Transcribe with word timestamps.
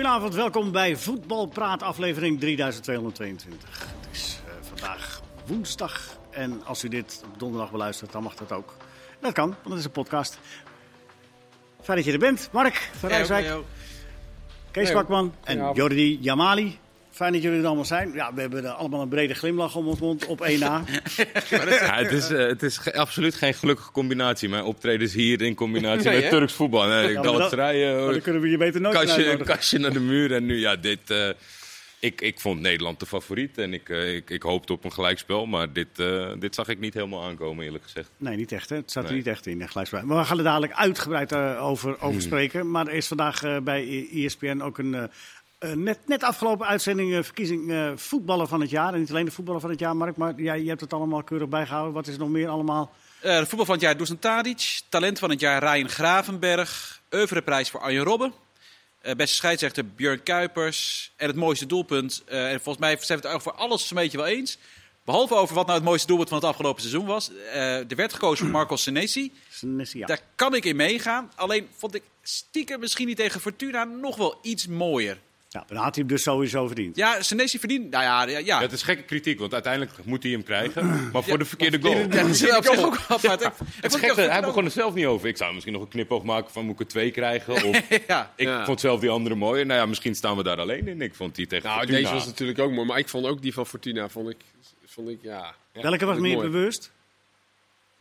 Goedenavond, 0.00 0.34
welkom 0.34 0.72
bij 0.72 0.96
Voetbalpraat 0.96 1.82
aflevering 1.82 2.40
3222. 2.40 3.68
Het 3.68 4.08
is 4.12 4.40
uh, 4.46 4.52
vandaag 4.60 5.20
woensdag 5.46 6.16
en 6.30 6.64
als 6.64 6.84
u 6.84 6.88
dit 6.88 7.22
op 7.26 7.38
donderdag 7.38 7.70
beluistert, 7.70 8.12
dan 8.12 8.22
mag 8.22 8.34
dat 8.34 8.52
ook. 8.52 8.76
Dat 9.18 9.32
kan, 9.32 9.48
want 9.48 9.68
het 9.68 9.78
is 9.78 9.84
een 9.84 9.90
podcast. 9.90 10.38
Fijn 11.82 11.96
dat 11.96 12.06
je 12.06 12.12
er 12.12 12.18
bent. 12.18 12.48
Mark 12.52 12.90
van 12.98 13.08
Rijswijk, 13.08 13.54
Kees 14.70 14.92
Bakman 14.92 15.34
en 15.44 15.70
Jordi 15.74 16.18
Jamali. 16.20 16.78
Fijn 17.10 17.32
dat 17.32 17.42
jullie 17.42 17.60
er 17.60 17.66
allemaal 17.66 17.84
zijn. 17.84 18.12
Ja, 18.12 18.34
we 18.34 18.40
hebben 18.40 18.76
allemaal 18.76 19.02
een 19.02 19.08
brede 19.08 19.34
glimlach 19.34 19.76
om 19.76 19.86
ons 19.86 20.00
mond 20.00 20.26
op 20.26 20.40
1 20.40 20.58
na. 20.58 20.84
ja, 21.50 21.96
het 21.96 22.12
is, 22.12 22.30
uh, 22.30 22.46
het 22.46 22.62
is 22.62 22.92
absoluut 22.92 23.34
geen 23.34 23.54
gelukkige 23.54 23.90
combinatie. 23.90 24.48
Mijn 24.48 24.64
optredens 24.64 25.12
hier 25.12 25.42
in 25.42 25.54
combinatie 25.54 26.10
nee, 26.10 26.20
met 26.20 26.30
Turks 26.30 26.52
voetbal. 26.52 26.86
Nee, 26.86 27.12
ja, 27.12 27.22
Galatasaray, 27.22 27.94
uh, 27.94 28.10
dan 28.10 28.20
kunnen 28.20 28.42
we 28.42 28.48
je 28.48 28.56
beter 28.56 28.80
nooit 28.80 28.94
kastje, 28.94 29.36
kastje 29.36 29.78
naar 29.78 29.92
de 29.92 30.00
muur. 30.00 30.34
En 30.34 30.46
nu, 30.46 30.58
ja, 30.58 30.76
dit... 30.76 31.10
Uh, 31.10 31.28
ik, 32.00 32.20
ik 32.20 32.40
vond 32.40 32.60
Nederland 32.60 33.00
de 33.00 33.06
favoriet 33.06 33.58
en 33.58 33.74
ik, 33.74 33.88
ik, 33.88 34.30
ik 34.30 34.42
hoopte 34.42 34.72
op 34.72 34.84
een 34.84 34.92
gelijkspel. 34.92 35.46
Maar 35.46 35.72
dit, 35.72 35.88
uh, 35.96 36.32
dit 36.38 36.54
zag 36.54 36.68
ik 36.68 36.78
niet 36.78 36.94
helemaal 36.94 37.24
aankomen, 37.24 37.64
eerlijk 37.64 37.84
gezegd. 37.84 38.10
Nee, 38.16 38.36
niet 38.36 38.52
echt. 38.52 38.68
Hè? 38.68 38.76
Het 38.76 38.90
zat 38.90 39.02
nee. 39.02 39.12
er 39.12 39.18
niet 39.18 39.26
echt 39.26 39.46
in, 39.46 39.68
gelijkspel. 39.68 40.02
Maar 40.04 40.18
we 40.18 40.24
gaan 40.24 40.38
er 40.38 40.44
dadelijk 40.44 40.72
uitgebreid 40.72 41.32
uh, 41.32 41.64
over, 41.64 41.94
over 41.94 42.10
hmm. 42.10 42.20
spreken. 42.20 42.70
Maar 42.70 42.86
er 42.86 42.92
is 42.92 43.06
vandaag 43.06 43.62
bij 43.62 44.08
ESPN 44.12 44.60
ook 44.60 44.78
een 44.78 45.10
uh, 45.60 45.72
net, 45.72 45.98
net 46.06 46.22
afgelopen 46.22 46.66
uitzending, 46.66 47.10
uh, 47.10 47.22
verkiezing 47.22 47.70
uh, 47.70 47.92
voetballer 47.96 48.46
van 48.46 48.60
het 48.60 48.70
jaar. 48.70 48.92
En 48.92 49.00
niet 49.00 49.10
alleen 49.10 49.24
de 49.24 49.30
voetballer 49.30 49.60
van 49.60 49.70
het 49.70 49.78
jaar, 49.78 49.96
Mark, 49.96 50.16
maar 50.16 50.34
jij 50.36 50.62
je 50.62 50.68
hebt 50.68 50.80
het 50.80 50.92
allemaal 50.92 51.22
keurig 51.22 51.48
bijgehouden. 51.48 51.94
Wat 51.94 52.06
is 52.06 52.14
er 52.14 52.20
nog 52.20 52.28
meer 52.28 52.48
allemaal? 52.48 52.92
de 53.20 53.46
voetbal 53.46 53.64
van 53.64 53.74
het 53.74 53.84
jaar 53.84 53.96
Dusan 53.96 54.18
Tadic. 54.18 54.80
Talent 54.88 55.18
van 55.18 55.30
het 55.30 55.40
jaar 55.40 55.64
Ryan 55.64 55.88
Gravenberg. 55.88 57.00
Oeuvreprijs 57.10 57.70
voor 57.70 57.80
Arjen 57.80 58.04
Robben. 58.04 58.32
beste 59.16 59.36
scheidsrechter 59.36 59.86
Björn 59.86 60.22
Kuipers. 60.22 61.12
En 61.16 61.26
het 61.26 61.36
mooiste 61.36 61.66
doelpunt. 61.66 62.22
en 62.26 62.60
volgens 62.60 62.78
mij 62.78 62.96
zijn 63.00 63.20
we 63.20 63.26
het 63.26 63.36
over 63.36 63.52
alles 63.52 63.90
een 63.90 63.96
beetje 63.96 64.16
wel 64.18 64.26
eens. 64.26 64.58
Behalve 65.04 65.34
over 65.34 65.54
wat 65.54 65.66
nou 65.66 65.78
het 65.78 65.88
mooiste 65.88 66.06
doelpunt 66.06 66.28
van 66.28 66.38
het 66.38 66.46
afgelopen 66.46 66.82
seizoen 66.82 67.06
was. 67.06 67.30
er 67.52 67.96
werd 67.96 68.12
gekozen 68.12 68.44
voor 68.44 68.54
Marco 68.54 68.76
Senesi. 68.76 69.32
Senesi 69.48 69.98
ja. 69.98 70.06
Daar 70.06 70.20
kan 70.34 70.54
ik 70.54 70.64
in 70.64 70.76
meegaan. 70.76 71.32
Alleen 71.34 71.68
vond 71.76 71.94
ik 71.94 72.02
stiekem 72.22 72.80
misschien 72.80 73.06
niet 73.06 73.16
tegen 73.16 73.40
Fortuna 73.40 73.84
nog 73.84 74.16
wel 74.16 74.38
iets 74.42 74.66
mooier. 74.66 75.18
Ja, 75.52 75.64
dan 75.66 75.76
had 75.76 75.94
hij 75.94 76.04
hem 76.04 76.06
dus 76.06 76.22
sowieso 76.22 76.66
verdiend. 76.66 76.96
Ja, 76.96 77.22
Senesi 77.22 77.58
verdient. 77.58 77.90
Nou 77.90 78.04
ja, 78.04 78.26
ja, 78.28 78.38
ja. 78.38 78.60
Dat 78.60 78.72
is 78.72 78.82
gekke 78.82 79.02
kritiek, 79.02 79.38
want 79.38 79.52
uiteindelijk 79.52 79.92
moet 80.04 80.22
hij 80.22 80.32
hem 80.32 80.42
krijgen. 80.42 81.10
Maar 81.12 81.22
voor 81.22 81.38
de 81.38 81.44
verkeerde 81.44 81.80
goal. 81.80 81.96
Ja, 81.96 82.06
dat 82.06 82.28
is 82.28 82.78
ook. 82.78 82.98
Ja. 83.20 83.30
Het, 83.30 83.50
het 83.80 83.96
gek, 83.96 84.16
hij 84.16 84.40
begon 84.40 84.64
er 84.64 84.70
zelf 84.70 84.94
niet 84.94 85.06
over. 85.06 85.28
Ik 85.28 85.36
zou 85.36 85.52
misschien 85.52 85.72
nog 85.72 85.82
een 85.82 85.88
knipoog 85.88 86.22
maken 86.22 86.52
van 86.52 86.64
moet 86.64 86.74
ik 86.74 86.80
er 86.80 86.86
twee 86.86 87.10
krijgen. 87.10 87.64
Of 87.64 87.82
ja. 88.06 88.32
Ik 88.36 88.48
vond 88.64 88.80
zelf 88.80 89.00
die 89.00 89.10
andere 89.10 89.34
mooi. 89.34 89.64
Nou 89.64 89.80
ja, 89.80 89.86
misschien 89.86 90.14
staan 90.14 90.36
we 90.36 90.42
daar 90.42 90.60
alleen 90.60 90.88
in. 90.88 91.00
Ik 91.00 91.14
vond 91.14 91.34
die 91.34 91.46
tegen 91.46 91.66
nou, 91.68 91.78
Fortuna. 91.78 91.98
Deze 91.98 92.12
was 92.12 92.26
natuurlijk 92.26 92.58
ook 92.58 92.72
mooi, 92.72 92.86
maar 92.86 92.98
ik 92.98 93.08
vond 93.08 93.26
ook 93.26 93.42
die 93.42 93.54
van 93.54 93.66
Fortuna. 93.66 94.08
Vond 94.08 94.28
ik, 94.28 94.36
vond 94.86 95.08
ik, 95.08 95.18
ja, 95.22 95.54
Welke 95.72 96.06
was 96.06 96.18
meer 96.18 96.38
bewust? 96.38 96.92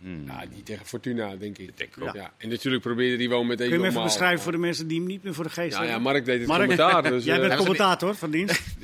Hmm. 0.01 0.25
Ja, 0.25 0.45
die 0.53 0.63
tegen 0.63 0.85
Fortuna, 0.85 1.35
denk 1.35 1.57
ik. 1.57 1.77
Denk 1.77 1.95
ik 1.95 2.13
ja. 2.13 2.31
En 2.37 2.49
natuurlijk 2.49 2.83
probeerde 2.83 3.17
hij 3.17 3.29
wel 3.29 3.43
meteen 3.43 3.69
Kun 3.69 3.77
je 3.77 3.83
hem 3.83 3.91
even 3.91 4.03
beschrijven 4.03 4.43
voor 4.43 4.51
de 4.51 4.57
mensen 4.57 4.87
die 4.87 4.97
hem 4.97 5.07
niet 5.07 5.23
meer 5.23 5.33
voor 5.33 5.43
de 5.43 5.49
geest 5.49 5.71
ja, 5.71 5.77
hebben? 5.77 5.95
Ja, 5.95 6.01
Mark 6.01 6.25
deed 6.25 6.39
het 6.39 6.47
Mark, 6.47 6.59
commentaar. 6.61 7.03
Dus, 7.03 7.23
Jij 7.29 7.39
bent 7.39 7.51
uh, 7.51 7.57
commentator 7.57 8.15
van 8.15 8.31
dienst. 8.31 8.61
uh, 8.79 8.83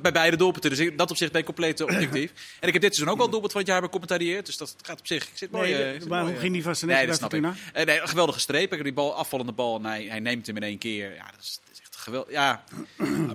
bij 0.00 0.12
beide 0.12 0.36
doelpunten, 0.36 0.70
dus 0.70 0.78
ik, 0.78 0.98
dat 0.98 1.10
op 1.10 1.16
zich 1.16 1.30
ben 1.30 1.40
ik 1.40 1.46
compleet 1.46 1.80
objectief. 1.80 2.32
en 2.60 2.66
ik 2.66 2.72
heb 2.72 2.82
dit 2.82 2.94
seizoen 2.94 3.14
ook 3.14 3.20
al 3.20 3.30
doelpunt 3.30 3.52
van 3.52 3.60
het 3.60 3.70
jaar 3.70 3.80
becommentarieerd, 3.80 4.46
dus 4.46 4.56
dat 4.56 4.76
gaat 4.82 5.00
op 5.00 5.06
zich. 5.06 5.22
Ik 5.22 5.36
zit 5.36 5.50
mooi, 5.50 5.72
nee, 5.72 6.00
uh, 6.00 6.06
maar 6.06 6.24
hoe 6.24 6.36
ging 6.36 6.52
die 6.52 6.62
van 6.62 6.76
zijn 6.76 6.90
nee, 6.90 7.06
bij 7.06 7.14
Fortuna? 7.14 7.54
Ik. 7.74 7.84
nee, 7.84 8.00
een 8.00 8.08
geweldige 8.08 8.40
streep. 8.40 8.70
Ik 8.70 8.70
heb 8.70 8.84
die 8.84 8.92
bal, 8.92 9.14
afvallende 9.14 9.52
bal 9.52 9.76
en 9.76 9.84
hij, 9.84 10.04
hij 10.04 10.20
neemt 10.20 10.46
hem 10.46 10.56
in 10.56 10.62
één 10.62 10.78
keer. 10.78 11.14
Ja, 11.14 11.24
dat 11.24 11.40
is, 11.40 11.60
geweldig. 11.90 12.32
Ja. 12.32 12.64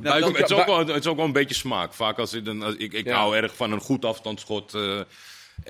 Buiten, 0.02 0.36
het, 0.36 0.50
is 0.50 0.58
ook 0.58 0.66
wel, 0.66 0.78
het 0.78 0.90
is 0.90 1.08
ook 1.08 1.16
wel 1.16 1.26
een 1.26 1.32
beetje 1.32 1.56
smaak. 1.56 1.94
Vaak 1.94 2.20
als, 2.20 2.34
ik, 2.34 2.48
als 2.48 2.76
ik, 2.76 2.94
ik 2.94 3.08
hou 3.08 3.36
erg 3.36 3.56
van 3.56 3.72
een 3.72 3.80
goed 3.80 4.06
afstandsschot, 4.06 4.74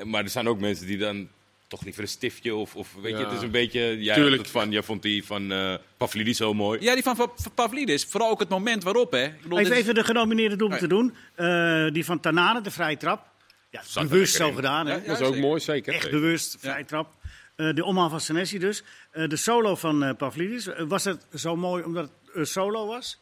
maar 0.04 0.24
er 0.24 0.30
zijn 0.30 0.48
ook 0.48 0.60
mensen 0.60 0.88
die 0.88 0.98
dan 0.98 1.28
toch 1.68 1.84
liever 1.84 2.02
een 2.02 2.10
stiftje 2.10 2.56
of, 2.56 2.76
of 2.76 2.94
weet 3.02 3.12
ja. 3.12 3.20
je, 3.20 3.26
het 3.26 3.34
is 3.34 3.42
een 3.42 3.52
beetje, 3.52 4.04
jij 4.04 4.16
Tuurlijk. 4.16 4.42
Het 4.42 4.52
van, 4.52 4.72
jij 4.72 4.84
vond 4.84 5.02
die 5.02 5.26
van 5.26 5.52
uh, 5.52 5.76
Pavlidis 5.98 6.38
zo 6.38 6.54
mooi. 6.54 6.82
Ja, 6.82 6.94
die 6.94 7.04
van, 7.04 7.16
van 7.16 7.32
Pavlidis, 7.56 8.06
vooral 8.06 8.30
ook 8.30 8.40
het 8.40 8.50
moment 8.50 8.84
waarop, 8.84 9.12
hè. 9.12 9.26
Ik 9.26 9.42
bedoel, 9.42 9.60
even, 9.60 9.76
even 9.76 9.96
de 9.96 10.04
genomineerde 10.04 10.56
doel 10.56 10.78
te 10.78 10.88
doen. 10.88 11.16
Uh, 11.38 11.92
die 11.92 12.06
van 12.06 12.20
Tanane, 12.20 12.62
de 12.62 12.72
vrije 12.72 12.98
trap. 12.98 13.28
Ja, 13.70 13.82
Zat 13.84 14.10
bewust 14.10 14.36
zo 14.36 14.52
gedaan, 14.52 14.88
hè. 14.88 14.94
Ja, 14.94 15.00
dat 15.00 15.20
is 15.20 15.22
ook 15.22 15.34
zeker. 15.34 15.42
mooi, 15.42 15.60
zeker. 15.60 15.94
Echt 15.94 16.12
bewust, 16.12 16.58
vrije 16.60 16.86
trap. 16.86 17.14
Uh, 17.58 17.74
de 17.74 17.84
omhaal 17.84 18.10
van 18.10 18.22
Senesi 18.22 18.60
dus. 18.60 18.84
de 19.12 19.36
solo 19.36 19.76
van 19.76 20.16
Pavlidis, 20.18 20.68
was 20.88 21.04
het 21.04 21.26
zo 21.34 21.56
mooi 21.56 21.84
omdat 21.84 22.10
het 22.34 22.48
solo 22.48 22.88
was? 22.88 23.20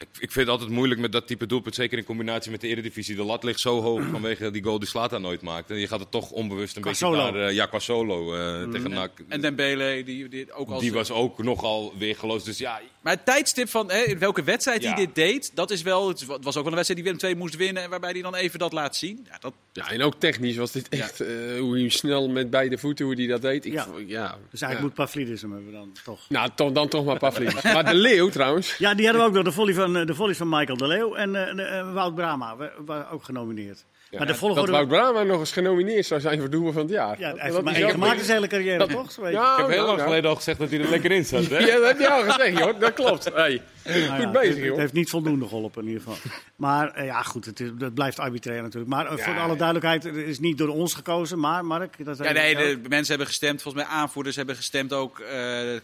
Ik, 0.00 0.08
ik, 0.12 0.32
vind 0.32 0.34
het 0.34 0.48
altijd 0.48 0.70
moeilijk 0.70 1.00
met 1.00 1.12
dat 1.12 1.26
type 1.26 1.46
doelpunt, 1.46 1.74
zeker 1.74 1.98
in 1.98 2.04
combinatie 2.04 2.50
met 2.50 2.60
de 2.60 2.66
Eredivisie. 2.66 3.16
De 3.16 3.22
lat 3.22 3.44
ligt 3.44 3.60
zo 3.60 3.82
hoog 3.82 4.02
vanwege 4.12 4.50
die 4.50 4.62
goal 4.62 4.78
die 4.78 4.88
Slata 4.88 5.18
nooit 5.18 5.42
maakt. 5.42 5.70
En 5.70 5.76
je 5.76 5.86
gaat 5.86 6.00
het 6.00 6.10
toch 6.10 6.30
onbewust 6.30 6.76
een 6.76 6.82
qua 6.82 6.90
beetje 6.90 7.06
solo. 7.06 7.30
naar... 7.30 7.48
Uh, 7.48 7.52
ja, 7.54 7.66
qua 7.66 7.78
solo 7.78 8.34
uh, 8.34 8.64
mm. 8.64 8.72
tegen 8.72 8.90
NAC. 8.90 9.10
En 9.28 9.40
Dembele, 9.40 10.02
die, 10.04 10.28
die 10.28 10.52
ook 10.52 10.70
als... 10.70 10.80
Die 10.80 10.92
was 10.92 11.10
ook 11.10 11.42
nogal 11.42 11.94
weergeloos, 11.98 12.44
dus 12.44 12.58
ja... 12.58 12.80
Maar 13.00 13.12
het 13.12 13.24
tijdstip 13.24 13.68
van 13.68 13.90
hè, 13.90 14.18
welke 14.18 14.42
wedstrijd 14.42 14.82
ja. 14.82 14.94
hij 14.94 15.04
dit 15.04 15.14
deed, 15.14 15.50
dat 15.54 15.70
is 15.70 15.82
wel... 15.82 16.08
Het 16.08 16.26
was 16.26 16.38
ook 16.38 16.42
wel 16.42 16.54
een 16.54 16.62
wedstrijd 16.62 16.86
die 16.86 17.02
Willem 17.02 17.18
2 17.18 17.36
moest 17.36 17.56
winnen 17.56 17.82
en 17.82 17.90
waarbij 17.90 18.10
hij 18.10 18.22
dan 18.22 18.34
even 18.34 18.58
dat 18.58 18.72
laat 18.72 18.96
zien. 18.96 19.26
Ja, 19.30 19.38
dat... 19.40 19.52
ja 19.72 19.90
en 19.90 20.02
ook 20.02 20.14
technisch 20.18 20.56
was 20.56 20.72
dit 20.72 20.88
echt... 20.88 21.18
Ja. 21.18 21.24
Uh, 21.24 21.60
hoe 21.60 21.78
hij 21.78 21.88
snel 21.88 22.28
met 22.28 22.50
beide 22.50 22.78
voeten, 22.78 23.04
hoe 23.04 23.14
hij 23.14 23.26
dat 23.26 23.42
deed. 23.42 23.64
Ik 23.64 23.72
ja. 23.72 23.86
ja. 24.06 24.38
Dus 24.50 24.60
eigenlijk 24.60 24.80
moet 24.80 25.06
Pavlidis 25.06 25.42
hem 25.42 25.52
hebben 25.52 25.72
dan 25.72 25.92
toch? 26.04 26.20
Nou, 26.28 26.50
to 26.54 26.72
dan 26.72 26.88
toch 26.88 27.04
maar 27.04 27.18
Pavlidis. 27.18 27.62
maar 27.62 27.84
de 27.84 27.94
Leeuw 27.94 28.28
trouwens... 28.28 28.76
Ja, 28.78 28.94
die 28.94 29.04
hadden 29.04 29.22
we 29.22 29.28
ook 29.28 29.34
nog, 29.34 29.44
de 29.44 29.52
volley 29.52 29.74
van, 29.74 29.89
de 29.92 30.14
volley 30.14 30.34
van 30.34 30.48
Michael 30.48 30.76
de 30.76 30.86
Leeuw 30.86 31.14
en 31.14 31.34
uh, 31.34 31.92
Wout 31.92 32.14
Brama 32.14 32.56
waren 32.84 33.10
ook 33.10 33.24
genomineerd. 33.24 33.84
Ja, 34.10 34.18
maar 34.18 34.26
de 34.26 34.34
volgorde... 34.34 34.72
Dat 34.72 34.88
Wout 34.88 34.88
Brama 34.88 35.22
nog 35.22 35.38
eens 35.40 35.52
genomineerd 35.52 36.06
zou 36.06 36.20
zijn 36.20 36.40
voor 36.40 36.50
doel 36.50 36.72
van 36.72 36.82
het 36.82 36.90
jaar. 36.90 37.18
Ja, 37.18 37.34
hij 37.34 37.52
heeft 37.52 37.90
gemaakt 37.90 38.24
zijn 38.24 38.36
hele 38.36 38.46
carrière, 38.46 38.78
dat, 38.78 38.90
toch? 38.90 39.30
Ja, 39.30 39.52
ik 39.52 39.58
heb 39.58 39.68
heel 39.68 39.86
lang 39.86 40.00
geleden 40.00 40.30
al 40.30 40.36
gezegd 40.36 40.58
dat 40.58 40.70
hij 40.70 40.80
er 40.80 40.88
lekker 40.88 41.10
in 41.10 41.24
zat. 41.24 41.46
Hè? 41.46 41.58
ja, 41.58 41.76
dat 41.76 41.86
heb 41.86 41.98
je 41.98 42.10
al 42.10 42.22
gezegd, 42.22 42.58
joh. 42.58 42.80
Dat 42.80 42.92
klopt. 42.92 43.28
Hey. 43.40 43.62
Nou 43.84 44.22
goed 44.22 44.32
bezig, 44.32 44.56
joh. 44.56 44.70
Het 44.70 44.76
heeft 44.76 44.92
niet 44.92 45.10
voldoende 45.10 45.46
geholpen, 45.48 45.82
in 45.82 45.88
ieder 45.88 46.02
geval. 46.02 46.30
Maar 46.56 46.98
uh, 46.98 47.04
ja, 47.04 47.22
goed, 47.22 47.44
het, 47.44 47.60
is, 47.60 47.70
het, 47.78 47.94
blijft 47.94 48.18
arbitrair 48.18 48.62
natuurlijk. 48.62 48.92
Maar 48.92 49.12
uh, 49.12 49.18
voor 49.18 49.38
alle 49.38 49.56
duidelijkheid, 49.56 50.04
het 50.04 50.16
is 50.16 50.38
niet 50.38 50.58
door 50.58 50.68
ons 50.68 50.94
gekozen, 50.94 51.38
maar 51.38 51.64
Mark... 51.64 52.04
Dat 52.04 52.18
ja, 52.18 52.32
nee, 52.32 52.54
de 52.54 52.88
mensen 52.88 53.08
hebben 53.08 53.26
gestemd. 53.26 53.62
Volgens 53.62 53.84
mij 53.84 53.92
aanvoerders 53.92 54.36
hebben 54.36 54.56
gestemd 54.56 54.92
ook. 54.92 55.18
Uh, 55.18 55.28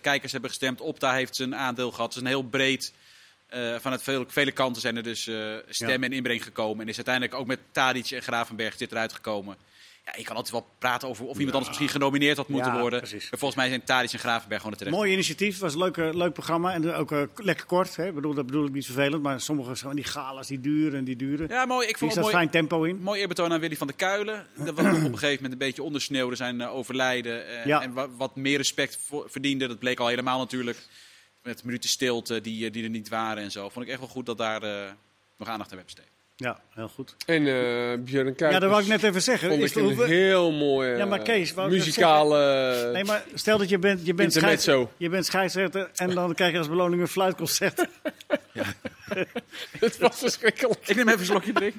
kijkers 0.01 0.33
hebben 0.33 0.51
gestemd. 0.51 0.81
Opta 0.81 1.13
heeft 1.13 1.37
zijn 1.37 1.57
aandeel 1.57 1.91
gehad. 1.91 2.07
Het 2.07 2.17
is 2.17 2.23
een 2.23 2.29
heel 2.29 2.43
breed... 2.43 2.93
Uh, 3.55 3.77
vanuit 3.79 4.03
vele, 4.03 4.25
vele 4.29 4.53
kanten 4.53 4.83
zijn 4.83 4.97
er 4.97 5.03
dus 5.03 5.27
uh, 5.27 5.57
stemmen 5.69 6.01
ja. 6.01 6.07
en 6.07 6.13
inbreng 6.13 6.43
gekomen. 6.43 6.83
En 6.83 6.89
is 6.89 6.97
uiteindelijk 6.97 7.35
ook 7.35 7.47
met 7.47 7.59
Tadic 7.73 8.11
en 8.11 8.23
Gravenberg 8.23 8.77
dit 8.77 8.93
eruit 8.93 9.13
gekomen. 9.13 9.57
Ja, 10.05 10.13
je 10.17 10.25
kan 10.25 10.37
altijd 10.37 10.55
wel 10.55 10.67
praten 10.79 11.09
over 11.09 11.25
of 11.25 11.39
iemand 11.39 11.49
ja. 11.49 11.53
anders 11.53 11.69
misschien 11.69 12.01
genomineerd 12.01 12.37
had 12.37 12.49
moeten 12.49 12.73
ja, 12.73 12.81
worden. 12.81 12.99
Precies. 12.99 13.31
Maar 13.31 13.39
volgens 13.39 13.61
mij 13.61 13.69
zijn 13.69 13.85
Tadic 13.85 14.13
en 14.13 14.19
Gravenberg 14.19 14.61
gewoon 14.61 14.77
het 14.77 14.83
terecht. 14.83 14.97
Mooi 14.97 15.13
initiatief, 15.13 15.59
was 15.59 15.73
een 15.73 15.79
leuk, 15.79 15.97
leuk 15.97 16.33
programma. 16.33 16.73
En 16.73 16.93
ook 16.93 17.13
uh, 17.13 17.23
lekker 17.35 17.67
kort. 17.67 17.97
Hè? 17.97 18.13
Bedoel, 18.13 18.35
dat 18.35 18.47
bedoel 18.47 18.67
ik 18.67 18.73
niet 18.73 18.85
vervelend. 18.85 19.23
Maar 19.23 19.41
sommige 19.41 19.77
van 19.77 19.95
die 19.95 20.05
galas 20.05 20.47
die 20.47 20.61
duren 20.61 20.99
en 20.99 21.05
die 21.05 21.17
duren. 21.17 21.49
Ja, 21.49 21.67
mooi. 21.67 21.89
Ik 21.89 21.99
vond 21.99 22.17
er 22.17 22.21
mooi, 22.21 22.35
fijn 22.35 22.51
tempo 22.51 22.83
in. 22.83 22.99
Mooi 22.99 23.21
eerbetoon 23.21 23.53
aan 23.53 23.61
Willy 23.61 23.77
van 23.77 23.87
der 23.87 23.97
Kuilen. 23.97 24.47
Dat 24.55 24.75
was 24.75 24.87
op 24.87 24.93
een 24.93 25.03
gegeven 25.03 25.35
moment 25.35 25.53
een 25.53 25.59
beetje 25.59 25.83
ondersneeuwde 25.83 26.37
zijn 26.37 26.63
overlijden. 26.63 27.65
En 27.65 27.93
wat, 27.93 28.09
wat 28.17 28.37
meer 28.37 28.57
respect 28.57 28.99
voor, 29.07 29.31
verdiende. 29.31 29.67
Dat 29.67 29.79
bleek 29.79 30.01
al 30.01 30.07
helemaal 30.07 30.39
natuurlijk 30.39 30.79
met 31.47 31.65
minuten 31.65 31.89
stilte 31.89 32.41
die, 32.41 32.71
die 32.71 32.85
er 32.85 32.91
niet 32.91 33.09
waren 33.09 33.43
en 33.43 33.51
zo. 33.51 33.69
Vond 33.69 33.85
ik 33.85 33.91
echt 33.91 34.01
wel 34.01 34.09
goed 34.09 34.27
dat 34.27 34.39
daar 34.39 34.65
uh, 34.65 34.91
nog 35.37 35.49
aandacht 35.49 35.71
aan 35.71 35.77
werd 35.77 35.95
besteed. 35.95 36.11
Ja, 36.37 36.61
heel 36.71 36.89
goed. 36.89 37.15
En 37.27 37.43
uh, 37.43 38.05
Björn 38.05 38.35
Kuipers. 38.35 38.53
Ja, 38.53 38.59
dat 38.59 38.71
wou 38.71 38.83
ik 38.83 38.89
net 38.89 39.03
even 39.03 39.23
zeggen. 39.23 39.49
Vond 39.49 39.63
is 39.63 39.71
ik 39.71 39.77
een 39.77 40.07
heel 40.07 40.53
mooi 40.53 40.97
ja, 40.97 41.05
maar 41.05 41.23
Kees, 41.23 41.55
muzikale... 41.55 42.91
Nee, 42.93 43.05
maar 43.05 43.25
stel 43.35 43.59
dat 43.59 43.69
je 43.69 43.79
bent, 43.79 44.07
je 44.07 44.15
bent, 44.15 44.33
scheids, 44.33 44.65
je 44.97 45.09
bent 45.09 45.27
scheidsrechter 45.27 45.91
en 45.95 46.11
dan 46.11 46.35
krijg 46.35 46.53
je 46.53 46.59
als 46.59 46.69
beloning 46.69 47.03
een 47.03 47.09
fluitconcert. 47.09 47.87
ja. 48.53 48.65
Het 49.81 49.99
was 49.99 50.19
verschrikkelijk. 50.19 50.89
Ik 50.89 50.97
neem 50.97 51.09
even 51.09 51.21
een 51.21 51.27
slokje 51.27 51.53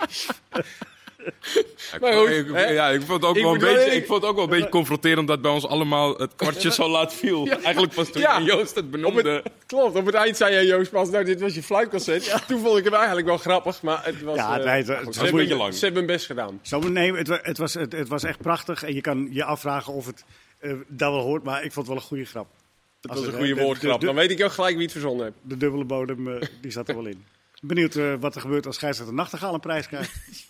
Maar 2.01 2.13
goed, 2.13 2.29
ik, 2.29 2.49
ja, 2.69 2.89
ik 2.89 3.01
vond 3.01 3.21
het 3.21 3.29
ook, 3.29 3.35
ik 3.35 3.43
wel, 3.43 3.53
een 3.53 3.59
beetje, 3.59 3.91
ik 3.91 4.05
vond 4.05 4.21
het 4.21 4.29
ook 4.29 4.35
wel 4.35 4.43
een 4.43 4.49
beetje 4.49 4.69
confronterend 4.69 5.27
dat 5.27 5.41
bij 5.41 5.51
ons 5.51 5.67
allemaal 5.67 6.17
het 6.17 6.35
kwartje 6.35 6.71
zo 6.71 6.89
laat 6.89 7.13
viel. 7.13 7.45
Ja. 7.45 7.59
Eigenlijk 7.61 7.93
pas 7.93 8.11
toen 8.11 8.21
ja. 8.21 8.41
Joost 8.41 8.75
het 8.75 8.91
benoemde. 8.91 9.29
Het, 9.29 9.51
klopt, 9.65 9.95
op 9.95 10.05
het 10.05 10.15
eind 10.15 10.37
zei 10.37 10.53
jij 10.53 10.65
Joost 10.65 10.91
pas, 10.91 11.09
nou 11.09 11.23
dit 11.23 11.41
was 11.41 11.53
je 11.53 11.63
fluitconcert. 11.63 12.25
Ja. 12.25 12.39
Toen 12.47 12.59
vond 12.59 12.77
ik 12.77 12.83
hem 12.83 12.93
eigenlijk 12.93 13.27
wel 13.27 13.37
grappig, 13.37 13.81
maar 13.81 14.05
het 14.05 14.21
was... 14.21 14.35
Ja, 14.35 14.53
het, 14.53 14.65
uh, 14.65 14.71
het, 14.73 14.87
het, 14.87 14.97
het 14.97 15.15
was 15.15 15.29
een 15.29 15.35
beetje 15.35 15.55
lang. 15.55 15.73
Ze 15.73 15.85
hebben 15.85 16.03
hun 16.03 16.11
best 16.11 16.25
gedaan. 16.25 16.59
Zo, 16.61 16.79
nee, 16.79 17.13
het, 17.13 17.27
het, 17.41 17.57
was, 17.57 17.73
het, 17.73 17.91
het 17.91 18.07
was 18.07 18.23
echt 18.23 18.41
prachtig 18.41 18.83
en 18.83 18.93
je 18.93 19.01
kan 19.01 19.27
je 19.31 19.43
afvragen 19.43 19.93
of 19.93 20.05
het 20.05 20.23
uh, 20.61 20.73
dat 20.87 21.11
wel 21.11 21.21
hoort, 21.21 21.43
maar 21.43 21.63
ik 21.63 21.71
vond 21.71 21.75
het 21.75 21.87
wel 21.87 21.95
een 21.95 22.01
goede 22.01 22.25
grap. 22.25 22.47
Het 23.01 23.11
was 23.11 23.25
een 23.25 23.33
goede 23.33 23.55
woordgrap, 23.55 24.01
dan 24.01 24.15
weet 24.15 24.31
ik 24.31 24.43
ook 24.43 24.51
gelijk 24.51 24.73
wie 24.73 24.83
het 24.83 24.91
verzonnen 24.91 25.25
heeft. 25.25 25.37
De 25.41 25.57
dubbele 25.57 25.83
bodem, 25.83 26.27
uh, 26.27 26.41
die 26.61 26.71
zat 26.71 26.89
er 26.89 26.95
wel 26.95 27.05
in. 27.05 27.25
Benieuwd 27.61 27.95
uh, 27.95 28.13
wat 28.19 28.35
er 28.35 28.41
gebeurt 28.41 28.65
als 28.65 28.75
scheidsrechter 28.75 29.15
Nachtegaal 29.15 29.53
een 29.53 29.59
prijs 29.59 29.87
krijgt. 29.87 30.11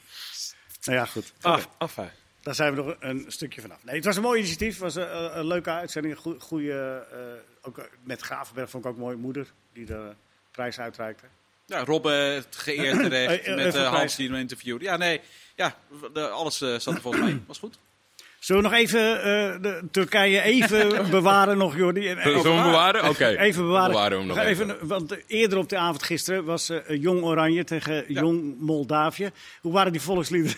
Nou 0.88 1.00
ja, 1.00 1.06
goed. 1.06 1.34
Af, 1.42 1.70
af. 1.78 2.00
Daar 2.42 2.56
zijn 2.56 2.76
we 2.76 2.82
nog 2.82 2.96
een 3.00 3.26
stukje 3.28 3.62
vanaf. 3.62 3.84
Nee, 3.84 3.96
het 3.96 4.06
was 4.06 4.16
een 4.16 4.22
mooi 4.22 4.40
initiatief. 4.40 4.74
Het 4.74 4.80
was 4.80 4.96
een, 4.96 5.38
een 5.38 5.48
leuke 5.48 5.70
uitzending. 5.70 6.18
Een 6.24 6.42
goede, 6.42 7.08
uh, 7.14 7.20
ook 7.62 7.90
met 8.04 8.22
Gravenberg 8.22 8.70
vond 8.70 8.86
ik 8.86 8.92
ook 8.92 8.98
mooi. 8.98 9.16
Moeder, 9.16 9.54
die 9.74 9.94
er 9.94 10.16
prijs 10.52 10.80
uitreikte. 10.80 11.26
Ja, 11.66 11.84
Robbe, 11.84 12.10
het 12.10 12.56
geëerd 12.56 13.00
terecht 13.04 13.56
met 13.56 13.76
uh, 13.76 13.94
Hans 13.94 14.16
die 14.16 14.30
een 14.30 14.36
interviewde. 14.36 14.84
Ja, 14.84 14.98
nee, 14.98 15.22
ja, 15.56 15.76
de, 16.14 16.28
alles 16.28 16.62
uh, 16.62 16.80
zat 16.80 16.94
er 16.94 17.02
volgens 17.02 17.24
mij. 17.24 17.42
Was 17.48 17.60
goed. 17.60 17.80
Zullen 18.48 18.64
we 18.64 18.70
nog 18.70 18.78
even 18.78 19.18
uh, 19.18 19.24
de 19.62 19.88
Turkije 19.92 20.42
even 20.42 20.96
bewaren 21.10 21.58
nog, 21.58 21.76
Jordi? 21.76 22.02
Zullen 22.02 22.42
we 22.42 22.42
bewaren? 22.42 23.10
Oké. 23.10 23.28
Even 23.28 23.64
bewaren. 23.64 23.92
bewaren 23.92 24.20
we 24.20 24.26
nog 24.26 24.38
even. 24.38 24.70
even. 24.70 24.88
Want 24.88 25.18
eerder 25.28 25.58
op 25.58 25.70
de 25.70 25.78
avond 25.78 26.04
gisteren 26.04 26.46
was 26.46 26.70
uh, 26.70 26.78
Jong 26.88 27.24
Oranje 27.24 27.64
tegen 27.64 27.96
ja. 27.96 28.22
Jong 28.22 28.60
Moldavië. 28.60 29.30
Hoe 29.62 29.72
waren 29.72 29.92
die 29.92 30.02
volksliederen? 30.02 30.58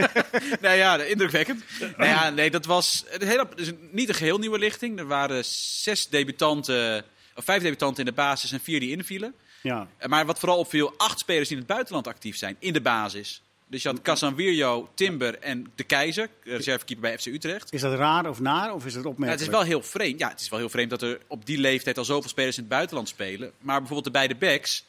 nou 0.60 0.76
ja, 0.76 1.02
indrukwekkend. 1.02 1.64
nou 1.96 2.10
ja, 2.10 2.30
nee, 2.30 2.50
dat 2.50 2.66
was 2.66 3.04
een 3.10 3.26
hele, 3.26 3.48
dus 3.54 3.72
niet 3.90 4.08
een 4.08 4.14
geheel 4.14 4.38
nieuwe 4.38 4.58
lichting. 4.58 4.98
Er 4.98 5.06
waren 5.06 5.44
zes 5.44 6.08
debutanten, 6.08 7.04
of 7.34 7.44
vijf 7.44 7.62
debutanten 7.62 7.98
in 7.98 8.10
de 8.10 8.16
basis 8.16 8.52
en 8.52 8.60
vier 8.60 8.80
die 8.80 8.90
invielen. 8.90 9.34
Ja. 9.62 9.88
Maar 10.06 10.26
wat 10.26 10.38
vooral 10.38 10.58
opviel, 10.58 10.94
acht 10.96 11.18
spelers 11.18 11.48
die 11.48 11.56
in 11.56 11.62
het 11.62 11.72
buitenland 11.72 12.06
actief 12.06 12.36
zijn, 12.36 12.56
in 12.58 12.72
de 12.72 12.80
basis. 12.80 13.42
Dus 13.74 13.82
je 13.82 13.88
had 13.88 14.02
Casanvirio, 14.02 14.88
Timber 14.94 15.38
en 15.38 15.72
De 15.74 15.84
Keizer, 15.84 16.28
reservekeeper 16.42 17.02
bij 17.02 17.18
FC 17.18 17.26
Utrecht. 17.26 17.72
Is 17.72 17.80
dat 17.80 17.94
raar 17.94 18.28
of 18.28 18.40
naar, 18.40 18.74
of 18.74 18.86
is 18.86 18.94
het 18.94 19.04
opmerkelijk? 19.06 19.24
Ja, 19.26 19.30
het 19.30 19.40
is 19.40 19.48
wel 19.48 19.62
heel 19.62 19.82
vreemd. 19.82 20.18
Ja, 20.18 20.28
het 20.28 20.40
is 20.40 20.48
wel 20.48 20.58
heel 20.58 20.68
vreemd 20.68 20.90
dat 20.90 21.02
er 21.02 21.20
op 21.26 21.46
die 21.46 21.58
leeftijd 21.58 21.98
al 21.98 22.04
zoveel 22.04 22.30
spelers 22.30 22.56
in 22.56 22.62
het 22.62 22.72
buitenland 22.72 23.08
spelen. 23.08 23.52
Maar 23.58 23.78
bijvoorbeeld 23.78 24.04
de 24.04 24.10
beide 24.10 24.34
backs 24.34 24.84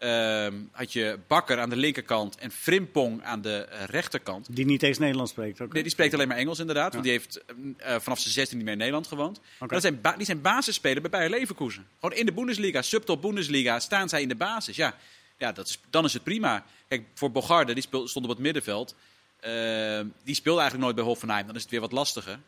uh, 0.00 0.46
had 0.72 0.92
je 0.92 1.18
Bakker 1.26 1.58
aan 1.58 1.70
de 1.70 1.76
linkerkant 1.76 2.36
en 2.36 2.50
Frimpong 2.50 3.22
aan 3.22 3.40
de 3.40 3.66
rechterkant. 3.86 4.56
Die 4.56 4.64
niet 4.64 4.82
eens 4.82 4.98
Nederlands 4.98 5.30
spreekt 5.30 5.60
ook? 5.60 5.72
Nee, 5.72 5.82
die 5.82 5.92
spreekt 5.92 6.14
alleen 6.14 6.28
maar 6.28 6.36
Engels 6.36 6.58
inderdaad. 6.58 6.92
Want 6.92 7.04
die 7.04 7.12
heeft 7.12 7.40
uh, 7.46 7.96
vanaf 7.98 8.18
zijn 8.18 8.34
16 8.34 8.56
niet 8.56 8.64
meer 8.64 8.72
in 8.72 8.78
Nederland 8.78 9.06
gewoond. 9.06 9.40
Okay. 9.54 9.68
dat 9.68 9.82
zijn 9.82 10.16
die 10.16 10.26
zijn 10.26 10.40
basisspeler 10.40 11.00
bij 11.00 11.10
Bayer 11.10 11.30
Leverkusen. 11.30 11.86
Gewoon 12.00 12.18
in 12.18 12.26
de 12.26 12.32
Bundesliga, 12.32 12.82
subtop 12.82 13.22
Bundesliga, 13.22 13.80
staan 13.80 14.08
zij 14.08 14.22
in 14.22 14.28
de 14.28 14.36
basis. 14.36 14.76
Ja, 14.76 14.94
ja 15.38 15.52
dat 15.52 15.66
is, 15.66 15.80
dan 15.90 16.04
is 16.04 16.12
het 16.12 16.22
prima. 16.22 16.64
Kijk, 16.90 17.04
voor 17.14 17.30
Bogarde, 17.30 17.74
die 17.74 17.82
stond 17.82 18.24
op 18.24 18.28
het 18.28 18.38
middenveld. 18.38 18.94
Uh, 19.46 20.00
die 20.24 20.34
speelde 20.34 20.60
eigenlijk 20.60 20.80
nooit 20.80 20.94
bij 20.94 21.04
Hoffenheim. 21.04 21.46
Dan 21.46 21.54
is 21.56 21.62
het 21.62 21.70
weer 21.70 21.80
wat 21.80 21.92
lastiger. 21.92 22.38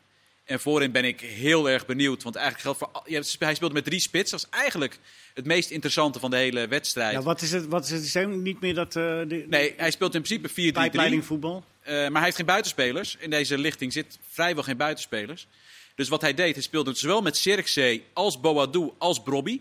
En 0.45 0.61
voorin 0.61 0.93
ben 0.93 1.05
ik 1.05 1.21
heel 1.21 1.71
erg 1.71 1.87
benieuwd. 1.87 2.23
Want 2.23 2.37
eigenlijk 2.37 2.65
geldt 2.65 2.79
voor. 2.79 3.13
Ja, 3.13 3.23
hij 3.39 3.55
speelde 3.55 3.75
met 3.75 3.85
drie 3.85 4.01
spits. 4.01 4.31
Dat 4.31 4.41
is 4.41 4.47
eigenlijk 4.51 4.99
het 5.35 5.45
meest 5.45 5.71
interessante 5.71 6.19
van 6.19 6.31
de 6.31 6.37
hele 6.37 6.69
wedstrijd. 6.69 7.13
Ja, 7.13 7.23
wat 7.23 7.43
is 7.43 7.53
het? 7.53 7.67
Wat 7.67 7.85
is 7.85 7.91
het 7.91 8.03
systeem? 8.03 8.43
Niet 8.43 8.61
meer 8.61 8.75
dat. 8.75 8.97
Uh, 8.97 9.21
nee, 9.47 9.75
hij 9.77 9.91
speelt 9.91 10.15
in 10.15 10.23
principe 10.23 11.21
4-3-3. 11.21 11.25
voetbal. 11.25 11.65
Uh, 11.83 11.89
maar 11.93 12.13
hij 12.13 12.23
heeft 12.23 12.37
geen 12.37 12.47
buitenspelers. 12.47 13.17
In 13.19 13.31
deze 13.31 13.59
lichting 13.59 13.93
zit 13.93 14.19
vrijwel 14.29 14.63
geen 14.63 14.77
buitenspelers. 14.77 15.47
Dus 15.95 16.09
wat 16.09 16.21
hij 16.21 16.35
deed, 16.35 16.55
hij 16.55 16.63
speelde 16.63 16.95
zowel 16.95 17.23
met 17.23 17.37
Sirkzee 17.37 18.05
als 18.13 18.41
Boadou 18.41 18.93
als 18.99 19.23
Brobby. 19.23 19.61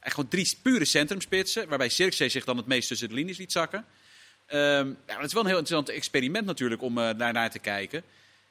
Gewoon 0.00 0.28
drie 0.28 0.56
pure 0.62 0.84
centrumspitsen. 0.84 1.68
Waarbij 1.68 1.88
Sirkzee 1.88 2.28
zich 2.28 2.44
dan 2.44 2.56
het 2.56 2.66
meest 2.66 2.88
tussen 2.88 3.08
de 3.08 3.14
linies 3.14 3.38
liet 3.38 3.52
zakken. 3.52 3.84
Um, 4.52 4.96
ja, 5.06 5.16
dat 5.16 5.24
is 5.24 5.32
wel 5.32 5.42
een 5.42 5.48
heel 5.48 5.58
interessant 5.58 5.88
experiment 5.88 6.46
natuurlijk 6.46 6.82
om 6.82 6.98
uh, 6.98 7.10
daar 7.16 7.32
naar 7.32 7.50
te 7.50 7.58
kijken. 7.58 8.02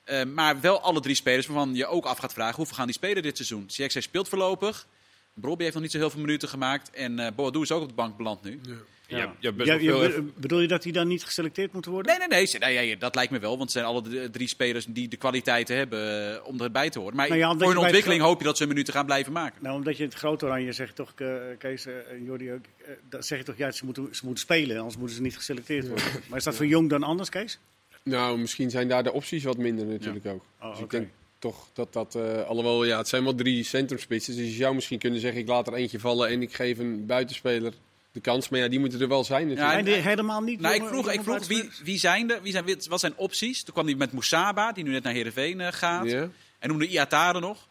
Uh, 0.05 0.23
maar 0.23 0.61
wel 0.61 0.81
alle 0.81 0.99
drie 0.99 1.15
spelers 1.15 1.47
waarvan 1.47 1.75
je 1.75 1.85
ook 1.85 2.05
af 2.05 2.17
gaat 2.17 2.33
vragen 2.33 2.55
hoeveel 2.55 2.75
gaan 2.75 2.85
die 2.85 2.95
spelen 2.95 3.23
dit 3.23 3.35
seizoen. 3.35 3.65
CXC 3.65 4.01
speelt 4.01 4.29
voorlopig. 4.29 4.87
Brobby 5.41 5.61
heeft 5.61 5.73
nog 5.73 5.83
niet 5.83 5.91
zo 5.91 5.97
heel 5.97 6.09
veel 6.09 6.21
minuten 6.21 6.49
gemaakt. 6.49 6.89
En 6.89 7.19
uh, 7.19 7.27
Boadou 7.35 7.63
is 7.63 7.71
ook 7.71 7.81
op 7.81 7.87
de 7.87 7.93
bank 7.93 8.17
beland 8.17 8.43
nu. 8.43 8.59
Ja. 8.63 8.73
Ja. 9.07 9.35
Ja, 9.39 9.51
best 9.51 9.69
ja, 9.69 9.79
veel 9.79 10.23
bedoel 10.35 10.59
je 10.59 10.67
dat 10.67 10.81
die 10.83 10.91
dan 10.91 11.07
niet 11.07 11.23
geselecteerd 11.23 11.73
moeten 11.73 11.91
worden? 11.91 12.11
Nee, 12.11 12.27
nee, 12.27 12.47
nee. 12.59 12.75
nee 12.75 12.97
dat 12.97 13.15
lijkt 13.15 13.31
me 13.31 13.39
wel. 13.39 13.49
Want 13.49 13.61
het 13.61 13.71
zijn 13.71 13.85
alle 13.85 14.29
drie 14.29 14.47
spelers 14.47 14.85
die 14.89 15.07
de 15.07 15.17
kwaliteiten 15.17 15.75
hebben 15.75 16.31
uh, 16.33 16.47
om 16.47 16.61
erbij 16.61 16.89
te 16.89 16.99
horen. 16.99 17.15
Maar 17.15 17.37
nou 17.37 17.57
voor 17.57 17.67
hun 17.67 17.77
ontwikkeling 17.77 18.21
hoop 18.21 18.39
je 18.39 18.45
dat 18.45 18.57
ze 18.57 18.67
minuten 18.67 18.93
gaan 18.93 19.05
blijven 19.05 19.33
maken. 19.33 19.63
Nou, 19.63 19.75
omdat 19.75 19.97
je 19.97 20.03
het 20.03 20.13
grote 20.13 20.45
oranje 20.45 20.71
zegt 20.71 20.95
toch, 20.95 21.13
uh, 21.17 21.35
Kees 21.57 21.85
en 21.85 22.23
Jordi 22.23 22.51
ook, 22.51 22.65
dat 23.09 23.25
zeg 23.25 23.37
je 23.37 23.43
toch, 23.43 23.57
ja, 23.57 23.71
ze 23.71 23.85
moeten, 23.85 24.07
ze 24.11 24.25
moeten 24.25 24.43
spelen. 24.43 24.77
Anders 24.77 24.97
moeten 24.97 25.15
ze 25.15 25.21
niet 25.21 25.35
geselecteerd 25.35 25.87
worden. 25.87 26.05
Maar 26.27 26.37
is 26.37 26.43
dat 26.43 26.55
voor 26.55 26.65
Jong 26.65 26.89
dan 26.89 27.03
anders, 27.03 27.29
Kees? 27.29 27.59
Nou, 28.03 28.39
misschien 28.39 28.69
zijn 28.69 28.87
daar 28.87 29.03
de 29.03 29.13
opties 29.13 29.43
wat 29.43 29.57
minder 29.57 29.85
natuurlijk 29.85 30.25
ook. 30.25 30.43
Oh, 30.61 30.71
dus 30.71 30.79
ik 30.79 30.89
denk 30.89 31.09
toch 31.39 31.69
dat 31.73 31.93
dat, 31.93 32.15
uh, 32.15 32.43
alhoewel 32.43 32.85
ja, 32.85 32.97
het 32.97 33.07
zijn 33.07 33.23
wel 33.23 33.35
drie 33.35 33.63
centrumspitsen. 33.63 34.35
Dus 34.35 34.45
je 34.45 34.55
zou 34.55 34.75
misschien 34.75 34.99
kunnen 34.99 35.19
zeggen, 35.19 35.41
ik 35.41 35.47
laat 35.47 35.67
er 35.67 35.73
eentje 35.73 35.99
vallen 35.99 36.29
en 36.29 36.41
ik 36.41 36.55
geef 36.55 36.77
een 36.77 37.05
buitenspeler 37.05 37.73
de 38.11 38.19
kans. 38.19 38.49
Maar 38.49 38.59
ja, 38.59 38.67
die 38.67 38.79
moeten 38.79 39.01
er 39.01 39.07
wel 39.07 39.23
zijn 39.23 39.47
natuurlijk. 39.47 39.87
Ja, 39.87 40.01
helemaal 40.01 40.41
niet. 40.41 40.59
Nou, 40.59 40.75
ik 40.75 40.83
vroeg, 40.83 41.11
ik 41.11 41.21
vroeg 41.21 41.47
wie, 41.47 41.69
wie, 41.83 41.97
zijn 41.97 42.27
de, 42.27 42.39
wie 42.41 42.51
zijn, 42.51 42.65
wat 42.89 42.99
zijn 42.99 43.13
opties? 43.15 43.63
Toen 43.63 43.73
kwam 43.73 43.85
hij 43.85 43.95
met 43.95 44.11
Moussaba, 44.11 44.71
die 44.71 44.83
nu 44.83 44.91
net 44.91 45.03
naar 45.03 45.13
Heerenveen 45.13 45.59
uh, 45.59 45.67
gaat. 45.71 46.05
Ja. 46.05 46.29
En 46.59 46.69
noemde 46.69 46.87
Iatare 46.87 47.39
nog. 47.39 47.67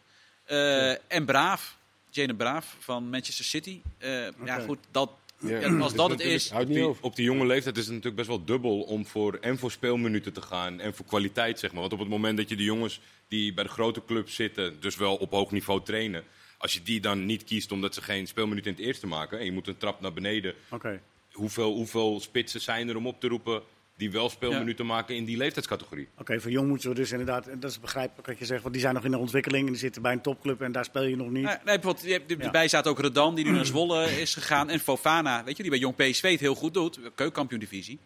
Uh, 0.51 0.89
en 0.89 1.25
Braaf, 1.25 1.77
Jane 2.09 2.35
Braaf 2.35 2.75
van 2.79 3.09
Manchester 3.09 3.45
City. 3.45 3.81
Okay. 3.97 4.31
Ja 4.45 4.59
goed, 4.59 4.79
dat, 4.91 5.09
ja. 5.39 5.77
als 5.77 5.93
dat 5.93 6.09
het 6.09 6.19
is. 6.19 6.51
Op 6.51 6.67
die, 6.67 7.01
op 7.01 7.15
die 7.15 7.25
jonge 7.25 7.45
leeftijd 7.45 7.77
is 7.77 7.83
het 7.83 7.93
natuurlijk 7.93 8.15
best 8.15 8.27
wel 8.27 8.45
dubbel 8.45 8.81
om 8.81 9.05
voor 9.05 9.37
en 9.41 9.57
voor 9.57 9.71
speelminuten 9.71 10.33
te 10.33 10.41
gaan 10.41 10.79
en 10.79 10.93
voor 10.93 11.05
kwaliteit, 11.05 11.59
zeg 11.59 11.71
maar. 11.71 11.81
Want 11.81 11.93
op 11.93 11.99
het 11.99 12.09
moment 12.09 12.37
dat 12.37 12.49
je 12.49 12.55
de 12.55 12.63
jongens 12.63 13.01
die 13.27 13.53
bij 13.53 13.63
de 13.63 13.69
grote 13.69 14.05
clubs 14.05 14.35
zitten, 14.35 14.79
dus 14.79 14.95
wel 14.95 15.15
op 15.15 15.31
hoog 15.31 15.51
niveau 15.51 15.83
trainen, 15.83 16.23
als 16.57 16.73
je 16.73 16.83
die 16.83 16.99
dan 16.99 17.25
niet 17.25 17.43
kiest 17.43 17.71
omdat 17.71 17.93
ze 17.93 18.01
geen 18.01 18.27
speelminuten 18.27 18.71
in 18.71 18.77
het 18.77 18.85
eerste 18.85 19.07
maken 19.07 19.39
en 19.39 19.45
je 19.45 19.51
moet 19.51 19.67
een 19.67 19.77
trap 19.77 20.01
naar 20.01 20.13
beneden. 20.13 20.53
Okay. 20.69 21.01
Hoeveel, 21.31 21.73
hoeveel 21.73 22.19
spitsen 22.19 22.61
zijn 22.61 22.89
er 22.89 22.95
om 22.95 23.07
op 23.07 23.19
te 23.19 23.27
roepen 23.27 23.61
die 23.97 24.11
wel 24.11 24.29
speelminuten 24.29 24.85
maken 24.85 25.15
in 25.15 25.25
die 25.25 25.37
leeftijdscategorie. 25.37 26.07
Oké, 26.17 26.39
voor 26.39 26.51
jong 26.51 26.67
moeten 26.67 26.89
we 26.89 26.95
dus 26.95 27.11
inderdaad, 27.11 27.45
dat 27.59 27.71
is 27.71 27.79
begrijpelijk 27.79 28.27
wat 28.27 28.39
je 28.39 28.45
zegt, 28.45 28.61
want 28.61 28.73
die 28.73 28.81
zijn 28.81 28.93
nog 28.93 29.03
in 29.03 29.11
de 29.11 29.17
ontwikkeling 29.17 29.65
en 29.65 29.71
die 29.71 29.81
zitten 29.81 30.01
bij 30.01 30.11
een 30.11 30.21
topclub 30.21 30.61
en 30.61 30.71
daar 30.71 30.85
speel 30.85 31.03
je 31.03 31.15
nog 31.15 31.29
niet. 31.29 31.43
Nee, 31.43 31.55
nee 31.65 31.79
bijvoorbeeld, 31.79 32.41
erbij 32.41 32.67
staat 32.67 32.87
ook 32.87 32.99
Redan, 32.99 33.35
die 33.35 33.45
nu 33.45 33.51
naar 33.51 33.65
Zwolle 33.75 34.21
is 34.21 34.33
gegaan, 34.33 34.69
en 34.69 34.79
Fofana, 34.79 35.43
weet 35.43 35.57
je, 35.57 35.63
die 35.63 35.71
bij 35.71 35.81
Jong 35.81 35.95
PSV 35.95 36.31
het 36.31 36.39
heel 36.39 36.55
goed 36.55 36.73
doet, 36.73 36.99
keukenkampioen 37.15 37.59
divisie. 37.59 37.99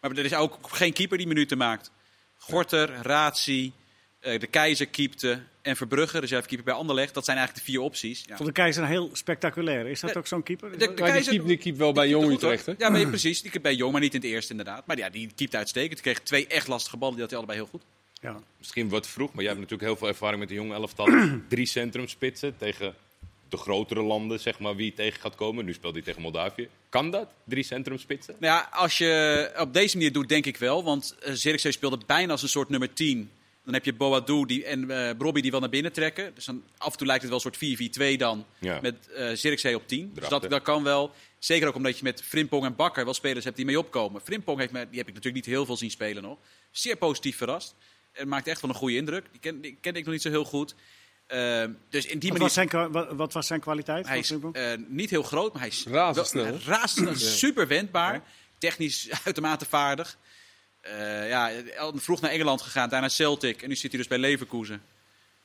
Maar 0.00 0.10
er 0.10 0.24
is 0.24 0.34
ook 0.34 0.58
geen 0.62 0.92
keeper 0.92 1.18
die 1.18 1.26
minuten 1.26 1.58
maakt. 1.58 1.90
Gorter, 2.36 2.90
Razi, 3.02 3.64
eh, 3.64 3.81
de 4.22 4.46
Keizer 4.50 4.86
keepte 4.86 5.40
en 5.62 5.76
Verbrugge, 5.76 6.18
reservekeeper 6.18 6.64
bij 6.64 6.74
Anderlecht. 6.74 7.14
Dat 7.14 7.24
zijn 7.24 7.36
eigenlijk 7.36 7.66
de 7.66 7.72
vier 7.72 7.82
opties. 7.82 8.24
Ja. 8.26 8.36
Vond 8.36 8.48
de 8.48 8.54
Keizer 8.54 8.86
heel 8.86 9.10
spectaculair. 9.12 9.86
Is 9.86 10.00
dat 10.00 10.16
ook 10.16 10.26
zo'n 10.26 10.42
keeper? 10.42 10.70
De, 10.70 10.76
de, 10.76 10.94
Keizer, 10.94 11.46
die 11.46 11.56
keept 11.56 11.78
wel 11.78 11.92
bij 11.92 12.08
Jong 12.08 12.32
Utrecht, 12.32 12.66
hè? 12.66 12.74
Ja, 12.78 12.88
maar 12.88 13.06
precies. 13.06 13.42
Die 13.42 13.50
keept 13.50 13.62
bij 13.62 13.74
Jong, 13.74 13.92
maar 13.92 14.00
niet 14.00 14.14
in 14.14 14.20
het 14.20 14.28
eerste 14.28 14.50
inderdaad. 14.50 14.86
Maar 14.86 14.96
ja, 14.96 15.10
die 15.10 15.30
keept 15.34 15.54
uitstekend. 15.54 15.92
Die 15.92 16.02
kreeg 16.02 16.20
twee 16.20 16.46
echt 16.46 16.68
lastige 16.68 16.96
ballen, 16.96 17.14
die 17.14 17.22
had 17.22 17.30
hij 17.30 17.38
allebei 17.38 17.60
heel 17.60 17.70
goed. 17.70 17.82
Ja. 18.20 18.40
Misschien 18.58 18.88
wat 18.88 19.06
vroeg, 19.06 19.32
maar 19.32 19.44
jij 19.44 19.52
hebt 19.52 19.60
natuurlijk 19.60 19.88
heel 19.88 19.98
veel 19.98 20.08
ervaring 20.08 20.38
met 20.38 20.48
de 20.48 20.54
jonge 20.54 20.74
elftal. 20.74 21.08
Drie 21.48 21.66
centrumspitsen 21.66 22.56
tegen 22.56 22.94
de 23.48 23.56
grotere 23.56 24.02
landen, 24.02 24.40
zeg 24.40 24.58
maar, 24.58 24.76
wie 24.76 24.92
tegen 24.92 25.20
gaat 25.20 25.34
komen. 25.34 25.64
Nu 25.64 25.72
speelt 25.72 25.94
hij 25.94 26.02
tegen 26.02 26.22
Moldavië. 26.22 26.68
Kan 26.88 27.10
dat? 27.10 27.28
Drie 27.44 27.64
centrumspitsen? 27.64 28.36
Nou 28.38 28.54
ja, 28.54 28.68
als 28.72 28.98
je 28.98 29.52
op 29.58 29.72
deze 29.72 29.96
manier 29.96 30.12
doet, 30.12 30.28
denk 30.28 30.46
ik 30.46 30.56
wel. 30.56 30.84
Want 30.84 31.16
uh, 31.26 31.32
Zirkzee 31.32 31.72
speelde 31.72 31.98
bijna 32.06 32.32
als 32.32 32.42
een 32.42 32.48
soort 32.48 32.68
nummer 32.68 32.92
10 32.92 33.30
dan 33.64 33.74
heb 33.74 33.84
je 33.84 33.92
Boadou 33.92 34.46
die, 34.46 34.64
en 34.64 34.90
uh, 34.90 35.10
Brobby 35.18 35.40
die 35.40 35.50
wel 35.50 35.60
naar 35.60 35.68
binnen 35.68 35.92
trekken. 35.92 36.34
Dus 36.34 36.44
dan, 36.44 36.64
af 36.78 36.92
en 36.92 36.98
toe 36.98 37.06
lijkt 37.06 37.22
het 37.22 37.30
wel 37.30 37.40
een 37.44 37.78
soort 37.96 38.14
4-4-2 38.14 38.16
dan. 38.16 38.46
Met 38.82 39.08
uh, 39.16 39.30
Zirkzee 39.32 39.76
op 39.76 39.88
10. 39.88 40.10
Dus 40.14 40.28
dat, 40.28 40.50
dat 40.50 40.62
kan 40.62 40.82
wel. 40.82 41.12
Zeker 41.38 41.68
ook 41.68 41.74
omdat 41.74 41.98
je 41.98 42.04
met 42.04 42.22
Frimpong 42.22 42.64
en 42.64 42.76
Bakker 42.76 43.04
wel 43.04 43.14
spelers 43.14 43.44
hebt 43.44 43.56
die 43.56 43.64
mee 43.64 43.78
opkomen. 43.78 44.20
Frimpong 44.20 44.58
heeft 44.58 44.72
me, 44.72 44.88
die 44.88 44.98
heb 44.98 45.08
ik 45.08 45.14
natuurlijk 45.14 45.44
niet 45.44 45.54
heel 45.54 45.66
veel 45.66 45.76
zien 45.76 45.90
spelen 45.90 46.22
nog. 46.22 46.38
Zeer 46.70 46.96
positief 46.96 47.36
verrast. 47.36 47.74
En 48.12 48.28
maakt 48.28 48.46
echt 48.46 48.60
wel 48.60 48.70
een 48.70 48.76
goede 48.76 48.96
indruk. 48.96 49.26
Die, 49.30 49.40
ken, 49.40 49.60
die 49.60 49.78
kende 49.80 49.98
ik 49.98 50.04
nog 50.04 50.14
niet 50.14 50.22
zo 50.22 50.30
heel 50.30 50.44
goed. 50.44 50.74
Uh, 51.28 51.64
dus 51.88 52.06
in 52.06 52.18
die 52.18 52.30
wat, 52.30 52.38
manier... 52.38 52.38
was 52.38 52.52
zijn, 52.52 52.92
wat, 52.92 53.12
wat, 53.12 53.32
was 53.32 53.46
zijn 53.46 53.60
kwaliteit? 53.60 54.06
Hij 54.06 54.18
is 54.18 54.30
uh, 54.30 54.40
niet 54.88 55.10
heel 55.10 55.22
groot, 55.22 55.52
maar 55.52 55.62
hij 55.62 55.70
is 55.70 55.86
razendsnel. 55.86 56.58
Razendsnel, 56.64 57.14
super 57.14 57.66
wendbaar. 57.66 58.14
Ja. 58.14 58.22
Technisch 58.58 59.08
uitermate 59.24 59.64
vaardig. 59.64 60.18
Uh, 60.86 61.28
ja, 61.28 61.50
vroeg 61.94 62.20
naar 62.20 62.30
Engeland 62.30 62.62
gegaan, 62.62 62.88
daarna 62.88 63.08
Celtic 63.08 63.62
en 63.62 63.68
nu 63.68 63.76
zit 63.76 63.90
hij 63.90 64.00
dus 64.00 64.08
bij 64.08 64.18
Leverkusen. 64.18 64.82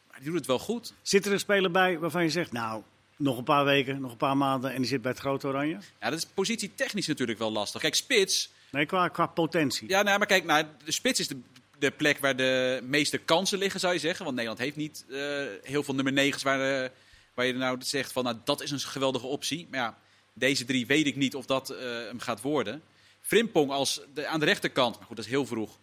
Maar 0.07 0.17
die 0.17 0.25
doet 0.25 0.37
het 0.37 0.47
wel 0.47 0.59
goed. 0.59 0.93
Zit 1.01 1.25
er 1.25 1.31
een 1.31 1.39
speler 1.39 1.71
bij 1.71 1.99
waarvan 1.99 2.23
je 2.23 2.29
zegt, 2.29 2.51
nou, 2.51 2.83
nog 3.17 3.37
een 3.37 3.43
paar 3.43 3.65
weken, 3.65 4.01
nog 4.01 4.11
een 4.11 4.17
paar 4.17 4.37
maanden 4.37 4.71
en 4.71 4.77
die 4.77 4.89
zit 4.89 5.01
bij 5.01 5.11
het 5.11 5.19
grote 5.19 5.47
oranje? 5.47 5.77
Ja, 5.99 6.09
dat 6.09 6.17
is 6.17 6.25
positie 6.25 6.71
technisch 6.75 7.07
natuurlijk 7.07 7.39
wel 7.39 7.51
lastig. 7.51 7.81
Kijk, 7.81 7.95
spits... 7.95 8.49
Nee, 8.71 8.85
qua, 8.85 9.07
qua 9.07 9.25
potentie. 9.25 9.89
Ja, 9.89 10.01
nou, 10.01 10.17
maar 10.17 10.27
kijk, 10.27 10.43
nou, 10.43 10.65
de 10.85 10.91
spits 10.91 11.19
is 11.19 11.27
de, 11.27 11.39
de 11.79 11.91
plek 11.91 12.17
waar 12.17 12.35
de 12.35 12.79
meeste 12.83 13.17
kansen 13.17 13.57
liggen, 13.57 13.79
zou 13.79 13.93
je 13.93 13.99
zeggen. 13.99 14.23
Want 14.25 14.35
Nederland 14.35 14.63
heeft 14.63 14.75
niet 14.75 15.05
uh, 15.07 15.45
heel 15.63 15.83
veel 15.83 15.95
nummer 15.95 16.33
9's 16.33 16.43
waar, 16.43 16.83
uh, 16.83 16.89
waar 17.33 17.45
je 17.45 17.53
nou 17.53 17.77
zegt 17.79 18.11
van, 18.11 18.23
nou, 18.23 18.37
dat 18.43 18.61
is 18.61 18.71
een 18.71 18.79
geweldige 18.79 19.27
optie. 19.27 19.67
Maar 19.69 19.79
ja, 19.79 19.97
deze 20.33 20.65
drie 20.65 20.85
weet 20.85 21.05
ik 21.05 21.15
niet 21.15 21.35
of 21.35 21.45
dat 21.45 21.71
uh, 21.71 21.77
hem 21.79 22.19
gaat 22.19 22.41
worden. 22.41 22.81
Frimpong 23.27 23.71
als 23.71 24.01
de, 24.13 24.27
aan 24.27 24.39
de 24.39 24.45
rechterkant, 24.45 24.97
maar 24.97 25.05
goed, 25.07 25.15
dat 25.15 25.25
is 25.25 25.31
heel 25.31 25.45
vroeg. 25.45 25.77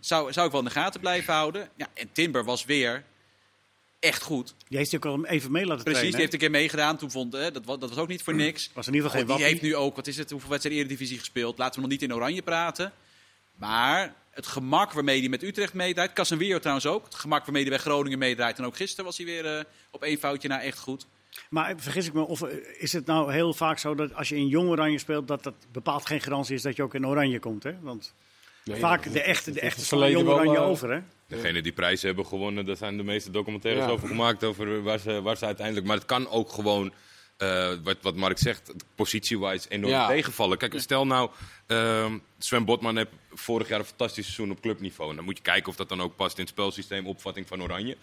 Zou, 0.00 0.32
zou 0.32 0.46
ik 0.46 0.52
wel 0.52 0.60
in 0.60 0.66
de 0.66 0.72
gaten 0.72 1.00
blijven 1.00 1.34
houden. 1.34 1.70
Ja, 1.76 1.88
en 1.94 2.12
Timber 2.12 2.44
was 2.44 2.64
weer 2.64 3.04
echt 3.98 4.22
goed. 4.22 4.54
Die 4.68 4.78
heeft 4.78 4.94
ook 4.94 5.04
al 5.04 5.26
even 5.26 5.52
mee 5.52 5.66
laten 5.66 5.84
Precies, 5.84 6.10
die 6.10 6.20
heeft 6.20 6.32
een 6.32 6.38
keer 6.38 6.50
meegedaan. 6.50 6.96
Toen 6.96 7.10
vond, 7.10 7.32
hè, 7.32 7.50
dat, 7.50 7.64
was, 7.64 7.78
dat 7.78 7.88
was 7.88 7.98
ook 7.98 8.08
niet 8.08 8.22
voor 8.22 8.34
niks. 8.34 8.70
Was 8.74 8.86
in 8.86 8.94
ieder 8.94 9.10
geval 9.10 9.26
geen 9.26 9.36
Die 9.36 9.46
heeft 9.46 9.62
nu 9.62 9.76
ook, 9.76 9.96
wat 9.96 10.06
is 10.06 10.16
het, 10.16 10.30
hoeveel 10.30 10.50
wedstrijden 10.50 10.84
Eredivisie 10.84 11.18
gespeeld. 11.18 11.58
Laten 11.58 11.74
we 11.74 11.80
nog 11.80 11.90
niet 11.90 12.02
in 12.02 12.14
oranje 12.14 12.42
praten. 12.42 12.92
Maar 13.54 14.14
het 14.30 14.46
gemak 14.46 14.92
waarmee 14.92 15.20
hij 15.20 15.28
met 15.28 15.42
Utrecht 15.42 15.74
meedraait. 15.74 16.12
Casemiro 16.12 16.58
trouwens 16.58 16.86
ook. 16.86 17.04
Het 17.04 17.14
gemak 17.14 17.44
waarmee 17.44 17.62
hij 17.62 17.70
bij 17.70 17.80
Groningen 17.80 18.18
meedraait. 18.18 18.58
En 18.58 18.64
ook 18.64 18.76
gisteren 18.76 19.04
was 19.04 19.16
hij 19.16 19.26
weer 19.26 19.56
uh, 19.56 19.64
op 19.90 20.02
één 20.02 20.18
foutje 20.18 20.48
na 20.48 20.62
echt 20.62 20.78
goed. 20.78 21.06
Maar 21.50 21.74
vergis 21.76 22.06
ik 22.06 22.12
me, 22.12 22.26
of 22.26 22.42
is 22.78 22.92
het 22.92 23.06
nou 23.06 23.32
heel 23.32 23.54
vaak 23.54 23.78
zo 23.78 23.94
dat 23.94 24.14
als 24.14 24.28
je 24.28 24.36
in 24.36 24.48
jong 24.48 24.68
oranje 24.68 24.98
speelt, 24.98 25.28
dat 25.28 25.42
dat 25.42 25.54
bepaald 25.72 26.06
geen 26.06 26.20
garantie 26.20 26.54
is 26.54 26.62
dat 26.62 26.76
je 26.76 26.82
ook 26.82 26.94
in 26.94 27.06
oranje 27.06 27.38
komt? 27.38 27.62
Hè? 27.62 27.72
Want 27.80 28.14
vaak 28.64 29.12
de 29.12 29.22
echte, 29.22 29.50
de 29.50 29.60
echte 29.60 29.84
slaan 29.84 30.10
jong 30.10 30.28
oranje 30.28 30.58
over. 30.58 30.92
Hè? 30.92 31.00
Degene 31.26 31.62
die 31.62 31.72
prijzen 31.72 32.06
hebben 32.06 32.26
gewonnen, 32.26 32.66
daar 32.66 32.76
zijn 32.76 32.96
de 32.96 33.02
meeste 33.02 33.30
documentaires 33.30 33.86
over 33.86 34.08
gemaakt. 34.08 34.44
Over 34.44 34.82
waar 34.82 34.98
ze, 34.98 35.22
waar 35.22 35.36
ze 35.36 35.44
uiteindelijk. 35.44 35.86
Maar 35.86 35.96
het 35.96 36.06
kan 36.06 36.28
ook 36.28 36.52
gewoon. 36.52 36.92
Uh, 37.42 37.72
wat, 37.82 37.96
wat 38.02 38.16
Mark 38.16 38.38
zegt, 38.38 38.72
positie-wise 38.94 39.68
enorm 39.68 40.06
tegenvallen. 40.06 40.58
Kijk, 40.58 40.80
stel 40.80 41.06
nou, 41.06 41.30
uh, 41.66 42.12
Sven 42.38 42.64
Botman 42.64 42.96
heeft 42.96 43.10
vorig 43.32 43.68
jaar 43.68 43.78
een 43.78 43.84
fantastisch 43.84 44.24
seizoen 44.24 44.50
op 44.50 44.60
clubniveau. 44.60 45.10
En 45.10 45.16
dan 45.16 45.24
moet 45.24 45.36
je 45.36 45.42
kijken 45.42 45.68
of 45.68 45.76
dat 45.76 45.88
dan 45.88 46.02
ook 46.02 46.16
past 46.16 46.36
in 46.36 46.42
het 46.42 46.52
spelsysteem, 46.52 47.06
opvatting 47.06 47.48
van 47.48 47.62
Oranje. 47.62 47.96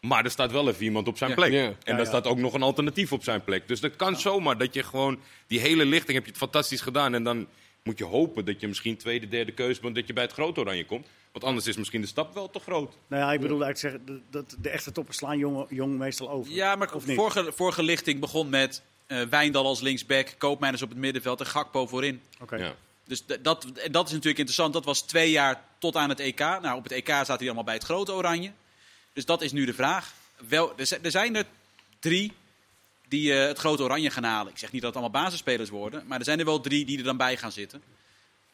Maar 0.00 0.24
er 0.24 0.30
staat 0.30 0.52
wel 0.52 0.68
even 0.68 0.84
iemand 0.84 1.08
op 1.08 1.16
zijn 1.16 1.34
plek. 1.34 1.52
Ja. 1.52 1.72
En 1.84 1.96
daar 1.96 2.06
staat 2.06 2.26
ook 2.26 2.38
nog 2.38 2.54
een 2.54 2.62
alternatief 2.62 3.12
op 3.12 3.22
zijn 3.22 3.44
plek. 3.44 3.68
Dus 3.68 3.80
dat 3.80 3.96
kan 3.96 4.16
zomaar 4.16 4.58
dat 4.58 4.74
je 4.74 4.82
gewoon 4.82 5.18
die 5.46 5.60
hele 5.60 5.84
lichting 5.84 6.14
heb 6.14 6.24
je 6.24 6.30
het 6.30 6.38
fantastisch 6.38 6.80
gedaan. 6.80 7.14
En 7.14 7.24
dan 7.24 7.46
moet 7.82 7.98
je 7.98 8.04
hopen 8.04 8.44
dat 8.44 8.60
je 8.60 8.68
misschien 8.68 8.96
tweede, 8.96 9.28
derde 9.28 9.52
keuze 9.52 9.80
bent, 9.80 9.94
dat 9.94 10.06
je 10.06 10.12
bij 10.12 10.22
het 10.22 10.32
grote 10.32 10.60
oranje 10.60 10.86
komt. 10.86 11.06
Want 11.32 11.44
anders 11.44 11.66
is 11.66 11.76
misschien 11.76 12.00
de 12.00 12.06
stap 12.06 12.34
wel 12.34 12.50
te 12.50 12.58
groot. 12.58 12.96
Nou 13.06 13.22
ja, 13.22 13.32
ik 13.32 13.40
bedoel 13.40 13.64
eigenlijk 13.64 14.00
zeggen, 14.00 14.24
dat 14.30 14.56
de 14.60 14.68
echte 14.68 14.92
toppers 14.92 15.16
slaan 15.16 15.38
jong, 15.38 15.66
jong 15.68 15.98
meestal 15.98 16.30
over. 16.30 16.52
Ja, 16.52 16.76
maar 16.76 16.90
vorige, 16.98 17.52
vorige 17.52 17.82
lichting 17.82 18.20
begon 18.20 18.48
met 18.48 18.82
uh, 19.08 19.22
Wijndal 19.22 19.66
als 19.66 19.80
linksback, 19.80 20.34
Koopmeiners 20.38 20.82
op 20.82 20.88
het 20.88 20.98
middenveld 20.98 21.40
en 21.40 21.46
Gakpo 21.46 21.86
voorin. 21.86 22.20
Oké. 22.40 22.56
Ja. 22.56 22.74
Dus 23.04 23.26
dat, 23.26 23.42
dat 23.90 24.06
is 24.06 24.12
natuurlijk 24.12 24.38
interessant. 24.38 24.72
Dat 24.72 24.84
was 24.84 25.02
twee 25.02 25.30
jaar 25.30 25.64
tot 25.78 25.96
aan 25.96 26.08
het 26.08 26.20
EK. 26.20 26.38
Nou, 26.38 26.76
op 26.76 26.82
het 26.82 26.92
EK 26.92 27.08
zaten 27.08 27.36
hij 27.36 27.46
allemaal 27.46 27.64
bij 27.64 27.74
het 27.74 27.84
grote 27.84 28.12
oranje. 28.12 28.52
Dus 29.16 29.24
dat 29.24 29.42
is 29.42 29.52
nu 29.52 29.64
de 29.64 29.74
vraag. 29.74 30.14
Wel, 30.48 30.78
er 30.78 31.10
zijn 31.10 31.36
er 31.36 31.44
drie 31.98 32.32
die 33.08 33.32
uh, 33.32 33.46
het 33.46 33.58
grote 33.58 33.82
oranje 33.82 34.10
gaan 34.10 34.24
halen. 34.24 34.52
Ik 34.52 34.58
zeg 34.58 34.72
niet 34.72 34.82
dat 34.82 34.94
het 34.94 35.02
allemaal 35.02 35.22
basisspelers 35.22 35.70
worden, 35.70 36.06
maar 36.06 36.18
er 36.18 36.24
zijn 36.24 36.38
er 36.38 36.44
wel 36.44 36.60
drie 36.60 36.84
die 36.84 36.98
er 36.98 37.04
dan 37.04 37.16
bij 37.16 37.36
gaan 37.36 37.52
zitten. 37.52 37.82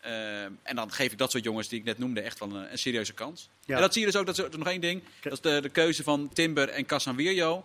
Uh, 0.05 0.43
en 0.43 0.75
dan 0.75 0.93
geef 0.93 1.13
ik 1.13 1.19
dat 1.19 1.31
soort 1.31 1.45
jongens 1.45 1.69
die 1.69 1.79
ik 1.79 1.85
net 1.85 1.99
noemde 1.99 2.21
echt 2.21 2.39
wel 2.39 2.55
een, 2.55 2.73
een 2.73 2.79
serieuze 2.79 3.13
kans. 3.13 3.49
Ja. 3.65 3.75
En 3.75 3.81
dat 3.81 3.93
zie 3.93 4.01
je 4.01 4.11
dus 4.11 4.21
ook, 4.21 4.27
dat 4.27 4.39
is 4.39 4.57
nog 4.57 4.69
één 4.69 4.81
ding. 4.81 5.03
Dat 5.21 5.33
is 5.33 5.41
de, 5.41 5.61
de 5.61 5.69
keuze 5.69 6.03
van 6.03 6.29
Timber 6.33 6.69
en 6.69 6.87
Casanvirio. 6.87 7.65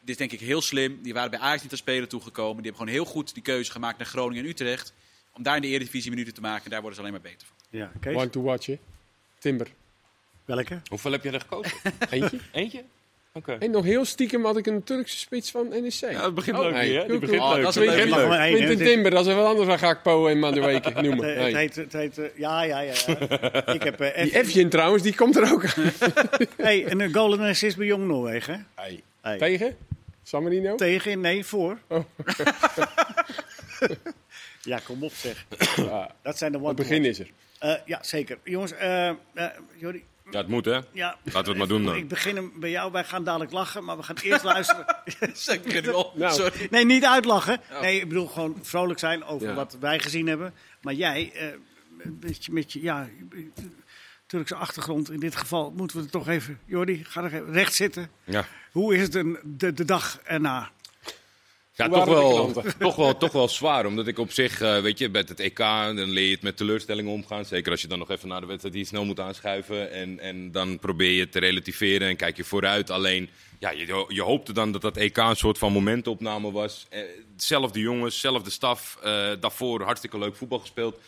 Dit 0.00 0.08
is 0.08 0.16
denk 0.16 0.32
ik 0.32 0.40
heel 0.40 0.62
slim. 0.62 1.02
Die 1.02 1.14
waren 1.14 1.30
bij 1.30 1.40
Ajax 1.40 1.60
niet 1.60 1.70
te 1.70 1.76
spelen 1.76 2.08
toegekomen. 2.08 2.62
Die 2.62 2.70
hebben 2.70 2.80
gewoon 2.88 3.04
heel 3.04 3.12
goed 3.12 3.34
die 3.34 3.42
keuze 3.42 3.70
gemaakt 3.70 3.98
naar 3.98 4.06
Groningen 4.06 4.44
en 4.44 4.50
Utrecht. 4.50 4.92
Om 5.32 5.42
daar 5.42 5.56
in 5.56 5.62
de 5.62 5.68
Eredivisie 5.68 6.10
minuten 6.10 6.34
te 6.34 6.40
maken. 6.40 6.70
Daar 6.70 6.80
worden 6.80 6.96
ze 6.96 7.00
alleen 7.00 7.22
maar 7.22 7.30
beter 7.30 7.46
van. 7.46 7.56
Ja, 7.80 7.92
One 8.14 8.30
to 8.30 8.42
watch, 8.42 8.76
Timber. 9.38 9.68
Welke? 10.44 10.80
Hoeveel 10.88 11.12
heb 11.12 11.22
je 11.22 11.30
er 11.30 11.40
gekozen? 11.40 11.72
Eentje. 12.10 12.38
Eentje? 12.52 12.82
Okay. 13.34 13.58
En 13.58 13.70
nog 13.70 13.84
heel 13.84 14.04
stiekem 14.04 14.44
had 14.44 14.56
ik 14.56 14.66
een 14.66 14.82
Turkse 14.82 15.18
spits 15.18 15.50
van 15.50 15.68
NEC. 15.68 15.92
Ja, 15.92 16.24
het 16.24 16.34
begint 16.34 16.56
oh, 16.56 16.62
leuk 16.62 16.72
nee, 16.72 16.96
hè? 16.96 17.06
Die 17.06 17.18
begint 17.18 17.40
oh, 17.40 17.52
leuk. 17.52 17.62
Dat 17.62 17.76
is 17.76 17.84
leuk. 17.84 18.04
leuk. 18.04 18.54
Quinten 18.54 18.86
Timber, 18.86 19.10
dat 19.10 19.26
is 19.26 19.34
wel 19.34 19.46
anders 19.46 19.68
dan 19.68 19.78
Gakpo 19.78 20.26
en 20.26 20.38
Madueke 20.38 20.90
noemen. 21.02 21.44
Het, 21.44 21.54
heet, 21.54 21.76
het 21.76 21.92
heet, 21.92 22.18
uh, 22.18 22.26
ja, 22.36 22.62
ja, 22.62 22.80
ja. 22.80 22.92
ik 23.74 23.82
heb, 23.82 24.00
uh, 24.00 24.22
die 24.22 24.36
Evjen 24.36 24.68
trouwens, 24.68 25.02
die 25.02 25.14
komt 25.14 25.36
er 25.36 25.52
ook 25.52 25.64
aan. 25.64 25.92
hey, 26.56 26.90
een 26.90 27.00
uh, 27.00 27.14
golden 27.14 27.40
assist 27.40 27.76
bij 27.76 27.86
Jong 27.86 28.06
Noorwegen. 28.06 28.66
Hey. 28.74 29.02
Hey. 29.20 29.38
Tegen? 29.38 29.76
San 30.22 30.42
Marino? 30.42 30.74
Tegen, 30.74 31.20
nee, 31.20 31.44
voor. 31.44 31.78
Oh. 31.88 32.04
ja, 34.62 34.80
kom 34.84 35.02
op 35.02 35.12
zeg. 35.12 35.46
dat 36.22 36.38
zijn 36.38 36.52
de 36.52 36.58
one 36.58 36.68
Het 36.68 36.76
begin 36.76 37.04
is 37.04 37.18
er. 37.18 37.30
Uh, 37.64 37.74
ja, 37.84 38.02
zeker. 38.02 38.38
Jongens, 38.44 38.72
Jordi, 39.76 40.04
ja, 40.32 40.38
het 40.38 40.48
moet 40.48 40.64
hè? 40.64 40.80
Ja. 40.92 41.16
Laten 41.24 41.42
we 41.42 41.48
het 41.48 41.58
maar 41.58 41.68
doen 41.68 41.84
dan. 41.84 41.96
Ik 41.96 42.08
begin 42.08 42.36
hem 42.36 42.52
bij 42.56 42.70
jou. 42.70 42.92
Wij 42.92 43.04
gaan 43.04 43.24
dadelijk 43.24 43.52
lachen, 43.52 43.84
maar 43.84 43.96
we 43.96 44.02
gaan 44.02 44.16
eerst 44.22 44.44
luisteren. 44.44 44.86
Zeg 45.32 45.82
wel. 45.84 46.12
Nou. 46.14 46.34
Sorry. 46.34 46.68
Nee, 46.70 46.84
niet 46.84 47.04
uitlachen. 47.04 47.60
Nee, 47.80 48.00
ik 48.00 48.08
bedoel 48.08 48.26
gewoon 48.26 48.58
vrolijk 48.62 48.98
zijn 48.98 49.24
over 49.24 49.54
wat 49.54 49.76
wij 49.80 49.98
gezien 49.98 50.26
hebben. 50.26 50.54
Maar 50.80 50.94
jij, 50.94 51.32
uh, 51.34 52.08
met, 52.20 52.44
je, 52.44 52.52
met 52.52 52.72
je 52.72 52.82
ja, 52.82 53.08
Turkse 54.26 54.54
achtergrond 54.54 55.10
in 55.10 55.20
dit 55.20 55.36
geval, 55.36 55.72
moeten 55.76 55.96
we 55.96 56.04
er 56.04 56.10
toch 56.10 56.28
even... 56.28 56.58
Jordi, 56.64 57.04
ga 57.04 57.22
er 57.22 57.50
recht 57.50 57.74
zitten. 57.74 58.10
Ja. 58.24 58.44
Hoe 58.70 58.94
is 58.94 59.02
het 59.02 59.14
een, 59.14 59.38
de, 59.44 59.72
de 59.72 59.84
dag 59.84 60.20
erna? 60.24 60.70
Ja, 61.82 61.88
toch 61.88 62.04
wel, 62.04 62.52
toch, 62.78 62.96
wel, 62.96 63.16
toch 63.16 63.32
wel 63.32 63.48
zwaar. 63.48 63.86
Omdat 63.86 64.06
ik 64.06 64.18
op 64.18 64.32
zich, 64.32 64.60
uh, 64.60 64.80
weet 64.80 64.98
je, 64.98 65.08
met 65.08 65.28
het 65.28 65.40
EK, 65.40 65.58
dan 65.58 66.10
leer 66.10 66.24
je 66.24 66.32
het 66.32 66.42
met 66.42 66.56
teleurstellingen 66.56 67.12
omgaan. 67.12 67.44
Zeker 67.44 67.70
als 67.70 67.80
je 67.80 67.88
dan 67.88 67.98
nog 67.98 68.10
even 68.10 68.28
naar 68.28 68.40
de 68.40 68.46
wedstrijd 68.46 68.74
die 68.74 68.84
snel 68.84 69.04
moet 69.04 69.20
aanschuiven. 69.20 69.92
En, 69.92 70.20
en 70.20 70.52
dan 70.52 70.78
probeer 70.78 71.10
je 71.10 71.28
te 71.28 71.38
relativeren 71.38 72.08
en 72.08 72.16
kijk 72.16 72.36
je 72.36 72.44
vooruit. 72.44 72.90
Alleen, 72.90 73.28
ja, 73.58 73.70
je, 73.70 74.04
je 74.08 74.22
hoopte 74.22 74.52
dan 74.52 74.72
dat 74.72 74.82
dat 74.82 74.96
EK 74.96 75.16
een 75.16 75.36
soort 75.36 75.58
van 75.58 75.72
momentopname 75.72 76.52
was. 76.52 76.86
Eh, 76.90 77.00
zelfde 77.36 77.80
jongens, 77.80 78.20
zelfde 78.20 78.50
staf. 78.50 78.98
Uh, 78.98 79.30
daarvoor 79.40 79.82
hartstikke 79.82 80.18
leuk 80.18 80.36
voetbal 80.36 80.58
gespeeld. 80.58 80.98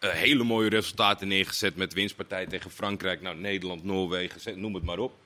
Hele 0.00 0.44
mooie 0.44 0.68
resultaten 0.68 1.28
neergezet 1.28 1.76
met 1.76 1.92
winstpartij 1.92 2.46
tegen 2.46 2.70
Frankrijk. 2.70 3.20
Nou, 3.20 3.36
Nederland, 3.36 3.84
Noorwegen, 3.84 4.60
noem 4.60 4.74
het 4.74 4.84
maar 4.84 4.98
op. 4.98 5.23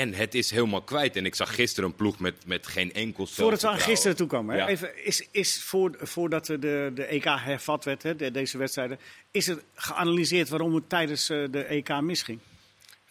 En 0.00 0.14
het 0.14 0.34
is 0.34 0.50
helemaal 0.50 0.82
kwijt. 0.82 1.16
En 1.16 1.24
ik 1.24 1.34
zag 1.34 1.54
gisteren 1.54 1.90
een 1.90 1.96
ploeg 1.96 2.18
met, 2.18 2.34
met 2.46 2.66
geen 2.66 2.92
enkel 2.92 3.26
Voordat 3.26 3.62
we 3.62 3.68
aan 3.68 3.78
gisteren 3.78 4.16
toe 4.16 4.26
komen. 4.26 4.56
Ja. 4.56 4.68
Even, 4.68 5.04
is, 5.04 5.26
is 5.30 5.62
voor, 5.62 5.96
voordat 6.00 6.46
de, 6.46 6.90
de 6.94 7.04
EK 7.04 7.24
hervat 7.24 7.84
werd, 7.84 8.02
hè, 8.02 8.16
de, 8.16 8.30
deze 8.30 8.58
wedstrijden, 8.58 8.98
is 9.30 9.48
er 9.48 9.62
geanalyseerd 9.74 10.48
waarom 10.48 10.74
het 10.74 10.88
tijdens 10.88 11.30
uh, 11.30 11.46
de 11.50 11.64
EK 11.64 12.00
misging? 12.00 12.38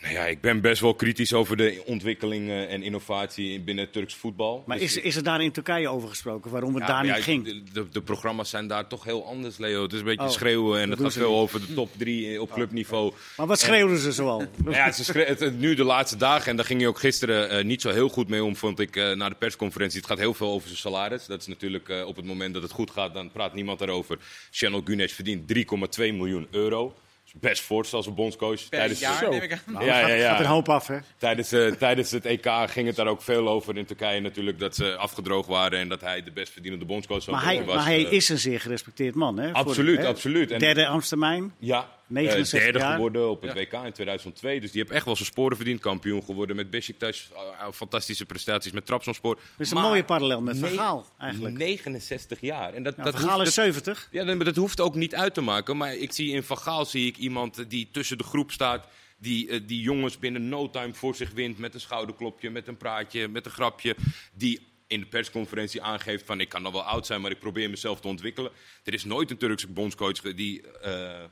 Nou 0.01 0.13
ja, 0.13 0.25
ik 0.25 0.41
ben 0.41 0.61
best 0.61 0.81
wel 0.81 0.93
kritisch 0.93 1.33
over 1.33 1.57
de 1.57 1.81
ontwikkeling 1.85 2.49
en 2.49 2.83
innovatie 2.83 3.61
binnen 3.61 3.91
Turks 3.91 4.15
voetbal. 4.15 4.63
Maar 4.67 4.77
dus 4.77 4.95
is, 4.97 5.03
is 5.03 5.15
er 5.15 5.23
daar 5.23 5.41
in 5.41 5.51
Turkije 5.51 5.89
over 5.89 6.09
gesproken 6.09 6.51
waarom 6.51 6.75
het 6.75 6.87
daar 6.87 7.03
niet 7.03 7.13
ging? 7.13 7.45
De, 7.45 7.63
de, 7.73 7.89
de, 7.91 8.01
programma's 8.01 8.49
zijn 8.49 8.67
daar 8.67 8.87
toch 8.87 9.03
heel 9.03 9.25
anders, 9.25 9.57
Leo. 9.57 9.83
Het 9.83 9.93
is 9.93 9.99
een 9.99 10.05
beetje 10.05 10.25
oh, 10.25 10.31
schreeuwen 10.31 10.81
en 10.81 10.89
het 10.89 10.99
gaat 10.99 11.13
veel 11.13 11.35
over 11.35 11.59
de 11.59 11.73
top 11.73 11.89
drie 11.97 12.41
op 12.41 12.51
clubniveau. 12.51 13.13
Maar 13.37 13.47
wat 13.47 13.59
schreeuwden 13.59 13.97
ze 13.97 14.11
zoal? 14.11 14.43
ja, 14.69 14.91
ze 14.91 15.19
het, 15.19 15.59
nu 15.59 15.75
de 15.75 15.83
laatste 15.83 16.17
dagen, 16.17 16.49
en 16.49 16.55
daar 16.55 16.65
ging 16.65 16.81
je 16.81 16.87
ook 16.87 16.99
gisteren 16.99 17.57
uh, 17.57 17.63
niet 17.63 17.81
zo 17.81 17.89
heel 17.89 18.09
goed 18.09 18.29
mee 18.29 18.43
om, 18.43 18.55
vond 18.55 18.79
ik, 18.79 18.95
uh, 18.95 19.15
na 19.15 19.29
de 19.29 19.35
persconferentie. 19.35 19.99
Het 19.99 20.09
gaat 20.09 20.17
heel 20.17 20.33
veel 20.33 20.51
over 20.51 20.67
zijn 20.67 20.79
salaris. 20.79 21.25
Dat 21.25 21.41
is 21.41 21.47
natuurlijk 21.47 21.89
uh, 21.89 22.05
op 22.05 22.15
het 22.15 22.25
moment 22.25 22.53
dat 22.53 22.63
het 22.63 22.71
goed 22.71 22.91
gaat, 22.91 23.13
dan 23.13 23.31
praat 23.31 23.53
niemand 23.53 23.79
daarover. 23.79 24.17
Channel 24.51 24.81
Gunesh 24.85 25.13
verdient 25.13 25.53
3,2 25.53 25.63
miljoen 25.97 26.47
euro 26.51 26.95
best 27.33 27.61
voorstel 27.61 27.97
als 27.97 28.07
een 28.07 28.13
bondscoach. 28.13 28.59
tijdens 28.59 28.99
jaar, 28.99 29.29
neem 29.29 29.41
ik 29.41 29.51
aan. 29.51 29.59
Nou, 29.65 29.85
ja, 29.85 30.07
ja, 30.07 30.13
ja. 30.13 30.31
Gaat 30.31 30.39
een 30.39 30.45
hoop 30.45 30.69
af, 30.69 30.87
hè? 30.87 30.97
Tijdens, 31.17 31.53
uh, 31.53 31.71
tijdens 31.71 32.11
het 32.11 32.25
EK 32.25 32.47
ging 32.65 32.87
het 32.87 32.95
daar 32.95 33.07
ook 33.07 33.21
veel 33.21 33.49
over 33.49 33.77
in 33.77 33.85
Turkije 33.85 34.19
natuurlijk. 34.19 34.59
Dat 34.59 34.75
ze 34.75 34.95
afgedroogd 34.95 35.47
waren 35.47 35.79
en 35.79 35.89
dat 35.89 36.01
hij 36.01 36.23
de 36.23 36.31
best 36.31 36.51
verdienende 36.51 36.85
bondscoach 36.85 37.27
maar 37.27 37.43
hij, 37.43 37.63
was. 37.63 37.75
Maar 37.75 37.85
hij 37.85 38.05
uh, 38.05 38.11
is 38.11 38.29
een 38.29 38.39
zeer 38.39 38.59
gerespecteerd 38.59 39.15
man, 39.15 39.39
hè? 39.39 39.51
Absoluut, 39.51 40.05
absoluut. 40.05 40.51
En, 40.51 40.59
derde 40.59 40.87
Amstermijn. 40.87 41.53
Ja, 41.59 41.87
69 42.09 42.53
uh, 42.53 42.63
derde 42.63 42.79
jaar. 42.79 42.93
geworden 42.93 43.29
op 43.29 43.41
het 43.41 43.53
WK 43.53 43.73
in 43.73 43.91
2002. 43.91 44.59
Dus 44.59 44.71
die 44.71 44.81
heeft 44.81 44.93
echt 44.93 45.05
wel 45.05 45.15
zijn 45.15 45.27
sporen 45.27 45.55
verdiend. 45.55 45.79
Kampioen 45.79 46.23
geworden 46.23 46.55
met 46.55 46.69
Besiktas. 46.69 47.29
fantastische 47.73 48.25
prestaties 48.25 48.71
met 48.71 48.85
Trabzonspor. 48.85 49.35
Dat 49.35 49.43
is 49.57 49.71
een 49.71 49.81
mooie 49.81 50.03
parallel 50.03 50.41
met 50.41 50.57
Vergaal 50.57 51.05
eigenlijk. 51.17 51.57
69 51.57 52.41
jaar. 52.41 52.73
En 52.73 52.83
dat, 52.83 52.95
dat 52.95 53.15
Vergaal 53.15 53.41
is 53.41 53.53
70. 53.53 54.07
Ja, 54.11 54.35
dat 54.35 54.55
hoeft 54.55 54.81
ook 54.81 54.95
niet 54.95 55.15
uit 55.15 55.33
te 55.33 55.41
maken. 55.41 55.77
Maar 55.77 55.95
ik 55.95 56.11
zie 56.11 56.31
in 56.31 56.43
Vergaal 56.43 56.85
zie 56.85 57.07
ik 57.07 57.17
iemand 57.17 57.69
die 57.69 57.87
tussen 57.91 58.17
de 58.17 58.23
groep 58.23 58.51
staat. 58.51 58.87
Die, 59.17 59.47
uh, 59.47 59.59
die 59.67 59.81
jongens 59.81 60.19
binnen 60.19 60.49
no 60.49 60.69
time 60.69 60.93
voor 60.93 61.15
zich 61.15 61.31
wint 61.31 61.57
met 61.57 61.73
een 61.73 61.79
schouderklopje, 61.79 62.49
met 62.49 62.67
een 62.67 62.77
praatje, 62.77 63.27
met 63.27 63.45
een 63.45 63.51
grapje. 63.51 63.95
Die 64.33 64.67
in 64.87 64.99
de 64.99 65.05
persconferentie 65.05 65.81
aangeeft 65.81 66.25
van 66.25 66.39
ik 66.39 66.49
kan 66.49 66.61
nog 66.61 66.71
wel 66.71 66.83
oud 66.83 67.05
zijn, 67.05 67.21
maar 67.21 67.31
ik 67.31 67.39
probeer 67.39 67.69
mezelf 67.69 67.99
te 67.99 68.07
ontwikkelen. 68.07 68.51
Er 68.83 68.93
is 68.93 69.03
nooit 69.03 69.31
een 69.31 69.37
Turkse 69.37 69.67
bondscoach 69.67 70.21
die 70.21 70.61
uh, 70.85 71.23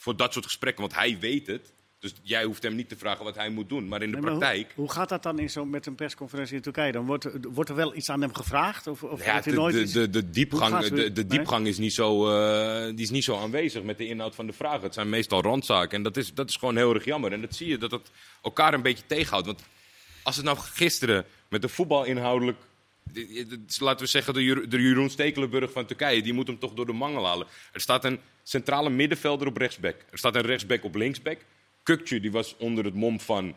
voor 0.00 0.16
dat 0.16 0.32
soort 0.32 0.44
gesprekken, 0.44 0.80
want 0.82 0.94
hij 0.94 1.18
weet 1.18 1.46
het. 1.46 1.72
Dus 1.98 2.14
jij 2.22 2.44
hoeft 2.44 2.62
hem 2.62 2.74
niet 2.74 2.88
te 2.88 2.96
vragen 2.96 3.24
wat 3.24 3.34
hij 3.34 3.50
moet 3.50 3.68
doen. 3.68 3.88
Maar 3.88 4.02
in 4.02 4.10
de 4.10 4.18
praktijk. 4.18 4.66
Hoe, 4.74 4.84
hoe, 4.84 4.92
gaat 4.92 5.08
dat 5.08 5.22
dan 5.22 5.38
in 5.38 5.50
zo, 5.50 5.64
met 5.64 5.86
een 5.86 5.94
persconferentie 5.94 6.56
in 6.56 6.62
Turkije? 6.62 6.92
Dan 6.92 7.06
wordt, 7.06 7.28
wordt 7.52 7.70
er 7.70 7.76
wel 7.76 7.96
iets 7.96 8.10
aan 8.10 8.20
hem 8.20 8.34
gevraagd? 8.34 8.86
Of, 8.86 9.02
of 9.02 9.24
ja, 9.24 9.40
de, 9.40 9.52
nooit 9.52 9.74
de, 9.74 9.92
de, 9.92 10.10
de, 10.10 10.30
diepgang, 10.30 10.86
de, 10.86 11.12
de 11.12 11.26
diepgang 11.26 11.66
is, 11.66 11.78
niet 11.78 11.92
zo, 11.92 12.28
uh, 12.28 12.86
die 12.86 13.04
is 13.04 13.10
niet 13.10 13.24
zo 13.24 13.38
aanwezig 13.38 13.82
met 13.82 13.98
de 13.98 14.06
inhoud 14.06 14.34
van 14.34 14.46
de 14.46 14.52
vragen. 14.52 14.82
Het 14.82 14.94
zijn 14.94 15.08
meestal 15.08 15.42
randzaken. 15.42 15.96
En 15.96 16.02
dat 16.02 16.16
is, 16.16 16.34
dat 16.34 16.48
is 16.48 16.56
gewoon 16.56 16.76
heel 16.76 16.94
erg 16.94 17.04
jammer. 17.04 17.32
En 17.32 17.40
dat 17.40 17.54
zie 17.54 17.68
je 17.68 17.78
dat 17.78 17.90
het 17.90 18.10
elkaar 18.42 18.74
een 18.74 18.82
beetje 18.82 19.06
tegenhoudt. 19.06 19.46
Want 19.46 19.62
als 20.22 20.36
het 20.36 20.44
nou 20.44 20.58
gisteren 20.58 21.24
met 21.48 21.62
de 21.62 21.68
voetbalinhoudelijk 21.68 22.58
laten 23.78 24.04
we 24.04 24.10
zeggen, 24.10 24.34
de, 24.34 24.68
de 24.68 24.82
Jeroen 24.82 25.10
Stekelenburg 25.10 25.72
van 25.72 25.86
Turkije, 25.86 26.22
die 26.22 26.32
moet 26.32 26.46
hem 26.46 26.58
toch 26.58 26.74
door 26.74 26.86
de 26.86 26.92
mangel 26.92 27.26
halen. 27.26 27.46
Er 27.72 27.80
staat 27.80 28.04
een 28.04 28.20
centrale 28.42 28.90
middenvelder 28.90 29.46
op 29.46 29.56
rechtsback. 29.56 29.96
Er 30.10 30.18
staat 30.18 30.34
een 30.34 30.42
rechtsback 30.42 30.84
op 30.84 30.94
linksback. 30.94 31.38
Kukcu 31.82 32.20
die 32.20 32.32
was 32.32 32.56
onder 32.58 32.84
het 32.84 32.94
mom 32.94 33.20
van, 33.20 33.54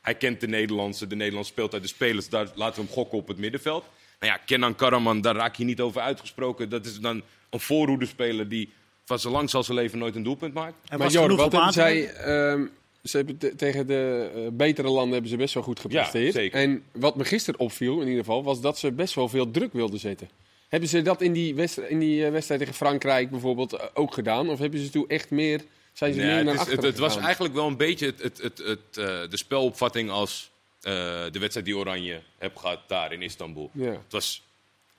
hij 0.00 0.14
kent 0.14 0.40
de 0.40 0.48
Nederlandse, 0.48 1.06
de 1.06 1.16
Nederlandse 1.16 1.52
speelt 1.52 1.72
uit 1.72 1.82
de 1.82 1.88
spelers, 1.88 2.28
daar 2.28 2.48
laten 2.54 2.80
we 2.80 2.86
hem 2.86 2.94
gokken 2.94 3.18
op 3.18 3.28
het 3.28 3.38
middenveld. 3.38 3.84
Nou 4.20 4.32
ja, 4.32 4.38
Kenan 4.46 4.74
Karaman, 4.74 5.20
daar 5.20 5.36
raak 5.36 5.56
je 5.56 5.64
niet 5.64 5.80
over 5.80 6.00
uitgesproken. 6.00 6.68
Dat 6.68 6.86
is 6.86 7.00
dan 7.00 7.22
een 7.50 7.60
voorhoedespeler 7.60 8.48
die 8.48 8.72
van 9.04 9.18
zo 9.18 9.30
lang 9.30 9.50
zal 9.50 9.62
zijn 9.62 9.78
leven 9.78 9.98
nooit 9.98 10.14
een 10.14 10.22
doelpunt 10.22 10.54
maakt. 10.54 10.98
maar 10.98 11.10
Jor, 11.10 11.36
wat 11.36 11.52
hebben 11.52 11.72
zij... 11.72 12.26
Um, 12.50 12.70
ze 13.08 13.16
hebben 13.16 13.56
tegen 13.56 13.86
de 13.86 14.30
uh, 14.36 14.42
betere 14.52 14.88
landen 14.88 15.12
hebben 15.12 15.30
ze 15.30 15.36
best 15.36 15.54
wel 15.54 15.62
goed 15.62 15.80
gepresteerd. 15.80 16.34
Ja, 16.34 16.40
zeker. 16.40 16.60
En 16.60 16.82
wat 16.92 17.16
me 17.16 17.24
gisteren 17.24 17.60
opviel, 17.60 18.00
in 18.00 18.06
ieder 18.06 18.24
geval, 18.24 18.42
was 18.42 18.60
dat 18.60 18.78
ze 18.78 18.92
best 18.92 19.14
wel 19.14 19.28
veel 19.28 19.50
druk 19.50 19.72
wilden 19.72 19.98
zetten. 19.98 20.28
Hebben 20.68 20.88
ze 20.88 21.02
dat 21.02 21.20
in 21.20 21.32
die, 21.32 21.54
wedstrijd, 21.54 21.90
in 21.90 21.98
die 21.98 22.30
wedstrijd 22.30 22.60
tegen 22.60 22.76
Frankrijk 22.76 23.30
bijvoorbeeld 23.30 23.96
ook 23.96 24.14
gedaan? 24.14 24.48
Of 24.48 24.58
hebben 24.58 24.80
ze 24.80 24.90
toen 24.90 25.08
echt 25.08 25.30
meer, 25.30 25.64
zijn 25.92 26.12
ze 26.12 26.20
meer 26.20 26.44
naar 26.44 26.58
het, 26.58 26.66
is, 26.66 26.72
het, 26.72 26.82
het 26.82 26.98
was 26.98 27.16
eigenlijk 27.16 27.54
wel 27.54 27.66
een 27.66 27.76
beetje 27.76 28.06
het, 28.06 28.22
het, 28.22 28.38
het, 28.42 28.58
het, 28.58 28.78
uh, 28.98 29.04
de 29.30 29.36
spelopvatting 29.36 30.10
als 30.10 30.50
uh, 30.82 30.92
de 31.30 31.38
wedstrijd 31.38 31.66
die 31.66 31.76
Oranje 31.76 32.20
heb 32.38 32.56
gehad 32.56 32.80
daar 32.86 33.12
in 33.12 33.22
Istanbul. 33.22 33.70
Ja. 33.72 33.90
Het 33.90 34.12
was 34.12 34.42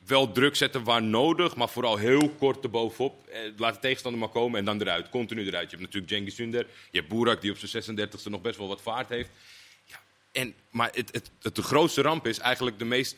wel 0.05 0.31
druk 0.31 0.55
zetten 0.55 0.83
waar 0.83 1.03
nodig, 1.03 1.55
maar 1.55 1.69
vooral 1.69 1.97
heel 1.97 2.29
kort 2.29 2.63
erbovenop. 2.63 3.27
Eh, 3.27 3.39
laat 3.57 3.73
de 3.73 3.79
tegenstander 3.79 4.19
maar 4.19 4.29
komen 4.29 4.59
en 4.59 4.65
dan 4.65 4.81
eruit. 4.81 5.09
Continu 5.09 5.47
eruit. 5.47 5.71
Je 5.71 5.77
hebt 5.77 5.93
natuurlijk 5.93 6.11
Cengiz 6.11 6.39
Ünder. 6.39 6.67
Je 6.91 6.97
hebt 6.97 7.09
Burak 7.09 7.41
die 7.41 7.51
op 7.51 7.57
zijn 7.57 7.83
36e 7.83 8.29
nog 8.29 8.41
best 8.41 8.57
wel 8.57 8.67
wat 8.67 8.81
vaart 8.81 9.09
heeft. 9.09 9.29
Ja, 9.85 10.01
en, 10.31 10.53
maar 10.69 10.89
het, 10.93 11.11
het, 11.11 11.31
het, 11.41 11.55
de 11.55 11.61
grootste 11.61 12.01
ramp 12.01 12.27
is 12.27 12.39
eigenlijk 12.39 12.79
de 12.79 12.85
meest... 12.85 13.15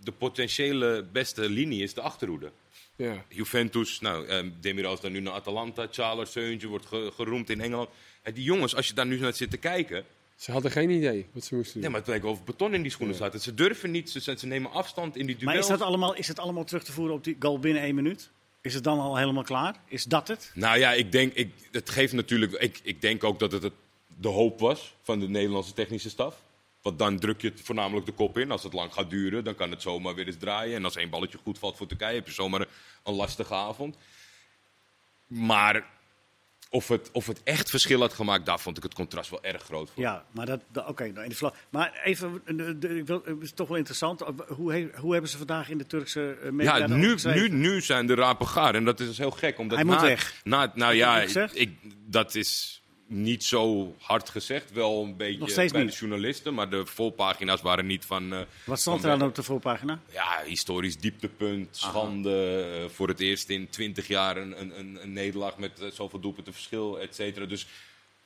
De 0.00 0.12
potentiële 0.12 1.04
beste 1.12 1.48
linie 1.48 1.82
is 1.82 1.94
de 1.94 2.00
achterhoede. 2.00 2.50
Ja. 2.96 3.24
Juventus, 3.28 4.00
nou, 4.00 4.26
eh, 4.26 4.46
Demiral 4.60 4.94
is 4.94 5.00
dan 5.00 5.12
nu 5.12 5.20
naar 5.20 5.32
Atalanta. 5.32 5.86
Charles 5.90 6.32
Seuntje 6.32 6.66
wordt 6.66 6.86
ge, 6.86 7.10
geroemd 7.14 7.50
in 7.50 7.60
Engeland. 7.60 7.88
En 8.22 8.34
die 8.34 8.44
jongens, 8.44 8.74
als 8.74 8.88
je 8.88 8.94
daar 8.94 9.06
nu 9.06 9.18
naar 9.18 9.32
zit 9.32 9.50
te 9.50 9.56
kijken... 9.56 10.04
Ze 10.42 10.52
hadden 10.52 10.70
geen 10.70 10.90
idee 10.90 11.26
wat 11.32 11.44
ze 11.44 11.54
moesten 11.54 11.72
doen. 11.72 11.82
Nee, 11.82 11.90
maar 11.90 12.00
het 12.00 12.08
lijkt 12.08 12.24
of 12.24 12.44
beton 12.44 12.74
in 12.74 12.82
die 12.82 12.90
schoenen 12.90 13.16
ja. 13.16 13.28
staat. 13.28 13.42
Ze 13.42 13.54
durven 13.54 13.90
niet, 13.90 14.10
ze, 14.10 14.20
ze 14.20 14.46
nemen 14.46 14.70
afstand 14.70 15.16
in 15.16 15.26
die 15.26 15.36
duels. 15.36 15.52
Maar 15.52 15.62
is, 15.62 15.66
dat 15.66 15.80
allemaal, 15.80 16.14
is 16.14 16.28
het 16.28 16.38
allemaal 16.38 16.64
terug 16.64 16.84
te 16.84 16.92
voeren 16.92 17.14
op 17.14 17.24
die 17.24 17.36
goal 17.38 17.58
binnen 17.58 17.82
één 17.82 17.94
minuut? 17.94 18.30
Is 18.60 18.74
het 18.74 18.84
dan 18.84 18.98
al 18.98 19.16
helemaal 19.16 19.42
klaar? 19.42 19.76
Is 19.86 20.04
dat 20.04 20.28
het? 20.28 20.50
Nou 20.54 20.78
ja, 20.78 20.92
ik 20.92 21.12
denk, 21.12 21.32
ik, 21.32 21.52
het 21.70 21.90
geeft 21.90 22.12
natuurlijk. 22.12 22.52
Ik, 22.52 22.80
ik 22.82 23.00
denk 23.00 23.24
ook 23.24 23.38
dat 23.38 23.52
het, 23.52 23.62
het 23.62 23.72
de 24.20 24.28
hoop 24.28 24.60
was 24.60 24.94
van 25.02 25.20
de 25.20 25.28
Nederlandse 25.28 25.72
technische 25.72 26.10
staf. 26.10 26.42
Want 26.82 26.98
dan 26.98 27.18
druk 27.18 27.40
je 27.40 27.48
het 27.48 27.60
voornamelijk 27.60 28.06
de 28.06 28.12
kop 28.12 28.38
in. 28.38 28.50
Als 28.50 28.62
het 28.62 28.72
lang 28.72 28.92
gaat 28.92 29.10
duren, 29.10 29.44
dan 29.44 29.54
kan 29.54 29.70
het 29.70 29.82
zomaar 29.82 30.14
weer 30.14 30.26
eens 30.26 30.38
draaien. 30.38 30.76
En 30.76 30.84
als 30.84 30.96
één 30.96 31.10
balletje 31.10 31.38
goed 31.42 31.58
valt 31.58 31.76
voor 31.76 31.86
Turkije, 31.86 32.14
heb 32.14 32.26
je 32.26 32.32
zomaar 32.32 32.60
een, 32.60 32.66
een 33.02 33.14
lastige 33.14 33.54
avond. 33.54 33.96
Maar 35.26 35.90
of 36.72 36.88
het, 36.88 37.10
of 37.12 37.26
het 37.26 37.40
echt 37.42 37.70
verschil 37.70 38.00
had 38.00 38.12
gemaakt, 38.12 38.46
daar 38.46 38.60
vond 38.60 38.76
ik 38.76 38.82
het 38.82 38.94
contrast 38.94 39.30
wel 39.30 39.42
erg 39.42 39.62
groot 39.62 39.90
voor. 39.90 40.02
Ja, 40.02 40.24
maar 40.30 40.46
dat, 40.46 40.60
oké, 40.74 40.88
okay, 40.88 41.08
nou, 41.08 41.52
maar 41.70 42.00
even, 42.04 42.42
de, 42.80 42.96
ik 42.98 43.06
wil, 43.06 43.22
het 43.24 43.42
is 43.42 43.52
toch 43.52 43.68
wel 43.68 43.76
interessant. 43.76 44.20
Hoe, 44.48 44.72
he, 44.72 44.88
hoe 44.96 45.12
hebben 45.12 45.30
ze 45.30 45.36
vandaag 45.36 45.68
in 45.68 45.78
de 45.78 45.86
Turkse 45.86 46.36
media 46.50 46.76
Ja, 46.76 46.86
nu, 46.86 47.16
nu, 47.24 47.48
nu 47.48 47.80
zijn 47.80 48.06
de 48.06 48.14
rapen 48.14 48.46
gaar 48.46 48.74
en 48.74 48.84
dat 48.84 49.00
is 49.00 49.18
heel 49.18 49.30
gek. 49.30 49.58
Omdat 49.58 49.78
Hij 49.78 49.86
na, 49.86 49.92
moet 49.92 50.02
weg. 50.02 50.34
Na, 50.44 50.72
nou 50.74 50.94
ja, 50.94 51.20
ik, 51.52 51.70
dat 52.06 52.34
is 52.34 52.81
niet 53.12 53.44
zo 53.44 53.94
hard 53.98 54.28
gezegd. 54.28 54.72
Wel 54.72 55.02
een 55.02 55.16
beetje 55.16 55.54
bij 55.54 55.82
niet. 55.82 55.90
de 55.92 55.96
journalisten, 55.98 56.54
maar 56.54 56.70
de 56.70 56.86
voorpagina's 56.86 57.62
waren 57.62 57.86
niet 57.86 58.04
van... 58.04 58.32
Uh, 58.32 58.40
Wat 58.64 58.80
stond 58.80 59.04
er 59.04 59.18
dan 59.18 59.28
op 59.28 59.34
de 59.34 59.42
voorpagina? 59.42 60.00
Ja, 60.12 60.42
historisch 60.46 60.98
dieptepunt, 60.98 61.76
schande. 61.76 62.66
Uh, 62.82 62.88
voor 62.88 63.08
het 63.08 63.20
eerst 63.20 63.48
in 63.48 63.68
twintig 63.68 64.06
jaar 64.06 64.36
een, 64.36 64.60
een, 64.60 64.98
een 65.02 65.12
nederlaag 65.12 65.58
met 65.58 65.70
uh, 65.80 65.90
zoveel 65.90 66.20
doelpunten 66.20 66.52
verschil, 66.52 67.00
et 67.00 67.14
cetera. 67.14 67.46
Dus 67.46 67.66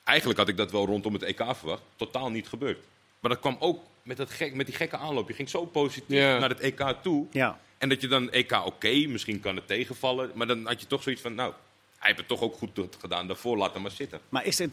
eigenlijk 0.03 0.39
had 0.39 0.47
ik 0.47 0.57
dat 0.57 0.71
wel 0.71 0.85
rondom 0.85 1.13
het 1.13 1.23
EK 1.23 1.43
verwacht. 1.55 1.81
Totaal 1.95 2.29
niet 2.29 2.47
gebeurd. 2.47 2.79
Maar 3.19 3.31
dat 3.31 3.39
kwam 3.39 3.57
ook 3.59 3.83
met, 4.03 4.17
dat 4.17 4.29
gek, 4.29 4.53
met 4.53 4.65
die 4.65 4.75
gekke 4.75 4.97
aanloop. 4.97 5.27
Je 5.27 5.33
ging 5.33 5.49
zo 5.49 5.65
positief 5.65 6.19
naar 6.19 6.49
het 6.49 6.59
EK 6.59 6.95
toe. 7.01 7.25
Ja. 7.31 7.59
En 7.77 7.89
dat 7.89 8.01
je 8.01 8.07
dan 8.07 8.31
EK 8.31 8.65
oké, 8.65 9.05
misschien 9.07 9.39
kan 9.39 9.55
het 9.55 9.67
tegenvallen. 9.67 10.31
Maar 10.33 10.47
dan 10.47 10.65
had 10.65 10.81
je 10.81 10.87
toch 10.87 11.03
zoiets 11.03 11.21
van, 11.21 11.35
nou, 11.35 11.53
hij 11.97 12.07
heeft 12.07 12.17
het 12.17 12.27
toch 12.27 12.41
ook 12.41 12.55
goed 12.55 12.69
gedaan 12.99 13.27
daarvoor, 13.27 13.57
laat 13.57 13.73
hem 13.73 13.81
maar 13.81 13.91
zitten. 13.91 14.19
Maar 14.29 14.45
is 14.45 14.55
de 14.55 14.69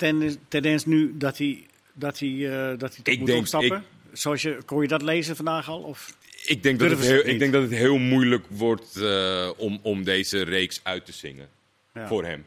tendens, 0.49 0.85
nu 0.85 1.17
dat 1.17 1.39
hij, 1.39 1.67
dat 1.93 2.19
hij, 2.19 2.29
uh, 2.29 2.51
dat 2.79 2.95
hij 2.95 3.03
toch 3.03 3.15
Ik 3.15 3.19
moet 3.19 3.27
denk- 3.29 3.39
opstappen? 3.41 3.85
Zoals 4.13 4.43
je, 4.43 4.59
kon 4.67 4.83
je 4.83 4.89
dat 4.89 5.03
lezen 5.03 5.37
vandaag 5.37 5.69
al? 5.69 5.81
Of? 5.81 6.17
Ik 6.45 6.63
denk, 6.63 6.79
dat 6.79 6.91
het, 6.91 7.01
heel, 7.01 7.17
het 7.17 7.27
ik 7.27 7.39
denk 7.39 7.53
dat 7.53 7.63
het 7.63 7.71
heel 7.71 7.99
moeilijk 7.99 8.45
wordt 8.49 8.97
eh, 8.97 9.51
om, 9.57 9.79
om 9.83 10.05
deze 10.05 10.43
reeks 10.43 10.81
uit 10.83 11.07
te 11.07 11.13
zingen 11.13 11.49
Ja. 11.95 12.07
voor 12.07 12.25
hem. 12.25 12.45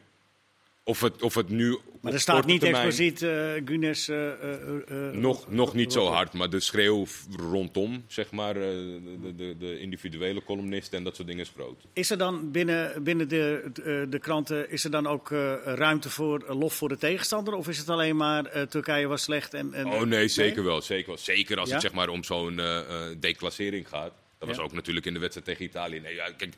Of 0.88 1.02
het, 1.02 1.22
of 1.22 1.36
het 1.36 1.50
nu. 1.50 1.78
Maar 2.02 2.14
er 2.14 2.20
staat 2.20 2.46
niet 2.46 2.60
termijn- 2.62 2.86
expliciet 2.86 3.22
uh, 3.22 3.52
Gunes... 3.66 4.08
eh, 4.08 4.28
eh, 4.28 4.54
eh, 4.88 5.14
Nog, 5.14 5.50
nog 5.52 5.74
niet 5.74 5.92
zo 5.94 6.06
eh, 6.06 6.12
hard, 6.14 6.34
maar 6.34 6.50
de 6.50 6.60
schreeuw 6.60 7.06
rondom, 7.38 8.04
zeg 8.08 8.32
maar, 8.32 8.56
eh, 8.56 8.62
de, 8.62 9.34
de, 9.36 9.56
de 9.60 9.80
individuele 9.80 10.44
columnisten 10.44 10.98
en 10.98 11.04
dat 11.04 11.16
soort 11.16 11.28
dingen 11.28 11.44
is 11.44 11.52
groot. 11.56 11.84
Is 11.94 12.10
er 12.10 12.18
dan 12.18 12.52
binnen, 12.52 13.04
binnen 13.04 13.28
de, 13.30 13.70
de, 13.74 14.06
de 14.10 14.20
kranten 14.20 14.70
is 14.72 14.84
er 14.84 14.92
dan 14.92 15.08
ook 15.08 15.32
eh, 15.32 15.54
ruimte 15.66 16.10
voor 16.10 16.44
eh, 16.48 16.60
lof 16.60 16.74
voor 16.74 16.90
de 16.90 16.98
tegenstander? 16.98 17.54
Of 17.54 17.68
is 17.68 17.78
het 17.78 17.90
alleen 17.90 18.16
maar 18.16 18.46
eh, 18.46 18.62
Turkije 18.62 19.08
was 19.08 19.22
slecht? 19.24 19.54
En, 19.54 19.74
en, 19.74 19.86
Oh 19.86 20.02
nee, 20.02 20.28
zeker 20.28 20.64
wel. 20.64 20.82
Zeker, 20.82 21.08
wel. 21.08 21.18
zeker 21.18 21.58
als 21.60 21.68
Ja? 21.68 21.74
het 21.74 21.84
zeg 21.84 21.94
maar, 21.94 22.10
om 22.10 22.24
zo'n 22.24 22.60
eh, 22.60 22.78
eh, 22.80 22.86
declassering 23.20 23.88
gaat. 23.90 24.12
Dat 24.40 24.48
was 24.48 24.58
Ja. 24.58 24.64
ook 24.64 24.74
natuurlijk 24.74 25.06
in 25.06 25.14
de 25.14 25.20
wedstrijd 25.20 25.48
tegen 25.48 25.66
Italië. 25.66 26.00
Nee, 26.00 26.16
ja, 26.16 26.32
kijk, 26.38 26.54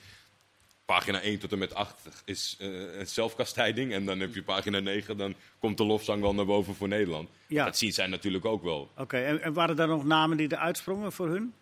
pagina 0.90 1.22
1 1.22 1.40
tot 1.40 1.52
en 1.52 1.58
met 1.58 1.74
8 1.74 1.96
is 2.26 2.56
een 2.60 3.08
zelfkastijding. 3.08 3.94
En 3.94 4.06
dan 4.06 4.20
heb 4.20 4.36
je 4.36 4.44
pagina 4.44 4.80
9, 4.80 5.18
dan 5.18 5.36
komt 5.60 5.78
de 5.78 5.84
lofzang 5.84 6.22
wel 6.22 6.34
naar 6.34 6.46
boven 6.46 6.76
voor 6.76 6.88
Nederland. 6.88 7.30
Ja. 7.48 7.66
Dat 7.66 7.78
zien 7.78 7.94
zij 7.94 8.08
natuurlijk 8.08 8.46
ook 8.46 8.64
wel. 8.64 8.92
Oké, 8.98 9.18
en, 9.18 9.42
en 9.42 9.54
waren 9.54 9.80
er 9.80 9.88
nog 9.88 10.06
namen 10.06 10.38
die 10.38 10.52
eruit 10.52 10.78
sprongen 10.78 11.12
voor 11.12 11.28
hun? 11.30 11.54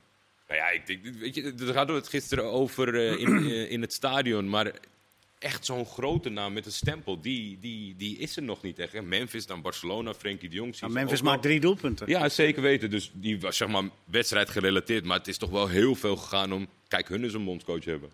Nou 0.48 0.60
ja, 0.60 0.70
ik 0.70 0.88
denk, 0.88 1.06
weet 1.20 1.36
je, 1.36 1.56
daar 1.56 1.76
hadden 1.76 1.96
we 1.96 2.02
het 2.02 2.10
gisteren 2.10 2.44
over 2.44 2.96
eh, 2.96 3.20
in, 3.20 3.38
eh, 3.38 3.72
in 3.72 3.82
het 3.82 3.94
stadion. 3.94 4.50
Maar 4.50 4.72
echt 5.40 5.66
zo'n 5.66 5.86
grote 5.86 6.30
naam 6.30 6.54
met 6.54 6.66
een 6.66 6.72
stempel, 6.72 7.22
die, 7.22 7.58
die, 7.60 7.96
die 7.96 8.18
is 8.18 8.36
er 8.36 8.44
nog 8.44 8.62
niet 8.62 8.80
echt. 8.80 8.94
hè. 8.94 9.02
Memphis, 9.02 9.46
dan 9.46 9.62
Barcelona, 9.62 10.14
Frenkie 10.14 10.50
de 10.50 10.56
Jong. 10.56 10.80
Nou, 10.80 10.94
Memphis 10.94 11.22
maakt 11.22 11.42
drie 11.42 11.60
doelpunten. 11.60 12.10
Ja, 12.10 12.30
zeker 12.30 12.62
weten. 12.62 12.90
Dus 12.90 13.12
die 13.14 13.40
was 13.40 13.58
zeg 13.58 13.68
maar 13.68 13.84
wedstrijd 14.06 14.50
gerelateerd. 14.50 15.06
Maar 15.06 15.18
het 15.18 15.28
is 15.28 15.38
toch 15.38 15.50
wel 15.50 15.68
heel 15.68 15.96
veel 15.96 16.16
gegaan 16.16 16.54
om. 16.54 16.68
Kijk, 16.88 17.08
hun 17.08 17.24
is 17.24 17.34
een 17.34 17.46
bondscoach 17.46 17.86
hebben. 17.86 18.10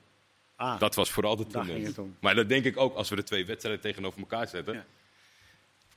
Ah, 0.63 0.79
Dat 0.79 0.95
was 0.95 1.11
vooral 1.11 1.35
de 1.35 1.93
om. 1.97 2.15
Maar 2.19 2.35
dat 2.35 2.49
denk 2.49 2.65
ik 2.65 2.77
ook 2.77 2.95
als 2.95 3.09
we 3.09 3.15
de 3.15 3.23
twee 3.23 3.45
wedstrijden 3.45 3.81
tegenover 3.81 4.19
elkaar 4.19 4.47
zetten. 4.47 4.73
Ja. 4.73 4.85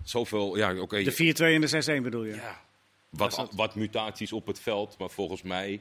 Zoveel, 0.05 0.57
ja, 0.57 0.81
oké. 0.81 1.03
de 1.03 1.13
4-2 1.13 1.17
en 1.55 1.61
de 1.61 1.99
6-1 1.99 2.03
bedoel 2.03 2.25
je? 2.25 2.35
ja, 2.35 2.61
wat, 3.09 3.49
wat 3.53 3.75
mutaties 3.75 4.33
op 4.33 4.47
het 4.47 4.61
veld. 4.61 4.99
Maar 4.99 5.11
volgens 5.11 5.43
mij 5.43 5.81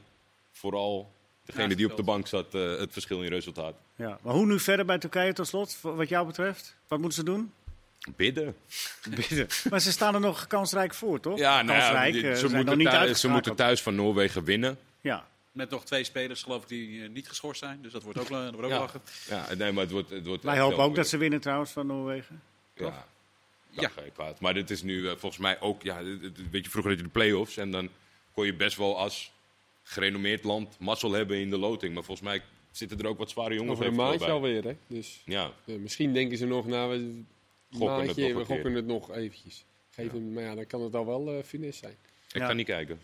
vooral 0.52 1.12
degene 1.45 1.76
die 1.76 1.89
op 1.91 1.98
de 1.98 2.04
bank 2.04 2.28
zat, 2.28 2.56
eh, 2.56 2.78
het 2.78 2.93
verschil 2.93 3.24
in 3.24 3.30
resultaat. 3.30 3.76
Ja. 3.95 4.19
Maar 4.21 4.34
hoe 4.34 4.45
nu 4.45 4.60
verder 4.60 4.86
bij 4.86 4.98
Turkije 4.98 5.34
tot 5.34 5.48
slot, 5.48 5.76
voor- 5.76 5.95
wat 5.95 6.10
jou 6.10 6.26
betreft? 6.26 6.76
Wat 6.88 7.00
moeten 7.00 7.17
ze 7.17 7.24
doen? 7.24 7.54
Bidden. 8.15 8.56
maar 9.69 9.80
ze 9.80 9.91
staan 9.91 10.13
er 10.13 10.19
nog 10.19 10.48
kansrijk 10.48 10.93
voor, 10.93 11.19
toch? 11.19 11.38
Ja, 11.38 11.62
nou 11.62 11.80
ja, 11.80 12.06
eh, 12.06 12.34
ze, 12.36 12.50
moeten 12.56 12.78
niet 12.78 12.89
thuis, 12.89 13.19
ze 13.19 13.28
moeten 13.30 13.56
thuis 13.56 13.82
van 13.82 13.95
Noorwegen 13.95 14.43
winnen. 14.43 14.78
Ja. 15.02 15.28
Met 15.55 15.69
nog 15.69 15.85
twee 15.85 16.03
spelers, 16.03 16.43
geloof 16.43 16.61
ik, 16.61 16.67
die 16.67 17.03
eh, 17.03 17.09
niet 17.09 17.27
geschorst 17.27 17.59
zijn. 17.59 17.81
Dus 17.81 17.91
dat 17.91 18.03
wordt 18.03 18.19
ook, 18.19 18.27
dat 18.29 18.51
wordt 18.51 18.65
ook 18.65 18.71
Ja. 18.71 18.79
lachen. 18.79 19.01
Ja, 19.29 19.53
nee, 19.53 19.71
maar 19.71 19.83
het 19.83 19.91
wordt, 19.91 20.09
het 20.09 20.25
wordt 20.25 20.43
Wij 20.43 20.59
hopen 20.59 20.77
ook 20.83 20.95
dat 20.95 21.07
ze 21.07 21.17
winnen 21.17 21.41
trouwens 21.41 21.71
van 21.71 21.87
Noorwegen. 21.87 22.41
Ja, 22.75 22.85
Ja. 22.85 23.05
ja. 23.81 23.87
ga 23.89 24.03
je 24.03 24.11
kwaad. 24.11 24.39
Maar 24.39 24.53
dit 24.53 24.69
is 24.69 24.81
nu 24.81 25.03
eh, 25.09 25.15
volgens 25.17 25.37
mij 25.41 25.59
ook, 25.59 25.83
ja, 25.83 26.03
weet 26.51 26.63
je, 26.65 26.69
vroeger 26.69 26.91
had 26.91 26.99
je 26.99 27.05
de 27.05 27.11
play-offs 27.11 27.57
en 27.57 27.71
dan 27.71 27.89
kon 28.33 28.45
je 28.45 28.53
best 28.53 28.77
wel 28.77 28.97
als 28.97 29.31
gerenommeerd 29.83 30.43
land 30.43 30.79
mazzel 30.79 31.11
hebben 31.11 31.37
in 31.37 31.49
de 31.49 31.57
loting. 31.57 31.93
Maar 31.93 32.03
volgens 32.03 32.27
mij 32.27 32.41
zitten 32.71 32.99
er 32.99 33.07
ook 33.07 33.17
wat 33.17 33.29
zware 33.29 33.53
jongens 33.53 33.71
Over 33.73 33.85
een 33.85 33.95
maandje 33.95 34.29
alweer, 34.31 34.63
hè? 34.63 34.75
Dus 34.87 35.21
Ja, 35.25 35.51
eh, 35.65 35.75
misschien 35.75 36.13
denken 36.13 36.37
ze 36.37 36.45
nog, 36.45 36.65
nou, 36.67 36.89
we 36.89 37.23
Gokken 37.77 37.95
het 37.97 38.05
maandje, 38.05 38.33
nog 38.33 38.37
we 38.47 38.53
gokken 38.53 38.73
het 38.73 38.85
nog 38.85 39.11
eventjes. 39.11 39.65
Geef 39.91 40.11
hem, 40.11 40.33
maar 40.33 40.43
ja, 40.43 40.55
dan 40.55 40.67
kan 40.67 40.81
het 40.81 40.95
al 40.95 41.05
wel 41.05 41.29
eh 41.37 41.43
finesse 41.43 41.79
zijn. 41.79 41.95
ik 42.31 42.41
Ja. 42.41 42.47
ga 42.47 42.53
niet 42.53 42.65
kijken. 42.65 42.99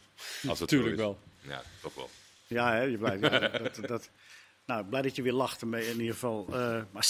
Als 0.47 0.59
het 0.59 0.69
Tuurlijk 0.73 0.99
zo 0.99 1.09
is. 1.11 1.17
wel. 1.47 1.53
Ja, 1.55 1.63
toch 1.81 1.93
wel. 1.95 2.09
Ja, 2.51 2.73
hè, 2.73 2.81
je 2.81 2.97
blijft. 2.97 3.21
ja, 3.21 3.39
dat, 3.63 3.79
dat, 3.87 4.09
nou, 4.65 4.85
blij 4.85 5.01
dat 5.01 5.15
je 5.15 5.21
weer 5.21 5.33
lacht 5.33 5.61
ermee 5.61 5.85
in 5.89 5.99
ieder 5.99 6.13
geval. 6.13 6.47
Eh, 6.51 6.81
maar 6.91 7.05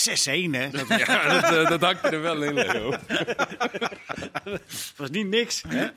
6-1, 0.49 0.51
hè? 0.51 0.69
Dat 0.69 0.87
Ja, 0.87 1.41
dat, 1.41 1.71
eh, 1.71 1.79
dat 1.79 2.13
er 2.13 2.21
wel 2.21 2.43
in, 2.43 2.53
Leo. 2.53 2.89
was 4.97 5.09
niet 5.09 5.27
niks, 5.27 5.63
hè? 5.67 5.87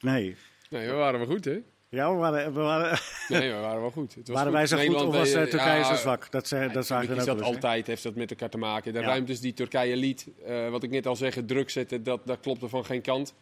Nee. 0.00 0.36
Nee, 0.70 0.86
we 0.88 0.92
waren 0.92 1.18
wel 1.18 1.28
goed, 1.28 1.44
hè? 1.44 1.58
Ja, 1.88 2.10
we 2.12 2.16
waren, 2.16 2.54
we 2.54 2.60
waren, 2.60 2.98
Nee, 3.28 3.52
we 3.52 3.58
waren 3.58 3.80
wel 3.80 3.90
goed. 3.90 4.14
Het 4.14 4.28
was 4.28 4.36
waren 4.36 4.58
goed. 4.60 4.70
wij 4.70 4.86
zo 4.86 4.92
goed 4.92 5.02
of 5.06 5.14
was 5.14 5.32
eh, 5.32 5.42
Turkije 5.42 5.78
ja, 5.78 5.84
zo 5.84 5.94
zwak? 5.94 6.30
Dat, 6.30 6.48
ze, 6.48 6.68
dat 6.72 6.86
zagen 6.86 7.16
we 7.16 7.24
dat 7.24 7.42
altijd, 7.42 7.86
heeft 7.86 8.02
dat 8.02 8.14
met 8.14 8.30
elkaar 8.30 8.50
te 8.50 8.58
maken. 8.58 8.92
De 8.92 9.00
Ja. 9.00 9.06
ruimtes 9.06 9.40
die 9.40 9.54
Turkije 9.54 9.96
liet, 9.96 10.26
wat 10.70 10.82
ik 10.82 10.90
net 10.90 11.06
al 11.06 11.16
zeg, 11.16 11.34
druk 11.46 11.70
zetten, 11.70 12.02
dat, 12.02 12.26
dat 12.26 12.40
klopte 12.40 12.68
van 12.68 12.84
geen 12.84 13.02
kant. 13.02 13.34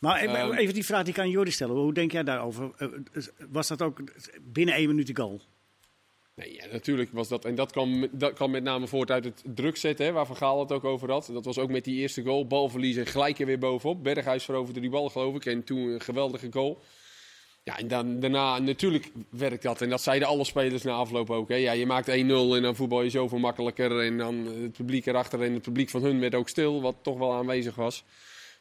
Maar 0.00 0.20
even- 0.20 0.34
Ehm, 0.36 0.52
even 0.52 0.74
die 0.74 0.84
vraag 0.84 1.02
die 1.04 1.12
ik 1.12 1.18
aan 1.20 1.30
Jordi 1.30 1.50
stellen. 1.50 1.76
Hoe 1.76 1.92
denk 1.94 2.12
jij 2.12 2.22
daarover? 2.24 2.70
Eh, 2.76 2.88
Was 3.50 3.68
dat 3.68 3.82
ook 3.82 4.00
binnen 4.42 4.74
één 4.74 4.88
minuut 4.88 5.06
de 5.06 5.16
goal? 5.16 5.40
Nee, 6.34 6.54
ja, 6.54 6.64
natuurlijk 6.72 7.10
was 7.12 7.28
dat. 7.28 7.44
En 7.44 7.54
dat 7.54 7.72
kwam, 7.72 8.06
dat 8.12 8.32
kwam 8.32 8.50
met 8.50 8.62
name 8.62 8.86
voort 8.86 9.10
uit 9.10 9.24
het 9.24 9.42
druk 9.54 9.76
zetten, 9.76 10.06
hè, 10.06 10.12
waar 10.12 10.26
Van 10.26 10.36
Gaal 10.36 10.60
het 10.60 10.72
ook 10.72 10.84
over 10.84 11.10
had. 11.10 11.30
Dat 11.32 11.44
was 11.44 11.58
ook 11.58 11.70
met 11.70 11.84
die 11.84 12.00
eerste 12.00 12.22
goal. 12.22 12.46
Balverlies 12.46 12.96
en 12.96 13.06
gelijk 13.06 13.38
er 13.38 13.46
weer 13.46 13.58
bovenop. 13.58 14.02
Berghuis 14.02 14.44
veroverde 14.44 14.80
die 14.80 14.90
bal, 14.90 15.08
geloof 15.08 15.34
ik. 15.34 15.46
En 15.46 15.64
toen 15.64 15.78
een 15.88 16.00
geweldige 16.00 16.48
goal. 16.52 16.80
Ja, 17.64 17.78
en 17.78 17.88
dan, 17.88 18.20
daarna 18.20 18.58
natuurlijk 18.58 19.10
werkt 19.30 19.62
dat. 19.62 19.80
En 19.82 19.88
dat 19.90 20.00
zeiden 20.02 20.28
alle 20.28 20.44
spelers 20.44 20.82
na 20.82 20.92
afloop 20.92 21.30
ook. 21.30 21.48
Hè. 21.48 21.54
Ja, 21.54 21.72
je 21.72 21.86
maakt 21.86 22.08
1-0 22.08 22.56
en 22.56 22.62
dan 22.62 22.76
voetbal 22.76 23.02
je 23.02 23.10
zoveel 23.10 23.38
makkelijker. 23.38 24.00
En 24.00 24.18
dan 24.18 24.46
het 24.46 24.72
publiek 24.72 25.06
erachter 25.06 25.42
en 25.42 25.52
het 25.52 25.62
publiek 25.62 25.88
van 25.90 26.02
hun 26.02 26.20
werd 26.20 26.34
ook 26.34 26.48
stil, 26.48 26.80
wat 26.82 26.96
toch 27.02 27.18
wel 27.18 27.32
aanwezig 27.32 27.74
was. 27.74 28.04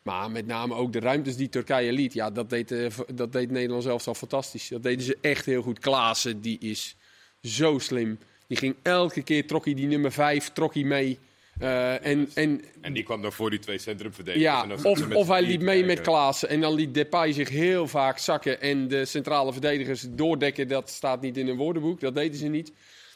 Maar 0.01 0.31
met 0.31 0.45
name 0.45 0.73
ook 0.73 0.93
de 0.93 0.99
ruimtes 0.99 1.35
die 1.35 1.49
Turkije 1.49 1.91
liet. 1.91 2.13
Ja, 2.13 2.29
dat 2.31 2.49
deed, 2.49 2.71
uh, 2.71 2.87
dat 3.13 3.31
deed 3.31 3.51
Nederland 3.51 3.83
zelfs 3.83 4.07
al 4.07 4.13
fantastisch. 4.13 4.67
Dat 4.67 4.83
deden 4.83 5.05
ze 5.05 5.17
echt 5.21 5.45
heel 5.45 5.61
goed. 5.61 5.79
Klaassen, 5.79 6.41
die 6.41 6.59
is 6.59 6.95
zo 7.41 7.79
slim. 7.79 8.19
Die 8.47 8.57
ging 8.57 8.75
elke 8.81 9.21
keer, 9.21 9.47
trok 9.47 9.65
hij 9.65 9.73
die 9.73 9.87
nummer 9.87 10.11
5, 10.11 10.49
trok 10.49 10.73
hij 10.73 10.83
mee. 10.83 11.19
Uh, 11.61 12.05
en, 12.05 12.29
en, 12.33 12.61
en 12.81 12.93
die 12.93 13.03
kwam 13.03 13.21
dan 13.21 13.31
voor 13.31 13.49
die 13.49 13.59
twee 13.59 13.77
centrumverdedigers. 13.77 14.43
Ja, 14.43 14.67
of, 14.83 15.15
of 15.15 15.27
hij 15.27 15.41
liep 15.41 15.61
mee 15.61 15.85
met 15.85 16.01
Klaassen. 16.01 16.49
En 16.49 16.61
dan 16.61 16.73
liet 16.73 16.93
Depay 16.93 17.31
zich 17.31 17.49
heel 17.49 17.87
vaak 17.87 18.17
zakken. 18.17 18.61
En 18.61 18.87
de 18.87 19.05
centrale 19.05 19.51
verdedigers 19.51 20.05
doordekken. 20.09 20.67
Dat 20.67 20.89
staat 20.89 21.21
niet 21.21 21.37
in 21.37 21.47
een 21.47 21.57
woordenboek. 21.57 21.99
Dat 21.99 22.15
deden 22.15 22.37
ze 22.37 22.47
niet. 22.47 22.71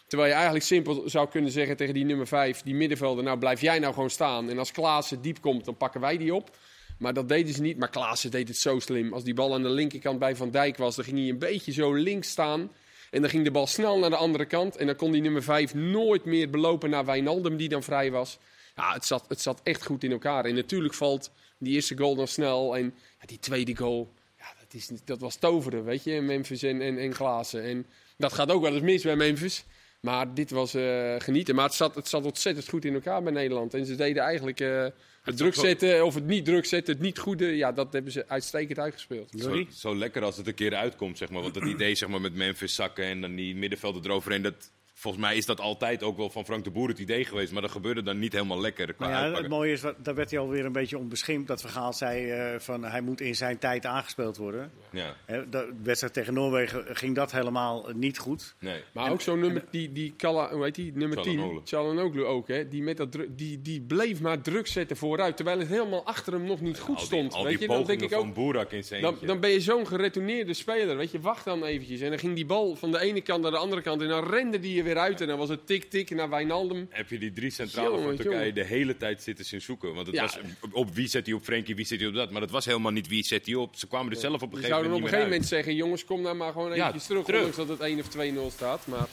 Terwijl 0.08 0.30
je 0.30 0.36
eigenlijk 0.36 0.65
simpel 0.65 1.04
zou 1.06 1.30
kunnen 1.30 1.52
zeggen 1.52 1.78
tegen 1.78 1.93
die 1.93 2.06
nummer 2.06 2.28
5, 2.28 2.62
die 2.62 2.76
middenvelder. 2.76 3.24
Nou, 3.24 3.38
blijf 3.38 3.62
jij 3.62 3.80
nou 3.80 3.93
gewoon 3.93 4.10
staan. 4.10 4.50
En 4.50 4.60
als 4.60 4.72
Klaassen 4.72 5.22
diep 5.22 5.41
komt, 5.41 5.65
dan 5.65 5.78
pakken 5.78 6.02
wij 6.02 6.17
die 6.17 6.34
op. 6.34 6.58
Maar 7.04 7.13
dat 7.13 7.30
deden 7.30 7.54
ze 7.54 7.62
niet. 7.62 7.78
Maar 7.78 7.89
Klaassen 7.89 8.32
deed 8.32 8.48
het 8.48 8.58
zo 8.58 8.80
slim. 8.80 9.13
Als 9.13 9.24
die 9.24 9.34
bal 9.34 9.54
aan 9.54 9.63
de 9.63 9.70
linkerkant 9.70 10.20
bij 10.20 10.36
Van 10.36 10.52
Dijk 10.52 10.78
was, 10.78 10.96
dan 10.96 11.06
ging 11.06 11.18
hij 11.18 11.30
een 11.30 11.38
beetje 11.38 11.72
zo 11.72 11.94
links 11.94 12.30
staan. 12.30 12.72
En 13.12 13.22
dan 13.22 13.30
ging 13.30 13.44
de 13.44 13.52
bal 13.52 13.68
snel 13.68 14.00
naar 14.00 14.10
de 14.10 14.16
andere 14.16 14.46
kant. 14.46 14.78
En 14.78 14.86
dan 14.86 14.96
kon 14.96 15.12
die 15.12 15.22
nummer 15.22 15.44
5 15.44 15.74
nooit 15.74 16.26
meer 16.26 16.50
belopen 16.50 16.89
naar 16.89 17.06
Wijnaldum, 17.06 17.58
die 17.58 17.70
dan 17.70 17.84
vrij 17.84 18.12
was. 18.12 18.38
Ja, 18.76 18.94
het 18.94 19.06
zat, 19.06 19.26
het 19.28 19.42
zat 19.42 19.60
echt 19.63 19.86
goed 19.86 20.04
in 20.04 20.12
elkaar. 20.12 20.46
En 20.46 20.56
natuurlijk 20.56 20.94
valt 20.94 21.32
die 21.58 21.74
eerste 21.74 21.98
goal 21.98 22.16
dan 22.16 22.28
snel. 22.28 22.78
En 22.78 22.94
die 23.26 23.39
tweede 23.39 23.76
goal, 23.76 24.13
ja, 24.38 24.46
dat, 24.60 24.74
is, 24.74 24.89
dat 25.06 25.20
was 25.20 25.36
toveren, 25.36 25.84
weet 25.84 26.04
je. 26.04 26.22
Memphis 26.22 26.63
en, 26.63 26.82
en, 26.82 26.98
en. 26.98 27.13
En 27.52 27.86
dat 28.18 28.34
gaat 28.34 28.52
ook 28.52 28.62
wel 28.62 28.74
eens 28.74 28.82
mis 28.82 29.04
bij 29.04 29.16
Memphis. 29.16 29.66
Maar 30.06 30.34
dit 30.34 30.52
was 30.52 30.76
uh, 30.76 31.16
genieten. 31.18 31.56
Maar 31.56 31.66
het 31.66 31.74
zat, 31.74 31.96
het 31.96 32.08
zat 32.08 32.26
ontzettend 32.26 32.70
goed 32.70 32.86
in 32.86 32.94
elkaar 32.94 33.24
bij 33.24 33.32
Nederland. 33.32 33.74
En 33.74 33.86
ze 33.86 33.96
deden 33.96 34.24
eigenlijk 34.24 34.60
uh, 34.60 34.86
het 35.22 35.38
druk 35.38 35.56
zetten 35.56 36.06
of 36.06 36.16
het 36.16 36.26
niet 36.26 36.46
druk 36.46 36.66
zetten, 36.66 36.94
het 36.94 37.04
niet 37.04 37.20
goede. 37.20 37.46
Ja, 37.46 37.72
dat 37.72 37.94
hebben 37.94 38.12
ze 38.12 38.28
uitstekend 38.28 38.80
uitgespeeld. 38.80 39.34
Zo, 39.38 39.66
zo, 39.72 39.96
lekker 39.96 40.24
als 40.24 40.38
het 40.38 40.48
een 40.48 40.54
keer 40.54 40.76
uitkomt, 40.76 41.18
zeg 41.18 41.30
maar. 41.30 41.42
Want 41.42 41.54
dat 41.54 41.63
idee 41.63 41.96
zeg 41.96 42.10
maar, 42.10 42.22
met 42.22 42.36
Memphis 42.36 42.76
zakken 42.76 43.06
en 43.06 43.22
dan 43.22 43.36
die 43.36 43.56
middenvelden 43.56 44.04
eroverheen. 44.04 44.42
Dat, 44.42 44.72
volgens 44.93 45.23
mij 45.23 45.36
is 45.36 45.45
dat 45.45 45.60
altijd 45.60 46.03
ook 46.03 46.17
wel 46.17 46.29
van 46.29 46.45
Frank 46.45 46.63
de 46.63 46.71
Boer 46.71 46.88
het 46.88 46.99
idee 46.99 47.25
geweest. 47.25 47.51
Maar 47.51 47.62
dat 47.62 47.71
gebeurde 47.71 48.03
dan 48.03 48.19
niet 48.19 48.34
helemaal 48.34 48.62
lekker. 48.62 48.93
Qua 48.93 49.10
ja, 49.10 49.32
het 49.32 49.47
mooie 49.47 49.71
is, 49.71 49.82
daar 49.82 50.15
werd 50.15 50.32
hij 50.32 50.39
alweer 50.39 50.65
een 50.65 50.71
beetje 50.71 50.97
onbeschimpt. 50.97 51.47
Dat 51.47 51.62
verhaal 51.62 51.93
zei 51.93 52.53
uh, 52.53 52.60
van 52.60 52.84
hij 52.84 53.01
moet 53.01 53.21
in 53.21 53.36
zijn 53.36 53.58
tijd 53.58 53.86
aangespeeld 53.86 54.38
worden. 54.38 54.71
Ja. 54.91 55.15
de 55.25 55.73
wedstrijd 55.84 56.13
tegen 56.13 56.34
Noorwegen 56.34 56.95
ging 56.95 57.15
dat 57.15 57.32
helemaal 57.32 57.89
niet 57.93 58.17
goed. 58.17 58.56
Nee. 58.60 58.82
Maar 58.93 59.12
ook 59.12 59.21
zo'n 59.21 59.39
nummer, 59.39 59.65
die, 59.69 59.91
die 59.91 60.13
Kalla, 60.17 60.53
hoe 60.53 60.63
heet 60.63 60.75
die, 60.75 60.91
nummer 60.95 61.21
10, 61.21 61.62
Chalanoglu 61.63 62.25
ook. 62.25 62.47
Hè, 62.47 62.67
die, 62.67 62.84
met 62.84 62.97
dat 62.97 63.17
die, 63.29 63.62
die 63.62 63.82
bleef 63.82 64.21
maar 64.21 64.41
druk 64.41 64.67
zetten 64.67 64.97
vooruit. 64.97 65.36
Terwijl 65.36 65.60
het 65.60 65.67
helemaal 65.67 66.06
achter 66.06 66.34
hem 66.34 66.43
nog 66.43 66.62
niet 66.62 66.79
goed 66.79 67.01
stond. 67.01 67.34
Al 67.34 67.41
die, 67.41 67.49
weet 67.49 67.60
je, 67.60 67.67
dan 67.67 67.84
denk 67.84 68.01
ik 68.01 68.13
ook, 68.13 68.34
Boerak 68.34 68.71
in 68.71 68.84
zijn 68.84 69.01
dan, 69.01 69.17
dan 69.21 69.39
ben 69.39 69.49
je 69.49 69.62
zo'n 69.62 69.88
geretourneerde 69.88 70.53
speler. 70.53 70.97
Weet 70.97 71.12
je, 71.12 71.19
wacht 71.19 71.45
dan 71.45 71.63
eventjes. 71.63 72.01
En 72.01 72.10
dan 72.10 72.19
ging 72.19 72.36
die 72.36 72.45
bal 72.45 72.75
van 72.75 72.91
de 72.91 72.99
ene 72.99 73.21
kant 73.21 73.41
naar 73.41 73.51
de 73.51 73.58
andere 73.58 73.82
kant. 73.82 74.01
En 74.01 74.08
dan 74.08 74.29
rende 74.29 74.60
die 74.60 74.83
weer 74.84 74.98
uit 74.98 75.22
en 75.22 75.28
dan 75.28 75.38
was 75.38 75.50
het 75.50 75.67
tik-tik 75.67 76.10
naar 76.10 76.30
Wijnaldum. 76.30 76.88
Heb 76.89 77.10
je 77.10 77.17
die 77.17 77.34
drie 77.34 77.50
centrale 77.50 78.02
van 78.02 78.15
Turkije 78.15 78.54
de 78.54 78.63
hele 78.63 78.98
tijd 78.98 79.22
zitten 79.22 79.46
zien 79.46 79.62
zoeken? 79.62 79.93
Want 79.93 80.08
het 80.08 80.19
was 80.19 80.38
op 80.72 80.96
wie 80.96 81.08
zet 81.08 81.26
hij 81.26 81.36
op 81.36 81.43
Frenkie, 81.43 81.76
wie 81.76 81.86
zet 81.86 82.00
hij 82.00 82.08
op 82.08 82.13
dat. 82.13 82.32
Maar 82.32 82.41
dat 82.41 82.52
was 82.52 82.65
helemaal 82.65 82.91
niet 82.91 83.08
wie 83.08 83.24
zet 83.24 83.46
hij 83.46 83.56
op. 83.56 83.76
Ze 83.76 83.88
kwamen 83.88 84.12
er 84.12 84.19
zelf 84.19 84.41
op 84.41 84.54
een 84.54 84.58
gegeven 84.58 84.76
moment 84.76 84.84
zouden 84.84 84.91
op 84.91 85.02
een 85.02 85.10
gegeven 85.10 85.30
moment 85.30 85.48
zeggen, 85.48 85.76
jongens, 85.76 86.06
kom 86.06 86.22
nou 86.22 86.36
maar 86.36 86.52
gewoon 86.52 86.72
eventjes 86.72 87.06
terug, 87.06 87.24
terug. 87.24 87.39
Ondanks 87.39 87.58
dat 87.58 87.67
het 87.67 87.80
1 87.80 88.00
of 88.00 88.52
2-0 88.52 88.56
staat. 88.56 88.88
Maar... 88.88 89.08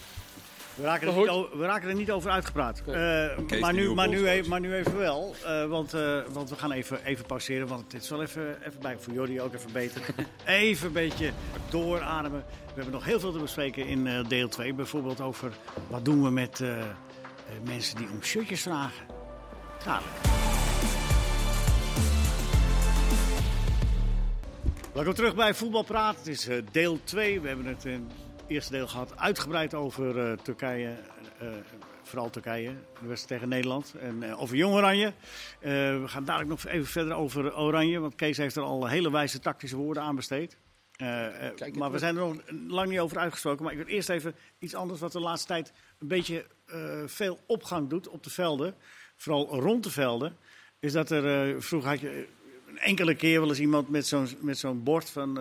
We 0.81 0.87
raken, 0.87 1.09
er 1.09 1.15
niet 1.15 1.29
over, 1.29 1.59
we 1.59 1.65
raken 1.65 1.89
er 1.89 1.95
niet 1.95 2.11
over 2.11 2.31
uitgepraat. 2.31 2.83
Uh, 2.89 3.61
maar, 3.61 3.73
nu, 3.73 3.95
maar, 3.95 4.09
nu 4.09 4.29
even, 4.29 4.51
maar 4.51 4.61
nu 4.61 4.75
even 4.75 4.97
wel. 4.97 5.35
Uh, 5.45 5.67
want, 5.67 5.95
uh, 5.95 6.19
want 6.33 6.51
we 6.51 6.57
gaan 6.57 6.73
even, 6.73 7.05
even 7.05 7.27
pauzeren. 7.27 7.67
Want 7.67 7.93
het 7.93 8.03
is 8.03 8.09
wel 8.09 8.23
even, 8.23 8.57
even 8.67 8.81
bij 8.81 8.99
voor 8.99 9.13
Jordi 9.13 9.41
ook 9.41 9.55
even 9.55 9.73
beter. 9.73 10.03
even 10.47 10.87
een 10.87 10.93
beetje 10.93 11.31
doorademen. 11.71 12.45
We 12.67 12.75
hebben 12.75 12.93
nog 12.93 13.05
heel 13.05 13.21
veel 13.21 13.33
te 13.33 13.39
bespreken 13.39 13.87
in 13.87 14.25
deel 14.29 14.49
2. 14.49 14.75
Bijvoorbeeld 14.75 15.21
over 15.21 15.53
wat 15.89 16.05
doen 16.05 16.23
we 16.23 16.31
met 16.31 16.63
mensen 17.65 17.97
die 17.97 18.09
om 18.11 18.23
shirtjes 18.23 18.63
vragen. 18.63 19.07
Dadelijk. 19.85 20.17
Welkom 24.93 25.15
terug 25.15 25.35
bij 25.35 25.55
Voetbalpraat. 25.55 26.17
Het 26.17 26.27
is 26.27 26.49
deel 26.71 26.99
2. 27.05 27.41
We 27.41 27.49
hebben 27.49 27.67
het 27.67 27.85
in 27.85 28.11
eerste 28.51 28.73
deel 28.73 28.89
gehad 28.89 29.17
uitgebreid 29.17 29.75
over 29.75 30.17
uh, 30.17 30.33
Turkije. 30.33 30.97
Uh, 31.43 31.49
vooral 32.03 32.31
Turkije, 32.31 32.75
de 33.01 33.07
wedstrijd 33.07 33.29
tegen 33.29 33.49
Nederland. 33.49 33.95
En 34.01 34.23
uh, 34.23 34.43
over 34.43 34.57
Jong 34.57 34.75
Oranje. 34.75 35.13
we 35.61 36.05
gaan 36.07 36.25
dadelijk 36.25 36.51
nog 36.51 36.67
even 36.67 36.87
verder 36.87 37.15
over 37.15 37.57
Oranje. 37.57 37.99
Want 37.99 38.15
Kees 38.15 38.37
heeft 38.37 38.57
er 38.57 38.63
al 38.63 38.87
hele 38.87 39.11
wijze 39.11 39.39
tactische 39.39 39.77
woorden 39.77 40.03
aan 40.03 40.17
besteed. 40.17 40.57
maar 41.73 41.91
we 41.91 41.99
zijn 41.99 42.17
er 42.17 42.27
nog 42.27 42.37
lang 42.69 42.89
niet 42.89 42.99
over 42.99 43.19
uitgesproken. 43.19 43.63
Maar 43.63 43.73
ik 43.73 43.79
wil 43.79 43.95
eerst 43.95 44.09
even 44.09 44.35
iets 44.59 44.75
anders 44.75 45.01
wat 45.01 45.13
de 45.13 45.21
laatste 45.21 45.47
tijd 45.47 45.73
een 45.99 46.09
beetje 46.09 46.47
veel 47.07 47.39
opgang 47.47 47.89
doet 47.89 48.09
op 48.09 48.25
de 48.25 48.31
velden. 48.31 48.75
Vooral 49.17 49.61
rond 49.61 49.85
de 49.85 49.91
velden. 49.91 50.37
Is 50.81 50.93
dat 50.93 51.11
er, 51.11 51.63
vroeger 51.63 51.91
had 51.91 52.01
je 52.01 52.27
een 52.67 52.79
enkele 52.79 53.15
keer 53.15 53.41
wel 53.41 53.49
eens 53.49 53.61
iemand 53.61 53.89
met 53.89 54.07
zo'n 54.07 54.29
zo'n 54.51 54.83
bord 54.83 55.11
van... 55.11 55.39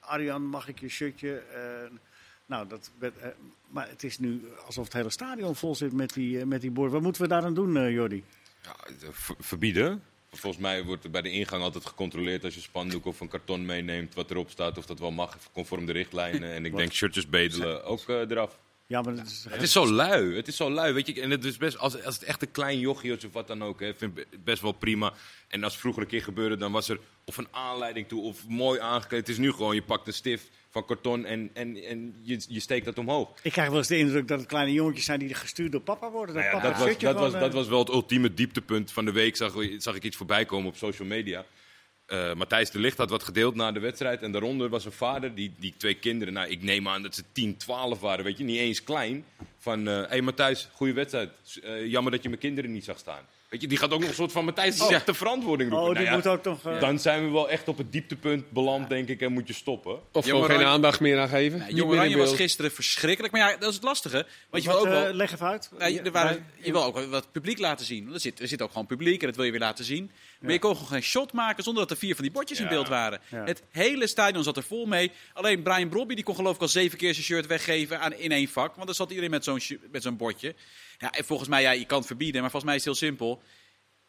Arjan, 0.00 0.46
mag 0.46 0.68
ik 0.68 0.80
je 0.80 0.88
shirtje? 0.88 1.42
Nou, 2.52 2.68
dat, 2.68 2.90
eh, 3.00 3.28
maar 3.68 3.88
het 3.88 4.04
is 4.04 4.18
nu 4.18 4.42
alsof 4.66 4.84
het 4.84 4.92
hele 4.92 5.10
stadion 5.10 5.56
vol 5.56 5.74
zit 5.74 5.92
met 5.92 6.14
die, 6.14 6.38
uh, 6.38 6.44
met 6.44 6.60
die 6.60 6.70
borden. 6.70 6.92
Wat 6.92 7.02
moeten 7.02 7.22
we 7.22 7.28
daar 7.28 7.44
aan 7.44 7.54
doen, 7.54 7.76
uh, 7.76 7.90
Jordi? 7.90 8.24
Ja, 8.62 8.76
verbieden. 9.38 10.02
Volgens 10.30 10.62
mij 10.62 10.84
wordt 10.84 11.04
er 11.04 11.10
bij 11.10 11.22
de 11.22 11.30
ingang 11.30 11.62
altijd 11.62 11.86
gecontroleerd 11.86 12.44
als 12.44 12.54
je 12.54 12.60
spandoek 12.60 13.06
of 13.06 13.20
een 13.20 13.28
karton 13.28 13.64
meeneemt 13.64 14.14
wat 14.14 14.30
erop 14.30 14.50
staat. 14.50 14.78
Of 14.78 14.86
dat 14.86 14.98
wel 14.98 15.10
mag, 15.10 15.38
conform 15.52 15.86
de 15.86 15.92
richtlijnen. 15.92 16.52
En 16.52 16.64
ik 16.64 16.76
denk 16.76 16.92
shirtjes 16.92 17.28
bedelen 17.28 17.84
ook 17.84 18.08
eraf. 18.08 18.58
Ja, 18.86 19.02
maar 19.02 19.14
het 19.14 19.26
is, 19.26 19.46
het 19.48 19.62
is 19.62 19.72
zo 19.72 19.90
lui. 19.90 20.36
Het 20.36 20.48
is 20.48 20.56
zo 20.56 20.70
lui, 20.70 20.92
weet 20.92 21.06
je. 21.06 21.20
En 21.20 21.30
het 21.30 21.44
is 21.44 21.56
best, 21.56 21.78
als, 21.78 22.04
als 22.04 22.14
het 22.14 22.24
echt 22.24 22.42
een 22.42 22.50
klein 22.50 22.78
jochie 22.78 23.16
is 23.16 23.24
of 23.24 23.32
wat 23.32 23.46
dan 23.46 23.62
ook, 23.62 23.80
hè, 23.80 23.94
vind 23.94 24.18
ik 24.18 24.44
best 24.44 24.62
wel 24.62 24.72
prima. 24.72 25.12
En 25.48 25.64
als 25.64 25.76
vroeger 25.76 26.02
een 26.02 26.08
keer 26.08 26.22
gebeurde, 26.22 26.56
dan 26.56 26.72
was 26.72 26.88
er 26.88 27.00
of 27.24 27.36
een 27.36 27.48
aanleiding 27.50 28.08
toe 28.08 28.22
of 28.22 28.48
mooi 28.48 28.80
aangekleed. 28.80 29.20
Het 29.20 29.28
is 29.28 29.38
nu 29.38 29.52
gewoon, 29.52 29.74
je 29.74 29.82
pakt 29.82 30.06
een 30.06 30.12
stift 30.12 30.50
van 30.72 30.84
karton 30.86 31.24
en, 31.24 31.50
en, 31.54 31.76
en 31.84 32.14
je, 32.22 32.40
je 32.48 32.60
steekt 32.60 32.84
dat 32.84 32.98
omhoog. 32.98 33.28
Ik 33.42 33.52
krijg 33.52 33.68
wel 33.68 33.78
eens 33.78 33.88
de 33.88 33.98
indruk 33.98 34.28
dat 34.28 34.38
het 34.38 34.48
kleine 34.48 34.72
jongetjes 34.72 35.04
zijn 35.04 35.18
die 35.18 35.34
gestuurd 35.34 35.72
door 35.72 35.80
papa 35.80 36.10
worden. 36.10 36.34
Dat, 36.34 36.44
nou 36.44 36.56
ja, 36.56 36.62
dat, 36.62 36.78
was, 36.78 36.98
dat, 36.98 37.14
was, 37.14 37.32
dat 37.32 37.52
was 37.52 37.68
wel 37.68 37.78
het 37.78 37.88
ultieme 37.88 38.34
dieptepunt 38.34 38.92
van 38.92 39.04
de 39.04 39.12
week. 39.12 39.36
Zag, 39.36 39.54
zag 39.78 39.94
ik 39.94 40.02
iets 40.02 40.16
voorbij 40.16 40.44
komen 40.44 40.68
op 40.68 40.76
social 40.76 41.08
media. 41.08 41.44
Uh, 42.08 42.34
Matthijs 42.34 42.70
de 42.70 42.78
Licht 42.78 42.98
had 42.98 43.10
wat 43.10 43.22
gedeeld 43.22 43.54
na 43.54 43.72
de 43.72 43.80
wedstrijd. 43.80 44.22
En 44.22 44.32
daaronder 44.32 44.68
was 44.68 44.84
een 44.84 44.92
vader, 44.92 45.34
die, 45.34 45.54
die 45.58 45.74
twee 45.76 45.94
kinderen, 45.94 46.34
nou 46.34 46.48
ik 46.48 46.62
neem 46.62 46.88
aan 46.88 47.02
dat 47.02 47.14
ze 47.14 47.22
10, 47.32 47.56
12 47.56 48.00
waren, 48.00 48.24
weet 48.24 48.38
je, 48.38 48.44
niet 48.44 48.58
eens 48.58 48.84
klein. 48.84 49.24
Van, 49.58 49.86
hé 49.86 50.02
uh, 50.02 50.08
hey 50.08 50.22
Matthijs, 50.22 50.68
goede 50.72 50.92
wedstrijd. 50.92 51.30
Uh, 51.64 51.86
jammer 51.86 52.12
dat 52.12 52.22
je 52.22 52.28
mijn 52.28 52.40
kinderen 52.40 52.72
niet 52.72 52.84
zag 52.84 52.98
staan. 52.98 53.26
Weet 53.52 53.60
je, 53.60 53.66
die 53.66 53.78
gaat 53.78 53.92
ook 53.92 54.00
nog 54.00 54.08
een 54.08 54.14
soort 54.14 54.32
van 54.32 54.44
Matthijs 54.44 54.74
die 54.74 54.82
oh. 54.82 54.88
zegt 54.88 55.06
de 55.06 55.14
verantwoording 55.14 55.70
roepen. 55.70 55.88
Oh, 55.88 55.94
die 55.96 56.04
nou 56.04 56.16
moet 56.16 56.26
ook 56.26 56.44
nog... 56.44 56.66
Uh... 56.66 56.80
Dan 56.80 56.98
zijn 56.98 57.24
we 57.24 57.30
wel 57.30 57.50
echt 57.50 57.68
op 57.68 57.78
het 57.78 57.92
dieptepunt 57.92 58.50
beland, 58.50 58.88
denk 58.88 59.08
ik, 59.08 59.20
en 59.20 59.32
moet 59.32 59.48
je 59.48 59.54
stoppen. 59.54 59.98
Of 60.12 60.24
gewoon 60.24 60.44
geen 60.44 60.64
aandacht 60.64 61.00
meer 61.00 61.18
aan 61.18 61.28
geven. 61.28 61.58
Ja, 61.58 61.68
Jong 61.68 61.90
Oranje 61.90 62.16
was 62.16 62.34
gisteren 62.34 62.70
verschrikkelijk. 62.70 63.32
Maar 63.32 63.50
ja, 63.50 63.56
dat 63.56 63.68
is 63.68 63.74
het 63.74 63.84
lastige. 63.84 64.26
Want 64.50 64.64
je 64.64 64.70
wil 64.70 64.78
ook 64.78 64.86
wel... 64.86 65.08
Uh, 65.08 65.14
leg 65.14 65.32
even 65.32 65.46
uit. 65.46 65.70
Ja, 65.78 66.02
er 66.02 66.10
waren, 66.10 66.46
je 66.62 66.72
wil 66.72 66.84
ook 66.84 67.04
wat 67.04 67.32
publiek 67.32 67.58
laten 67.58 67.86
zien. 67.86 68.12
Er 68.12 68.20
zit, 68.20 68.40
er 68.40 68.48
zit 68.48 68.62
ook 68.62 68.70
gewoon 68.70 68.86
publiek 68.86 69.20
en 69.20 69.26
dat 69.26 69.36
wil 69.36 69.44
je 69.44 69.50
weer 69.50 69.60
laten 69.60 69.84
zien. 69.84 70.10
Maar 70.40 70.52
je 70.52 70.58
kon 70.58 70.72
gewoon 70.74 70.88
geen 70.88 71.02
shot 71.02 71.32
maken 71.32 71.64
zonder 71.64 71.82
dat 71.82 71.92
er 71.92 71.98
vier 71.98 72.14
van 72.14 72.24
die 72.24 72.32
bordjes 72.32 72.60
in 72.60 72.68
beeld 72.68 72.88
waren. 72.88 73.20
Het 73.28 73.62
hele 73.70 74.06
stadion 74.06 74.42
zat 74.42 74.56
er 74.56 74.62
vol 74.62 74.86
mee. 74.86 75.10
Alleen 75.32 75.62
Brian 75.62 75.88
Brobby 75.88 76.14
die 76.14 76.24
kon 76.24 76.34
geloof 76.34 76.54
ik 76.54 76.60
al 76.60 76.68
zeven 76.68 76.98
keer 76.98 77.12
zijn 77.14 77.26
shirt 77.26 77.46
weggeven 77.46 78.00
aan, 78.00 78.12
in 78.12 78.32
één 78.32 78.48
vak. 78.48 78.76
Want 78.76 78.88
er 78.88 78.94
zat 78.94 79.08
iedereen 79.08 79.30
met 79.30 79.44
zo'n 79.44 79.60
zo'n 79.92 80.16
bordje. 80.16 80.54
Ja, 81.02 81.12
en 81.12 81.24
volgens 81.24 81.48
mij, 81.48 81.62
ja, 81.62 81.70
je 81.70 81.84
kan 81.84 81.98
het 81.98 82.06
verbieden, 82.06 82.40
maar 82.40 82.50
volgens 82.50 82.70
mij 82.72 82.80
is 82.80 82.84
het 82.84 82.98
heel 82.98 83.08
simpel 83.08 83.42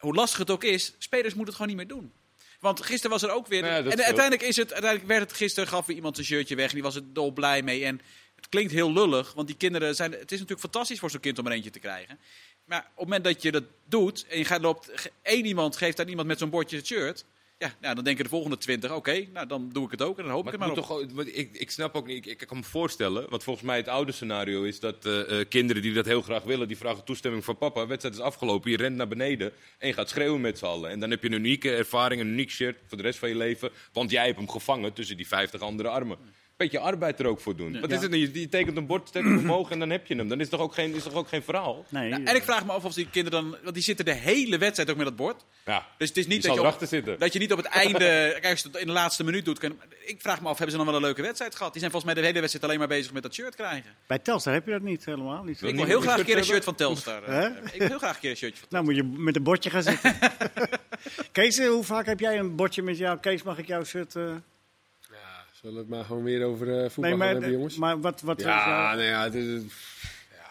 hoe 0.04 0.14
lastig 0.14 0.38
het 0.38 0.50
ook 0.50 0.64
is, 0.64 0.94
spelers 0.98 1.34
moeten 1.34 1.54
het 1.54 1.62
gewoon 1.62 1.76
niet 1.76 1.76
meer 1.76 1.96
doen. 1.96 2.12
Want 2.60 2.82
gisteren 2.82 3.10
was 3.10 3.22
er 3.22 3.30
ook 3.30 3.46
weer. 3.46 3.64
en 3.64 4.02
uiteindelijk, 4.02 4.42
is 4.42 4.56
het, 4.56 4.72
uiteindelijk 4.72 5.10
werd 5.10 5.22
het 5.22 5.38
gisteren, 5.38 5.68
gaf 5.68 5.86
weer 5.86 5.96
iemand 5.96 6.14
zijn 6.14 6.26
shirtje 6.26 6.56
weg 6.56 6.68
en 6.68 6.74
die 6.74 6.82
was 6.82 6.94
er 6.94 7.12
dol 7.12 7.32
blij 7.32 7.62
mee. 7.62 7.84
En 7.84 8.00
het 8.36 8.48
klinkt 8.48 8.72
heel 8.72 8.92
lullig, 8.92 9.32
want 9.32 9.46
die 9.46 9.56
kinderen 9.56 9.94
zijn. 9.94 10.12
Het 10.12 10.32
is 10.32 10.38
natuurlijk 10.38 10.60
fantastisch 10.60 10.98
voor 10.98 11.10
zo'n 11.10 11.20
kind 11.20 11.38
om 11.38 11.46
er 11.46 11.52
eentje 11.52 11.70
te 11.70 11.78
krijgen. 11.78 12.18
Maar 12.64 12.78
op 12.78 12.84
het 12.86 13.04
moment 13.04 13.24
dat 13.24 13.42
je 13.42 13.52
dat 13.52 13.64
doet 13.84 14.26
en 14.28 14.38
je 14.38 14.44
gaat 14.44 14.60
loopt, 14.60 15.10
één 15.22 15.44
iemand 15.44 15.76
geeft 15.76 16.00
aan 16.00 16.08
iemand 16.08 16.28
met 16.28 16.38
zo'n 16.38 16.50
bordje 16.50 16.76
het 16.76 16.86
shirt. 16.86 17.24
Ja, 17.64 17.74
nou, 17.80 17.94
dan 17.94 18.04
denken 18.04 18.24
de 18.24 18.30
volgende 18.30 18.58
twintig, 18.58 18.94
oké, 18.94 19.26
nou 19.32 19.46
dan 19.46 19.70
doe 19.72 19.84
ik 19.84 19.90
het 19.90 20.02
ook 20.02 20.18
en 20.18 20.24
dan 20.24 20.32
hoop 20.32 20.44
maar 20.44 20.54
ik 20.54 20.60
het 20.60 20.68
maar 20.68 20.78
op. 20.78 21.08
Toch, 21.08 21.26
ik, 21.26 21.52
ik 21.52 21.70
snap 21.70 21.94
ook 21.94 22.06
niet, 22.06 22.26
ik, 22.26 22.40
ik, 22.40 22.46
kan 22.46 22.56
me 22.56 22.62
voorstellen, 22.62 23.30
want 23.30 23.42
volgens 23.42 23.66
mij 23.66 23.76
het 23.76 23.88
oude 23.88 24.12
scenario 24.12 24.62
is 24.62 24.80
dat 24.80 25.06
uh, 25.06 25.44
kinderen 25.48 25.82
die 25.82 25.92
dat 25.92 26.04
heel 26.04 26.22
graag 26.22 26.42
willen, 26.42 26.68
die 26.68 26.76
vragen 26.76 27.04
toestemming 27.04 27.44
van 27.44 27.58
papa, 27.58 27.86
wedstrijd 27.86 28.14
is 28.14 28.20
afgelopen, 28.20 28.70
je 28.70 28.76
rent 28.76 28.96
naar 28.96 29.08
beneden 29.08 29.52
en 29.78 29.88
je 29.88 29.94
gaat 29.94 30.08
schreeuwen 30.08 30.40
met 30.40 30.58
z'n 30.58 30.64
allen. 30.64 30.90
En 30.90 31.00
dan 31.00 31.10
heb 31.10 31.22
je 31.22 31.28
een 31.28 31.34
unieke 31.34 31.74
ervaring, 31.74 32.20
een 32.20 32.26
uniek 32.26 32.50
shirt 32.50 32.78
voor 32.86 32.96
de 32.96 33.02
rest 33.02 33.18
van 33.18 33.28
je 33.28 33.36
leven, 33.36 33.70
want 33.92 34.10
jij 34.10 34.24
hebt 34.24 34.38
hem 34.38 34.50
gevangen 34.50 34.92
tussen 34.92 35.16
die 35.16 35.28
vijftig 35.28 35.60
andere 35.60 35.88
armen. 35.88 36.18
Beetje 36.56 36.78
arbeid 36.78 37.20
er 37.20 37.26
ook 37.26 37.40
voor 37.40 37.56
doen. 37.56 37.80
Wat 37.80 37.90
is 37.90 38.02
het? 38.02 38.12
Je, 38.12 38.40
je 38.40 38.48
tekent 38.48 38.76
een 38.76 38.86
bord, 38.86 39.08
steekt 39.08 39.24
hem 39.24 39.38
omhoog 39.38 39.70
en 39.70 39.78
dan 39.78 39.90
heb 39.90 40.06
je 40.06 40.14
hem. 40.14 40.28
Dan 40.28 40.40
is 40.40 40.48
toch 40.48 40.60
ook 40.60 40.74
geen, 40.74 40.94
is 40.94 41.02
toch 41.02 41.14
ook 41.14 41.28
geen 41.28 41.42
verhaal? 41.42 41.84
Nee, 41.88 42.12
en 42.12 42.36
ik 42.36 42.42
vraag 42.42 42.66
me 42.66 42.72
af 42.72 42.84
of 42.84 42.94
die 42.94 43.10
kinderen 43.10 43.42
dan... 43.42 43.56
Want 43.62 43.74
die 43.74 43.82
zitten 43.82 44.04
de 44.04 44.12
hele 44.12 44.58
wedstrijd 44.58 44.90
ook 44.90 44.96
met 44.96 45.06
dat 45.06 45.16
bord. 45.16 45.44
Ja. 45.64 45.86
Dus 45.98 46.08
het 46.08 46.16
is 46.16 46.26
niet 46.26 46.42
dat 46.42 46.54
je, 46.54 46.66
op, 46.66 46.76
zitten. 46.80 47.18
dat 47.18 47.32
je 47.32 47.38
niet 47.38 47.52
op 47.52 47.58
het 47.58 47.66
einde... 47.66 47.98
kijk, 48.40 48.50
als 48.50 48.60
je 48.62 48.68
het 48.68 48.76
in 48.76 48.86
de 48.86 48.92
laatste 48.92 49.24
minuut 49.24 49.44
doet... 49.44 49.58
Kan, 49.58 49.80
ik 50.04 50.20
vraag 50.20 50.40
me 50.40 50.48
af, 50.48 50.58
hebben 50.58 50.70
ze 50.70 50.76
dan 50.76 50.86
wel 50.86 50.96
een 50.96 51.02
leuke 51.02 51.22
wedstrijd 51.22 51.54
gehad? 51.54 51.72
Die 51.72 51.80
zijn 51.80 51.92
volgens 51.92 52.12
mij 52.12 52.22
de 52.22 52.28
hele 52.28 52.40
wedstrijd 52.40 52.64
alleen 52.64 52.78
maar 52.78 52.88
bezig 52.88 53.12
met 53.12 53.22
dat 53.22 53.34
shirt 53.34 53.54
krijgen. 53.54 53.90
Bij 54.06 54.18
Telstar 54.18 54.52
heb 54.52 54.66
je 54.66 54.72
dat 54.72 54.82
niet 54.82 55.04
helemaal. 55.04 55.42
Niet. 55.42 55.62
Ik 55.62 55.74
wil 55.74 55.84
heel 55.84 56.00
graag 56.00 56.18
een 56.18 56.24
keer 56.24 56.36
een 56.36 56.44
shirt 56.44 56.64
van 56.64 56.74
Telstar. 56.74 57.22
Ik 57.72 57.78
wil 57.78 57.88
heel 57.88 57.98
graag 57.98 58.14
een 58.14 58.20
keer 58.20 58.30
een 58.30 58.36
shirtje 58.36 58.58
van 58.58 58.68
Nou 58.70 58.84
moet 58.84 58.96
je 58.96 59.02
met 59.02 59.36
een 59.36 59.42
bordje 59.42 59.70
gaan 59.70 59.82
zitten. 59.82 60.16
Kees, 61.32 61.58
hoe 61.58 61.84
vaak 61.84 62.06
heb 62.06 62.20
jij 62.20 62.38
een 62.38 62.56
bordje 62.56 62.82
met 62.82 62.98
jou? 62.98 63.18
Kees, 63.18 63.42
mag 63.42 63.58
ik 63.58 63.66
jouw 63.66 63.84
shirt... 63.84 64.14
Uh... 64.14 64.34
Zullen 65.64 65.78
we 65.78 65.82
het 65.82 65.94
maar 65.94 66.04
gewoon 66.04 66.22
weer 66.22 66.44
over 66.44 66.66
uh, 66.66 66.90
voetbal 66.90 67.16
nee, 67.16 67.28
hebben, 67.28 67.50
jongens? 67.52 67.76
Maar 67.76 68.00
wat, 68.00 68.20
wat 68.20 68.40
ja, 68.40 68.94
nee, 68.94 69.06
ja, 69.06 69.22
het 69.24 69.34
is, 69.34 69.62
ja, 70.30 70.50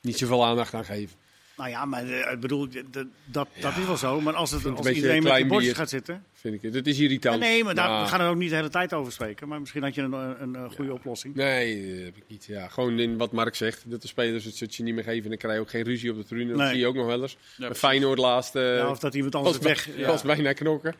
niet 0.00 0.18
zoveel 0.18 0.44
aandacht 0.44 0.74
aan 0.74 0.84
geven. 0.84 1.16
Nou 1.56 1.70
ja, 1.70 1.84
maar 1.84 2.06
ik 2.06 2.40
bedoel, 2.40 2.68
dat, 2.90 3.06
dat, 3.24 3.48
dat 3.60 3.76
is 3.76 3.86
wel 3.86 3.96
zo. 3.96 4.20
Maar 4.20 4.34
als, 4.34 4.50
het, 4.50 4.66
als 4.66 4.88
iedereen 4.88 5.22
met 5.22 5.34
die 5.34 5.46
bordjes 5.46 5.72
gaat 5.72 5.88
zitten... 5.88 6.24
Vind 6.32 6.54
ik 6.54 6.62
het. 6.62 6.72
Dat 6.72 6.86
is 6.86 6.98
irritant. 6.98 7.40
nee, 7.40 7.64
maar 7.64 7.74
daar, 7.74 7.88
nou. 7.88 8.02
we 8.02 8.08
gaan 8.08 8.20
er 8.20 8.28
ook 8.28 8.36
niet 8.36 8.50
de 8.50 8.56
hele 8.56 8.68
tijd 8.68 8.92
over 8.92 9.12
spreken. 9.12 9.48
Maar 9.48 9.60
misschien 9.60 9.82
had 9.82 9.94
je 9.94 10.02
een, 10.02 10.12
een, 10.12 10.54
een 10.54 10.72
goede 10.72 10.92
oplossing. 10.92 11.34
Nee, 11.34 11.94
dat 11.96 12.04
heb 12.04 12.16
ik 12.16 12.24
niet. 12.26 12.44
Ja, 12.44 12.68
gewoon 12.68 12.98
in 12.98 13.16
wat 13.16 13.32
Mark 13.32 13.54
zegt. 13.54 13.90
Dat 13.90 14.02
de 14.02 14.08
spelers 14.08 14.44
het 14.44 14.56
shirtje 14.56 14.82
niet 14.82 14.94
meer 14.94 15.04
geven. 15.04 15.22
En 15.22 15.28
dan 15.28 15.38
krijg 15.38 15.54
je 15.54 15.60
ook 15.60 15.70
geen 15.70 15.84
ruzie 15.84 16.10
op 16.10 16.16
de 16.16 16.24
tribune. 16.24 16.56
Dat 16.56 16.68
zie 16.68 16.78
je 16.78 16.86
ook 16.86 16.94
nog 16.94 17.06
wel 17.06 17.22
eens. 17.22 17.36
Ja, 17.56 17.74
Feyenoord 17.74 18.18
laatste... 18.18 18.60
Ja, 18.60 18.90
of 18.90 18.98
dat 18.98 19.14
iemand 19.14 19.34
anders 19.34 19.58
weg... 19.58 19.96
Ja. 19.96 20.06
Was 20.06 20.22
bijna 20.22 20.52
knokken. 20.52 20.94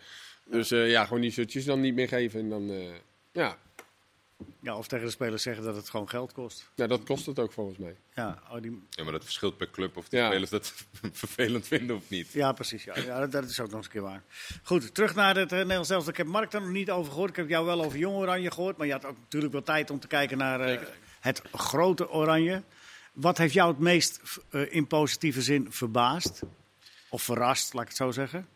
Dus 0.50 0.72
uh, 0.72 0.90
ja, 0.90 1.04
gewoon 1.04 1.22
die 1.22 1.30
shirtjes 1.30 1.64
dan 1.64 1.80
niet 1.80 1.94
meer 1.94 2.08
geven. 2.08 2.40
En 2.40 2.48
dan... 2.48 2.70
Uh, 2.70 2.78
ja. 3.32 3.58
Ja, 4.60 4.76
of 4.76 4.88
tegen 4.88 5.04
de 5.04 5.10
spelers 5.10 5.42
zeggen 5.42 5.64
dat 5.64 5.76
het 5.76 5.90
gewoon 5.90 6.08
geld 6.08 6.32
kost. 6.32 6.70
Ja, 6.74 6.86
dat 6.86 7.04
kost 7.04 7.26
het 7.26 7.38
ook 7.38 7.52
volgens 7.52 7.78
mij. 7.78 7.96
Ja, 8.14 8.42
oh, 8.50 8.62
die... 8.62 8.82
ja 8.90 9.02
maar 9.02 9.12
dat 9.12 9.24
verschilt 9.24 9.56
per 9.56 9.70
club 9.70 9.96
of 9.96 10.08
de 10.08 10.24
spelers 10.26 10.50
dat 10.50 10.72
vervelend 11.12 11.66
vinden 11.66 11.96
of 11.96 12.08
niet. 12.08 12.32
Ja, 12.32 12.52
precies. 12.52 12.84
Ja. 12.84 12.98
ja 12.98 13.26
dat, 13.26 13.44
is 13.44 13.60
ook 13.60 13.66
nog 13.66 13.76
eens 13.76 13.86
een 13.86 13.92
keer 13.92 14.02
waar. 14.02 14.22
Goed, 14.62 14.94
terug 14.94 15.14
naar 15.14 15.36
het 15.36 15.52
uh, 15.52 15.58
Nederlands 15.58 15.88
zelfs. 15.88 16.08
Ik 16.08 16.16
heb 16.16 16.26
Mark 16.26 16.50
daar 16.50 16.60
nog 16.60 16.70
niet 16.70 16.90
over 16.90 17.12
gehoord. 17.12 17.30
Ik 17.30 17.36
heb 17.36 17.48
jou 17.48 17.66
wel 17.66 17.84
over 17.84 17.98
Jong 17.98 18.16
Oranje 18.16 18.50
gehoord. 18.50 18.76
Maar 18.76 18.86
je 18.86 18.92
had 18.92 19.04
ook 19.04 19.18
natuurlijk 19.18 19.52
wel 19.52 19.62
tijd 19.62 19.90
om 19.90 20.00
te 20.00 20.06
kijken 20.06 20.38
naar 20.38 20.72
uh, 20.72 20.80
het 21.20 21.42
grote 21.52 22.10
Oranje. 22.10 22.62
Wat 23.12 23.38
heeft 23.38 23.54
jou 23.54 23.70
het 23.70 23.80
meest 23.80 24.20
uh, 24.50 24.74
in 24.74 24.86
positieve 24.86 25.42
zin 25.42 25.72
verbaasd? 25.72 26.42
Of 27.08 27.22
verrast, 27.22 27.72
laat 27.72 27.82
ik 27.82 27.88
het 27.88 27.96
zo 27.96 28.10
zeggen? 28.10 28.48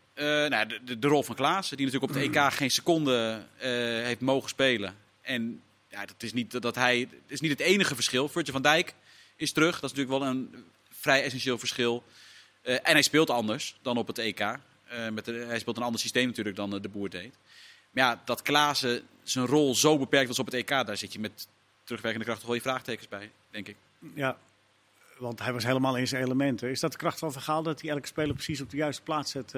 Nou, 0.49 0.67
de, 0.99 1.07
rol 1.07 1.23
van 1.23 1.35
Klaassen, 1.35 1.77
die 1.77 1.85
natuurlijk 1.85 2.13
op 2.13 2.19
het 2.19 2.35
EK 2.35 2.53
geen 2.53 2.71
seconde 2.71 3.45
heeft 4.03 4.19
mogen 4.19 4.49
spelen. 4.49 4.95
En 5.21 5.61
ja, 5.89 6.05
dat 6.05 6.23
is 6.23 6.33
niet, 6.33 6.61
dat 6.61 6.75
hij, 6.75 7.09
is 7.27 7.39
niet 7.39 7.51
het 7.51 7.59
enige 7.59 7.95
verschil. 7.95 8.29
Virgil 8.29 8.53
van 8.53 8.61
Dijk 8.61 8.93
is 9.35 9.51
terug. 9.51 9.79
Dat 9.79 9.91
is 9.91 9.97
natuurlijk 9.97 10.19
wel 10.19 10.29
een 10.29 10.65
vrij 10.89 11.23
essentieel 11.23 11.57
verschil. 11.57 12.03
Uh, 12.63 12.73
en 12.73 12.81
hij 12.83 13.01
speelt 13.01 13.29
anders 13.29 13.75
dan 13.81 13.97
op 13.97 14.07
het 14.07 14.17
EK. 14.17 14.39
Eh, 14.39 14.57
met 15.13 15.25
hij 15.25 15.59
speelt 15.59 15.77
een 15.77 15.83
ander 15.83 15.99
systeem 15.99 16.27
natuurlijk 16.27 16.55
dan 16.55 16.69
de 16.69 16.89
Boer 16.89 17.09
deed. 17.09 17.33
Maar 17.91 18.03
ja, 18.03 18.21
dat 18.25 18.41
Klaassen 18.41 19.01
zijn 19.23 19.45
rol 19.45 19.75
zo 19.75 19.97
beperkt 19.97 20.27
was 20.27 20.39
op 20.39 20.45
het 20.45 20.53
EK, 20.53 20.69
daar 20.69 20.97
zit 20.97 21.13
je 21.13 21.19
met 21.19 21.47
terugwerkende 21.83 22.25
kracht 22.25 22.43
wel 22.43 22.53
je 22.53 22.61
vraagtekens 22.61 23.07
bij, 23.07 23.31
denk 23.49 23.67
ik. 23.67 23.75
Ja, 24.13 24.37
want 25.19 25.39
hij 25.39 25.53
was 25.53 25.63
helemaal 25.63 25.97
in 25.97 26.07
zijn 26.07 26.23
elementen. 26.23 26.69
Is 26.69 26.79
dat 26.79 26.91
de 26.91 26.97
kracht 26.97 27.19
van 27.19 27.31
Vergaal 27.31 27.63
dat 27.63 27.81
hij 27.81 27.89
elke 27.89 28.07
speler 28.07 28.33
precies 28.33 28.61
op 28.61 28.69
de 28.69 28.77
juiste 28.77 29.01
plaats 29.01 29.31
zet, 29.31 29.55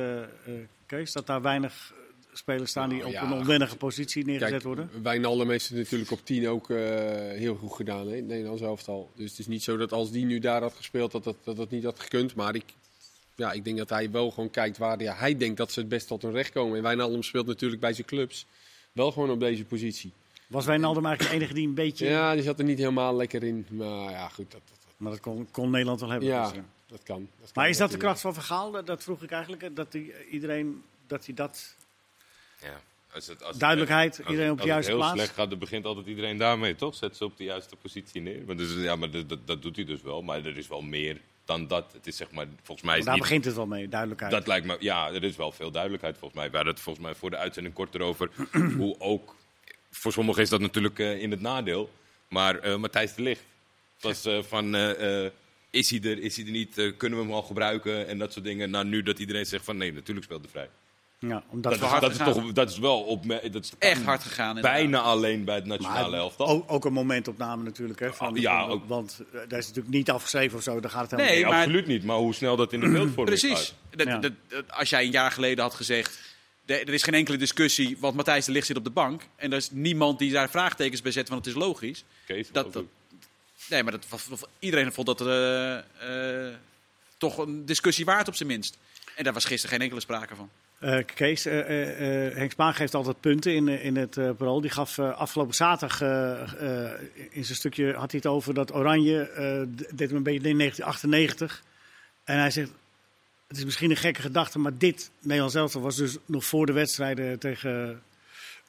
Kees? 0.85 1.11
Dat 1.11 1.27
daar 1.27 1.41
weinig 1.41 1.93
spelers 2.33 2.69
staan 2.69 2.89
die 2.89 2.99
nou 2.99 3.15
op 3.15 3.21
een 3.21 3.31
onwennige 3.31 3.77
positie 3.77 4.25
neergezet 4.25 4.51
Kijk, 4.51 4.63
worden. 4.63 4.89
Wijnaldum 5.03 5.49
heeft 5.49 5.69
het 5.69 5.77
natuurlijk 5.77 6.11
op 6.11 6.25
10 6.25 6.47
ook 6.47 6.69
uh, 6.69 6.77
heel 7.31 7.55
goed 7.55 7.73
gedaan, 7.73 8.07
hè, 8.07 8.21
Nederlands 8.21 8.61
elftal. 8.61 9.11
Dus 9.15 9.29
het 9.29 9.39
is 9.39 9.47
niet 9.47 9.63
zo 9.63 9.77
dat 9.77 9.91
als 9.91 10.11
die 10.11 10.25
nu 10.25 10.39
daar 10.39 10.61
had 10.61 10.73
gespeeld, 10.73 11.11
dat 11.11 11.23
dat, 11.23 11.35
dat, 11.43 11.55
dat 11.55 11.69
niet 11.69 11.83
had 11.83 11.99
gekund. 11.99 12.35
Maar 12.35 12.55
ik, 12.55 12.63
ja, 13.35 13.51
ik 13.51 13.63
denk 13.63 13.77
dat 13.77 13.89
hij 13.89 14.11
wel 14.11 14.31
gewoon 14.31 14.49
kijkt 14.49 14.77
waar 14.77 15.01
ja, 15.01 15.15
hij 15.15 15.37
denkt 15.37 15.57
dat 15.57 15.71
ze 15.71 15.79
het 15.79 15.89
best 15.89 16.07
tot 16.07 16.21
hun 16.21 16.31
recht 16.31 16.51
komen. 16.51 16.77
En 16.77 16.83
Wijnaldum 16.83 17.23
speelt 17.23 17.47
natuurlijk 17.47 17.81
bij 17.81 17.93
zijn 17.93 18.07
clubs 18.07 18.45
wel 18.91 19.11
gewoon 19.11 19.29
op 19.29 19.39
deze 19.39 19.65
positie. 19.65 20.11
Was 20.47 20.65
Wijnaldum 20.65 21.05
eigenlijk 21.05 21.35
de 21.35 21.39
enige 21.41 21.59
die 21.59 21.67
een 21.67 21.73
beetje... 21.73 22.05
Ja, 22.05 22.33
die 22.33 22.43
zat 22.43 22.59
er 22.59 22.65
niet 22.65 22.77
helemaal 22.77 23.15
lekker 23.15 23.43
in. 23.43 23.65
Maar 23.69 24.11
ja, 24.11 24.29
goed. 24.29 24.51
Dat, 24.51 24.61
Maar 24.99 25.12
dat 25.12 25.21
kon, 25.21 25.47
kon, 25.51 25.69
Nederland 25.69 25.99
wel 25.99 26.09
hebben. 26.09 26.27
Ja, 26.27 26.51
dus, 26.51 26.62
dat 26.88 27.03
kan. 27.03 27.29
Dat 27.39 27.55
maar 27.55 27.69
is 27.69 27.77
dat 27.77 27.91
de 27.91 27.97
kracht 27.97 28.21
van 28.21 28.33
Vergaal? 28.33 28.83
Dat 28.85 29.03
vroeg 29.03 29.23
ik 29.23 29.31
eigenlijk. 29.31 29.75
Dat 29.75 29.91
die, 29.91 30.29
iedereen 30.29 30.83
dat 31.07 31.25
hij 31.25 31.35
dat 31.35 31.75
ja. 32.62 32.81
Als 33.13 33.27
het, 33.27 33.43
als 33.43 33.57
Duidelijkheid, 33.57 34.17
als, 34.17 34.27
iedereen 34.27 34.51
op 34.51 34.62
de 34.62 34.67
juiste 34.67 34.91
plaats. 34.91 35.12
Als 35.12 35.12
het 35.12 35.19
heel 35.19 35.27
slecht 35.27 35.39
gaat, 35.39 35.49
dan 35.49 35.59
begint 35.59 35.85
altijd 35.85 36.07
iedereen 36.07 36.38
daarmee, 36.38 36.75
toch? 36.75 36.95
Zet 36.95 37.17
ze 37.17 37.25
op 37.25 37.38
de 37.38 37.43
juiste 37.43 37.75
positie 37.75 38.21
neer. 38.21 38.43
Maar, 38.45 38.57
dus, 38.57 38.73
ja, 38.73 38.95
maar 38.95 39.12
dat, 39.12 39.38
dat, 39.45 39.62
doet 39.62 39.75
hij 39.75 39.85
dus 39.85 40.01
wel. 40.01 40.21
Maar 40.21 40.45
er 40.45 40.57
is 40.57 40.67
wel 40.67 40.81
meer 40.81 41.21
dan 41.45 41.67
dat. 41.67 41.93
Het 41.93 42.07
is 42.07 42.17
zeg 42.17 42.31
maar, 42.31 42.45
volgens 42.63 42.88
mij 42.88 42.97
is 42.97 43.05
daar 43.05 43.17
begint 43.17 43.45
het 43.45 43.55
wel 43.55 43.65
mee, 43.65 43.89
duidelijkheid. 43.89 44.31
Dat 44.31 44.47
lijkt 44.47 44.65
me, 44.65 44.77
ja, 44.79 45.12
er 45.12 45.23
is 45.23 45.35
wel 45.35 45.51
veel 45.51 45.71
duidelijkheid 45.71 46.17
volgens 46.17 46.39
mij. 46.39 46.49
We 46.49 46.55
hadden 46.55 46.73
het 46.73 46.83
volgens 46.83 47.05
mij 47.05 47.15
voor 47.15 47.29
de 47.29 47.38
uitzending 47.38 47.75
kort 47.75 47.95
erover. 47.95 48.31
hoe 48.77 48.99
ook, 48.99 49.35
voor 49.91 50.12
sommigen 50.12 50.41
is 50.41 50.49
dat 50.49 50.59
natuurlijk 50.59 50.99
uh, 50.99 51.21
in 51.21 51.31
het 51.31 51.41
nadeel. 51.41 51.89
Maar 52.27 52.67
uh, 52.67 52.75
Matthijs 52.75 53.13
de 53.13 53.21
Ligt 53.21 53.43
was 54.01 54.25
uh, 54.25 54.43
van... 54.43 54.75
is 55.69 55.89
hij 55.89 56.01
er, 56.03 56.19
is 56.19 56.35
hij 56.35 56.45
er 56.45 56.51
niet, 56.51 56.93
kunnen 56.97 57.19
we 57.19 57.25
hem 57.25 57.33
al 57.33 57.41
gebruiken 57.41 58.07
en 58.07 58.17
dat 58.17 58.33
soort 58.33 58.45
dingen. 58.45 58.69
Nou, 58.69 58.85
nu 58.85 59.03
dat 59.03 59.19
iedereen 59.19 59.45
zegt 59.45 59.65
van 59.65 59.77
nee, 59.77 59.93
natuurlijk 59.93 60.25
speelt 60.25 60.43
de 60.43 60.49
vrij. 60.49 60.69
Ja, 61.19 61.43
omdat 61.49 61.79
dat, 61.79 61.93
is, 61.93 61.99
dat, 61.99 62.12
is 62.12 62.17
toch, 62.17 62.51
dat 62.51 62.69
is 62.69 62.77
wel 62.77 63.01
op, 63.01 63.23
dat 63.51 63.63
is 63.63 63.71
echt 63.79 64.03
hard 64.03 64.23
gegaan. 64.23 64.62
Bijna 64.62 64.99
alleen 64.99 65.43
bij 65.43 65.55
het 65.55 65.65
nationale 65.65 66.17
elftal. 66.17 66.47
Ook, 66.47 66.71
ook, 66.71 66.85
een 66.85 66.93
momentopname 66.93 67.63
natuurlijk. 67.63 67.99
Hè, 67.99 68.13
van, 68.13 68.35
ja, 68.35 68.65
ook, 68.65 68.88
want 68.88 69.21
uh, 69.33 69.41
daar 69.47 69.59
is 69.59 69.67
natuurlijk 69.67 69.95
niet 69.95 70.09
afgeschreven 70.09 70.57
of 70.57 70.63
zo. 70.63 70.79
Daar 70.79 70.91
gaat 70.91 71.12
het 71.12 71.19
helemaal 71.19 71.35
nee, 71.35 71.45
maar, 71.45 71.59
absoluut 71.59 71.88
niet. 71.88 72.03
Maar 72.03 72.17
hoe 72.17 72.33
snel 72.33 72.55
dat 72.55 72.73
in 72.73 72.79
de 72.79 72.89
beeldvorming 72.89 73.39
Precies. 73.39 73.73
Dat, 73.89 74.21
dat, 74.21 74.33
als 74.67 74.89
jij 74.89 75.03
een 75.03 75.12
jaar 75.12 75.31
geleden 75.31 75.63
had 75.63 75.73
gezegd... 75.73 76.19
er 76.65 76.93
is 76.93 77.03
geen 77.03 77.13
enkele 77.13 77.38
discussie, 77.38 77.97
want 77.99 78.15
Matthijs 78.15 78.45
de 78.45 78.51
Ligt 78.51 78.67
zit 78.67 78.77
op 78.77 78.83
de 78.83 78.89
bank. 78.89 79.27
En 79.35 79.51
er 79.51 79.57
is 79.57 79.71
niemand 79.71 80.19
die 80.19 80.31
daar 80.31 80.49
vraagtekens 80.49 81.01
bij 81.01 81.12
zet, 81.12 81.29
want 81.29 81.45
het 81.45 81.55
is 81.55 81.62
logisch. 81.62 82.03
Kees, 82.25 82.51
dat, 82.51 82.73
dat, 82.73 82.83
nee, 83.69 83.83
maar 83.83 83.91
dat, 83.91 84.05
iedereen 84.59 84.93
vond 84.93 85.07
dat 85.07 85.21
uh, 85.21 86.55
toch 87.17 87.37
een 87.37 87.65
discussie 87.65 88.05
waard 88.05 88.27
op 88.27 88.35
zijn 88.35 88.49
minst. 88.49 88.77
En 89.15 89.23
daar 89.23 89.33
was 89.33 89.45
gisteren 89.45 89.69
geen 89.75 89.81
enkele 89.83 90.01
sprake 90.01 90.35
van. 90.35 90.49
Uh, 90.81 90.99
Kees, 91.15 91.45
uh, 91.45 91.53
uh, 91.57 92.35
Henk 92.35 92.51
Spaan 92.51 92.73
geeft 92.73 92.93
altijd 92.93 93.19
punten 93.19 93.55
in, 93.55 93.67
in 93.67 93.95
het 93.95 94.15
parool. 94.37 94.61
Die 94.61 94.69
gaf 94.69 94.99
afgelopen 94.99 95.55
zaterdag 95.55 96.01
in 97.29 97.45
zijn 97.45 97.57
stukje 97.57 97.93
had 97.93 98.11
hij 98.11 98.19
het 98.23 98.25
over 98.25 98.53
dat 98.53 98.73
Oranje 98.73 99.29
deed 99.93 100.07
hem 100.07 100.17
een 100.17 100.23
beetje 100.23 100.49
in 100.49 100.57
1998. 100.57 101.63
En 102.23 102.39
hij 102.39 102.51
zegt, 102.51 102.71
het 103.47 103.57
is 103.57 103.65
misschien 103.65 103.89
een 103.89 103.97
gekke 103.97 104.21
gedachte, 104.21 104.59
maar 104.59 104.77
dit 104.77 105.11
Nederlands 105.19 105.55
elftal 105.55 105.81
was 105.81 105.95
dus 105.95 106.17
nog 106.25 106.45
voor 106.45 106.65
de 106.65 106.71
wedstrijden 106.73 107.39
tegen 107.39 108.01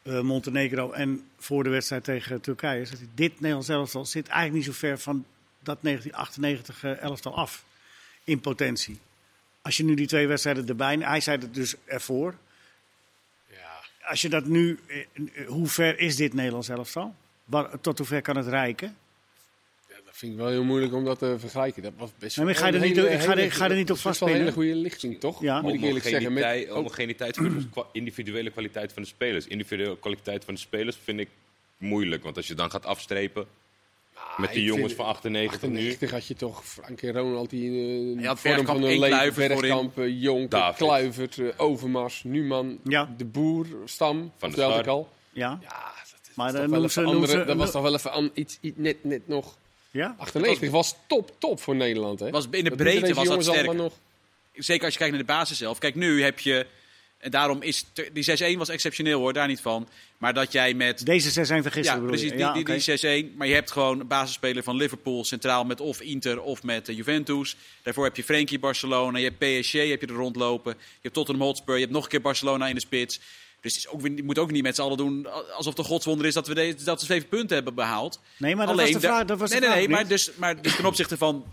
Montenegro 0.03 0.93
en 0.93 1.29
voor 1.39 1.65
de 1.65 1.71
wedstrijd 1.71 2.05
tegen 2.05 2.41
Turkije. 2.41 2.87
Dit 3.15 3.33
Nederlands 3.41 3.69
elftal 3.69 4.05
zit 4.07 4.29
eigenlijk 4.29 4.57
niet 4.57 4.75
zo 4.75 4.81
ver 4.81 4.99
van 4.99 5.25
dat 5.63 5.79
1998 5.83 6.85
elftal 6.85 7.37
af 7.37 7.65
in 8.25 8.41
potentie. 8.41 8.99
Als 9.63 9.77
je 9.77 9.85
nu 9.85 9.95
die 9.95 10.07
twee 10.07 10.27
wedstrijden 10.27 10.69
erbij... 10.69 10.97
Hij 10.97 11.21
zei 11.21 11.39
het 11.39 11.55
dus 11.55 11.75
ervoor. 11.85 12.35
Ja. 13.47 13.85
Als 14.03 14.21
je 14.21 14.29
dat 14.29 14.45
nu... 14.45 14.79
Eh, 14.87 15.47
hoe 15.47 15.67
ver 15.67 15.99
is 15.99 16.17
dit 16.17 16.35
Nederlands 16.35 16.69
elftal? 16.69 17.15
Tot 17.81 17.99
hoe 17.99 18.07
ver 18.07 18.23
kan 18.23 18.37
het 18.37 18.47
reiken? 18.47 18.97
Vind 20.21 20.33
ik 20.33 20.39
wel 20.39 20.49
heel 20.49 20.65
moeilijk 20.65 20.95
om 20.95 21.05
dat 21.05 21.19
te 21.19 21.37
vergelijken. 21.39 21.83
Dat 21.83 21.93
was 21.97 22.11
best 22.19 22.37
maar 22.37 22.55
ga 22.55 22.67
je 22.67 22.73
er 22.73 22.81
niet, 22.81 22.97
hele, 22.97 23.19
ga 23.19 23.37
er, 23.37 23.53
ga 23.53 23.71
er 23.71 23.77
niet 23.77 23.91
op 23.91 23.99
vastpinnen? 23.99 24.39
Dat 24.39 24.49
is 24.49 24.55
een 24.55 24.63
hele 24.63 24.73
goede 24.73 24.89
lichting, 24.89 25.21
toch? 25.21 25.43
Ja. 25.43 25.61
Moet 25.61 25.75
ik 25.75 25.83
eerlijk 25.83 26.05
zeggen. 26.05 26.33
Met 26.33 26.69
homogeniteit 26.69 27.37
van 27.37 27.69
de 27.75 27.85
individuele 27.93 28.51
kwaliteit 28.51 28.93
van 28.93 29.03
de 29.03 29.09
spelers. 29.09 29.47
Individuele 29.47 29.99
kwaliteit 29.99 30.45
van 30.45 30.55
de 30.55 30.61
spelers 30.61 30.97
vind 31.05 31.21
ik 31.21 31.29
moeilijk. 31.79 32.23
Want 32.23 32.37
als 32.37 32.47
je 32.47 32.55
dan 32.55 32.71
gaat 32.71 32.87
afstrepen 32.87 33.47
met 34.37 34.53
die 34.53 34.65
jongens 34.65 34.93
van 34.93 35.07
98, 35.07 35.55
98 35.55 36.11
had 36.11 36.27
je 36.27 36.35
toch 36.35 36.65
Frank 36.65 37.03
en 37.03 37.13
Ronald 37.13 37.51
die 37.51 37.65
in 37.65 38.19
uh, 38.19 38.35
vorm 38.35 38.67
van 38.67 38.83
een 38.83 38.99
leven, 38.99 39.49
Bergkamp, 39.49 39.93
Jonk, 40.07 40.55
Kluivert, 40.77 41.37
uh, 41.37 41.53
Overmars, 41.57 42.23
Numan, 42.25 42.79
ja. 42.85 43.15
De 43.17 43.25
Boer, 43.25 43.67
Stam, 43.85 44.33
van 44.37 44.51
de 44.51 44.79
ik 44.81 44.87
al. 44.87 45.09
Ja, 45.33 45.59
ja 45.63 45.93
dat, 46.11 46.31
maar 46.35 46.53
dan 46.53 46.71
wel 46.71 46.89
ze, 46.89 47.03
andere, 47.03 47.27
ze, 47.27 47.45
dat 47.45 47.57
was 47.57 47.71
toch 47.71 47.83
wel 47.83 47.95
even 47.95 48.31
iets, 48.35 48.59
iets, 48.61 48.77
net, 48.77 49.05
net 49.05 49.29
nog... 49.29 49.59
Ja? 49.90 50.14
98 50.18 50.70
was, 50.70 50.94
top, 51.07 51.35
top 51.38 51.61
voor 51.61 51.76
Nederland. 51.76 52.20
Hè? 52.20 52.31
Was 52.31 52.46
in 52.50 52.64
de 52.64 52.70
breedte 52.70 53.14
was 53.14 53.29
dat 53.29 53.42
sterk. 53.42 53.72
Nog... 53.72 53.92
Zeker 54.53 54.85
als 54.85 54.92
je 54.92 54.98
kijkt 54.98 55.14
naar 55.14 55.26
de 55.26 55.33
basis 55.33 55.59
zelf. 55.59 55.79
Kijk, 55.79 55.94
nu 55.94 56.22
heb 56.22 56.38
je 56.38 56.66
en 57.20 57.31
daarom 57.31 57.62
is 57.62 57.85
die 58.12 58.55
6-1 58.55 58.59
was 58.59 58.68
exceptioneel 58.68 59.20
hoor, 59.20 59.33
daar 59.33 59.46
niet 59.46 59.61
van. 59.61 59.88
Maar 60.18 60.35
dat 60.35 60.53
jij 60.53 60.74
met. 60.74 61.07
Deze 61.07 61.29
6-1 61.29 61.33
vergisten. 61.44 62.00
Ja, 62.00 62.07
precies. 62.07 62.31
Die, 62.31 62.53
die, 62.53 62.64
die 62.64 63.33
6-1. 63.33 63.37
Maar 63.37 63.46
je 63.46 63.55
hebt 63.55 63.70
gewoon 63.70 64.00
een 64.00 64.07
basisspeler 64.07 64.62
van 64.62 64.76
Liverpool 64.76 65.24
centraal 65.24 65.64
met 65.64 65.81
of 65.81 66.00
Inter 66.00 66.42
of 66.42 66.62
met 66.62 66.88
uh, 66.88 66.96
Juventus. 66.96 67.57
Daarvoor 67.83 68.05
heb 68.05 68.16
je 68.16 68.24
Frenkie 68.24 68.59
Barcelona. 68.59 69.18
Je 69.18 69.24
hebt 69.24 69.61
PSG 69.61 69.72
heb 69.72 70.00
je 70.00 70.07
er 70.07 70.14
rondlopen. 70.14 70.72
Je 70.72 70.98
hebt 71.03 71.14
Tottenham 71.14 71.44
Hotspur. 71.44 71.74
Je 71.74 71.81
hebt 71.81 71.92
nog 71.92 72.05
een 72.05 72.11
keer 72.11 72.20
Barcelona 72.20 72.68
in 72.68 72.74
de 72.74 72.81
spits. 72.81 73.20
Dus 73.61 73.75
het 73.75 73.85
is 73.85 73.90
ook, 73.90 74.01
je 74.03 74.23
moet 74.23 74.38
ook 74.38 74.51
niet 74.51 74.62
met 74.62 74.75
z'n 74.75 74.83
allen 74.83 74.96
doen 74.96 75.27
alsof 75.53 75.75
de 75.75 75.83
godswonder 75.83 76.27
is 76.27 76.35
dat 76.35 76.46
we, 76.46 76.55
deze, 76.55 76.85
dat 76.85 77.01
we 77.01 77.07
zeven 77.07 77.29
punten 77.29 77.55
hebben 77.55 77.75
behaald. 77.75 78.20
Nee, 78.37 78.57
maar 78.57 78.66
dat 78.66 78.75
Alleen, 78.75 78.92
was 78.92 79.03
de 79.03 79.09
vraag. 79.09 79.25
Dat 79.25 79.38
was 79.38 79.51
nee, 79.51 79.61
nee, 79.61 79.70
nee, 79.70 79.88
maar 79.88 80.07
dus, 80.07 80.31
maar 80.35 80.62
dus 80.62 80.77
ten 80.77 80.87
opzichte 80.87 81.16
van 81.16 81.44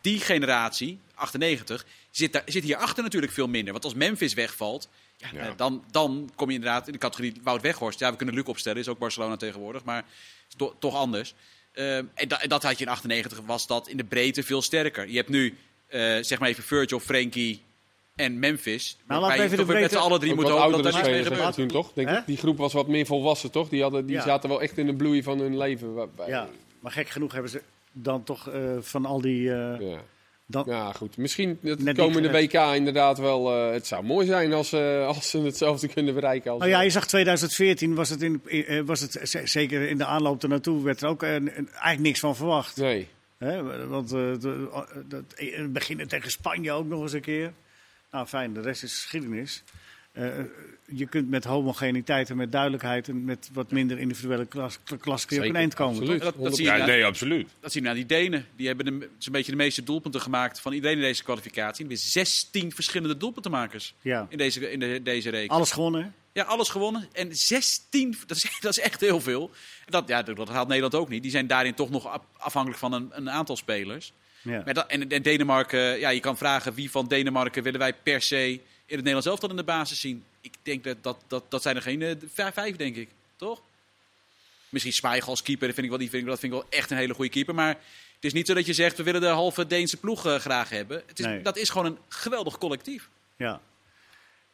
die 0.00 0.20
generatie, 0.20 0.98
98, 1.14 1.86
zit, 2.10 2.32
daar, 2.32 2.42
zit 2.46 2.62
hierachter 2.62 3.02
natuurlijk 3.02 3.32
veel 3.32 3.48
minder. 3.48 3.72
Want 3.72 3.84
als 3.84 3.94
Memphis 3.94 4.34
wegvalt, 4.34 4.88
ja, 5.16 5.32
eh, 5.32 5.50
Dan, 5.56 5.84
dan 5.90 6.30
kom 6.34 6.48
je 6.48 6.54
inderdaad 6.54 6.86
in 6.86 6.92
de 6.92 6.98
categorie 6.98 7.34
Wout 7.42 7.62
Weghorst. 7.62 7.98
Ja, 7.98 8.10
we 8.10 8.16
kunnen 8.16 8.34
Luc 8.34 8.44
opstellen, 8.44 8.78
is 8.78 8.88
ook 8.88 8.98
Barcelona 8.98 9.36
tegenwoordig, 9.36 9.84
maar 9.84 10.04
is 10.48 10.68
toch 10.78 10.94
anders. 10.94 11.34
Uh, 11.74 11.96
en, 11.96 12.10
en, 12.14 12.48
dat 12.48 12.62
had 12.62 12.78
je 12.78 12.84
in 12.84 12.90
98, 12.90 13.40
was 13.46 13.66
dat 13.66 13.88
in 13.88 13.96
de 13.96 14.04
breedte 14.04 14.42
veel 14.42 14.62
sterker. 14.62 15.08
Je 15.08 15.16
hebt 15.16 15.28
nu, 15.28 15.46
uh, 15.88 16.18
zeg 16.20 16.38
maar 16.38 16.48
even 16.48 16.64
Virgil, 16.64 17.00
Frankie 17.00 17.62
en 18.20 18.38
Memphis. 18.38 18.98
Nou, 19.06 19.20
laten 19.20 19.38
we 19.38 19.44
even 19.44 19.56
de 19.56 19.64
breedte... 19.64 19.82
met 19.82 19.92
z'n 19.92 20.08
alle 20.08 20.18
drie 20.18 20.34
moeten 20.34 20.54
hopen 20.54 20.82
dat 20.82 20.92
daar 20.92 21.10
niks 21.10 21.28
mee 21.28 21.50
Toen, 21.50 21.68
toch? 21.68 21.92
Denk 21.92 22.08
ik. 22.08 22.22
Die 22.26 22.36
groep 22.36 22.58
was 22.58 22.72
wat 22.72 22.88
meer 22.88 23.06
volwassen, 23.06 23.50
toch? 23.50 23.68
Die, 23.68 23.82
hadden, 23.82 24.06
die 24.06 24.20
zaten 24.20 24.48
wel 24.48 24.62
echt 24.62 24.78
in 24.78 24.86
de 24.86 24.94
bloei 24.94 25.22
van 25.22 25.38
hun 25.38 25.56
leven. 25.56 26.10
Ja, 26.26 26.48
maar 26.80 26.92
gek 26.92 27.08
genoeg 27.08 27.32
hebben 27.32 27.50
ze 27.50 27.62
dan 27.92 28.22
toch 28.22 28.48
uh, 28.48 28.76
van 28.80 29.06
al 29.06 29.20
die... 29.20 29.42
Ja 29.42 30.00
ja, 30.66 30.92
goed. 30.92 31.16
Misschien 31.16 31.58
het 31.62 31.96
komende 31.96 32.30
WK 32.30 32.54
inderdaad 32.74 33.18
wel. 33.18 33.66
Uh, 33.66 33.72
het 33.72 33.86
zou 33.86 34.04
mooi 34.04 34.26
zijn 34.26 34.52
als, 34.52 34.72
uh, 34.72 35.06
als 35.06 35.30
ze 35.30 35.38
hetzelfde 35.38 35.88
kunnen 35.88 36.14
bereiken. 36.14 36.50
Als 36.50 36.60
nou 36.60 36.70
ja, 36.70 36.80
je 36.80 36.90
zag 36.90 37.06
2014 37.06 37.94
was 37.94 38.08
het, 38.08 38.22
in, 38.22 38.42
uh, 38.44 38.82
was 38.84 39.00
het 39.00 39.40
zeker 39.44 39.88
in 39.88 39.98
de 39.98 40.04
aanloop 40.04 40.42
ernaartoe 40.42 40.82
werd 40.82 41.02
er 41.02 41.08
ook 41.08 41.22
eigenlijk 41.22 41.98
niks 41.98 42.20
van 42.20 42.36
verwacht. 42.36 42.76
Nee. 42.76 43.08
Hè? 43.38 43.86
Want 43.86 44.08
de, 44.08 44.68
het 45.36 45.72
beginnen 45.72 46.08
tegen 46.08 46.30
Spanje 46.30 46.72
ook 46.72 46.86
nog 46.86 47.02
eens 47.02 47.12
een 47.12 47.20
keer. 47.20 47.52
Nou 48.10 48.26
fijn, 48.26 48.52
de 48.52 48.60
rest 48.60 48.82
is 48.82 48.92
geschiedenis. 48.92 49.62
Uh, 50.12 50.26
je 50.86 51.06
kunt 51.06 51.30
met 51.30 51.44
homogeniteit 51.44 52.30
en 52.30 52.36
met 52.36 52.52
duidelijkheid 52.52 53.08
en 53.08 53.24
met 53.24 53.50
wat 53.52 53.70
minder 53.70 53.98
individuele 53.98 54.46
klas, 54.46 54.78
klas 55.00 55.24
kun 55.24 55.42
je 55.42 55.48
een 55.48 55.56
eind 55.56 55.74
komen. 55.74 55.98
Absoluut. 55.98 56.22
Dat, 56.22 56.34
dat 56.38 56.56
zie 56.56 56.64
je 56.64 56.70
ja, 56.70 56.86
nee, 56.86 57.04
absoluut. 57.04 57.48
Dat 57.60 57.72
zien 57.72 57.82
we 57.82 57.88
aan 57.88 57.94
die 57.94 58.06
Denen. 58.06 58.46
Die 58.56 58.66
hebben 58.66 58.86
een 58.86 59.08
beetje 59.30 59.50
de 59.50 59.56
meeste 59.56 59.82
doelpunten 59.82 60.20
gemaakt 60.20 60.60
van 60.60 60.72
iedereen 60.72 60.96
in 60.96 61.02
deze 61.02 61.22
kwalificatie. 61.22 61.86
We 61.86 61.96
16 61.96 62.72
verschillende 62.72 63.16
doelpuntenmakers 63.16 63.94
ja. 64.00 64.26
in, 64.28 64.38
deze, 64.38 64.72
in 64.72 64.78
de, 64.78 65.00
deze 65.02 65.30
reeks. 65.30 65.52
Alles 65.52 65.70
gewonnen, 65.70 66.14
Ja, 66.32 66.42
alles 66.42 66.68
gewonnen. 66.68 67.08
En 67.12 67.36
16, 67.36 68.16
dat 68.26 68.36
is, 68.36 68.56
dat 68.60 68.70
is 68.70 68.80
echt 68.80 69.00
heel 69.00 69.20
veel. 69.20 69.50
Dat, 69.86 70.08
ja, 70.08 70.22
dat 70.22 70.48
haalt 70.48 70.68
Nederland 70.68 70.94
ook 70.94 71.08
niet. 71.08 71.22
Die 71.22 71.30
zijn 71.30 71.46
daarin 71.46 71.74
toch 71.74 71.90
nog 71.90 72.20
afhankelijk 72.36 72.80
van 72.80 72.92
een, 72.92 73.08
een 73.12 73.30
aantal 73.30 73.56
spelers. 73.56 74.12
Ja. 74.42 74.62
Maar 74.64 74.74
dat, 74.74 74.86
en, 74.86 75.08
en 75.08 75.22
Denemarken, 75.22 75.98
ja, 75.98 76.08
je 76.08 76.20
kan 76.20 76.36
vragen 76.36 76.74
wie 76.74 76.90
van 76.90 77.08
Denemarken 77.08 77.62
willen 77.62 77.78
wij 77.78 77.94
per 77.94 78.22
se 78.22 78.52
in 78.90 78.96
het 78.96 78.96
Nederlands 78.96 79.26
elftal 79.26 79.50
in 79.50 79.56
de 79.56 79.64
basis 79.64 80.00
zien. 80.00 80.24
Ik 80.40 80.54
denk 80.62 80.84
dat 80.84 80.96
dat, 81.00 81.16
dat, 81.26 81.44
dat 81.48 81.62
zijn 81.62 81.76
er 81.76 81.82
geen 81.82 82.00
uh, 82.00 82.14
vijf, 82.52 82.76
denk 82.76 82.96
ik. 82.96 83.08
Toch? 83.36 83.62
Misschien 84.68 84.92
Zwijg 84.92 85.28
als 85.28 85.42
keeper, 85.42 85.66
dat 85.66 85.74
vind, 85.74 85.86
ik 85.86 85.92
wel, 85.92 86.00
die 86.00 86.10
vind 86.10 86.22
ik, 86.22 86.28
dat 86.28 86.38
vind 86.38 86.52
ik 86.52 86.58
wel 86.58 86.68
echt 86.70 86.90
een 86.90 86.96
hele 86.96 87.14
goede 87.14 87.30
keeper. 87.30 87.54
Maar 87.54 87.68
het 88.14 88.24
is 88.24 88.32
niet 88.32 88.46
zo 88.46 88.54
dat 88.54 88.66
je 88.66 88.72
zegt, 88.72 88.96
we 88.96 89.02
willen 89.02 89.20
de 89.20 89.26
halve 89.26 89.66
Deense 89.66 89.96
ploeg 89.96 90.26
uh, 90.26 90.34
graag 90.34 90.68
hebben. 90.68 91.02
Het 91.06 91.18
is, 91.18 91.42
Dat 91.42 91.56
is 91.56 91.68
gewoon 91.68 91.86
een 91.86 91.98
geweldig 92.08 92.58
collectief. 92.58 93.08
Ja. 93.36 93.60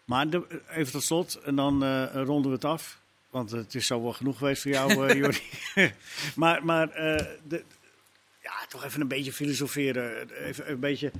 Maar 0.04 0.30
de, 0.30 0.62
even 0.70 0.92
tot 0.92 1.02
slot, 1.02 1.34
en 1.34 1.56
dan 1.56 1.84
uh, 1.84 2.14
ronden 2.14 2.50
we 2.50 2.56
het 2.56 2.64
af. 2.64 2.98
Want 3.30 3.50
het 3.50 3.74
is 3.74 3.86
zo 3.86 4.02
wel 4.02 4.12
genoeg 4.12 4.38
geweest 4.38 4.62
voor 4.62 4.70
jou, 4.70 5.08
uh, 5.08 5.14
Jordi. 5.20 5.42
maar 6.34 6.64
maar 6.64 6.88
de, 7.48 7.64
ja, 8.46 8.66
toch 8.68 8.84
even 8.84 9.00
een 9.00 9.08
beetje 9.08 9.32
filosoferen. 9.32 10.30
Even 10.30 10.70
een 10.70 10.80
beetje 10.80 11.12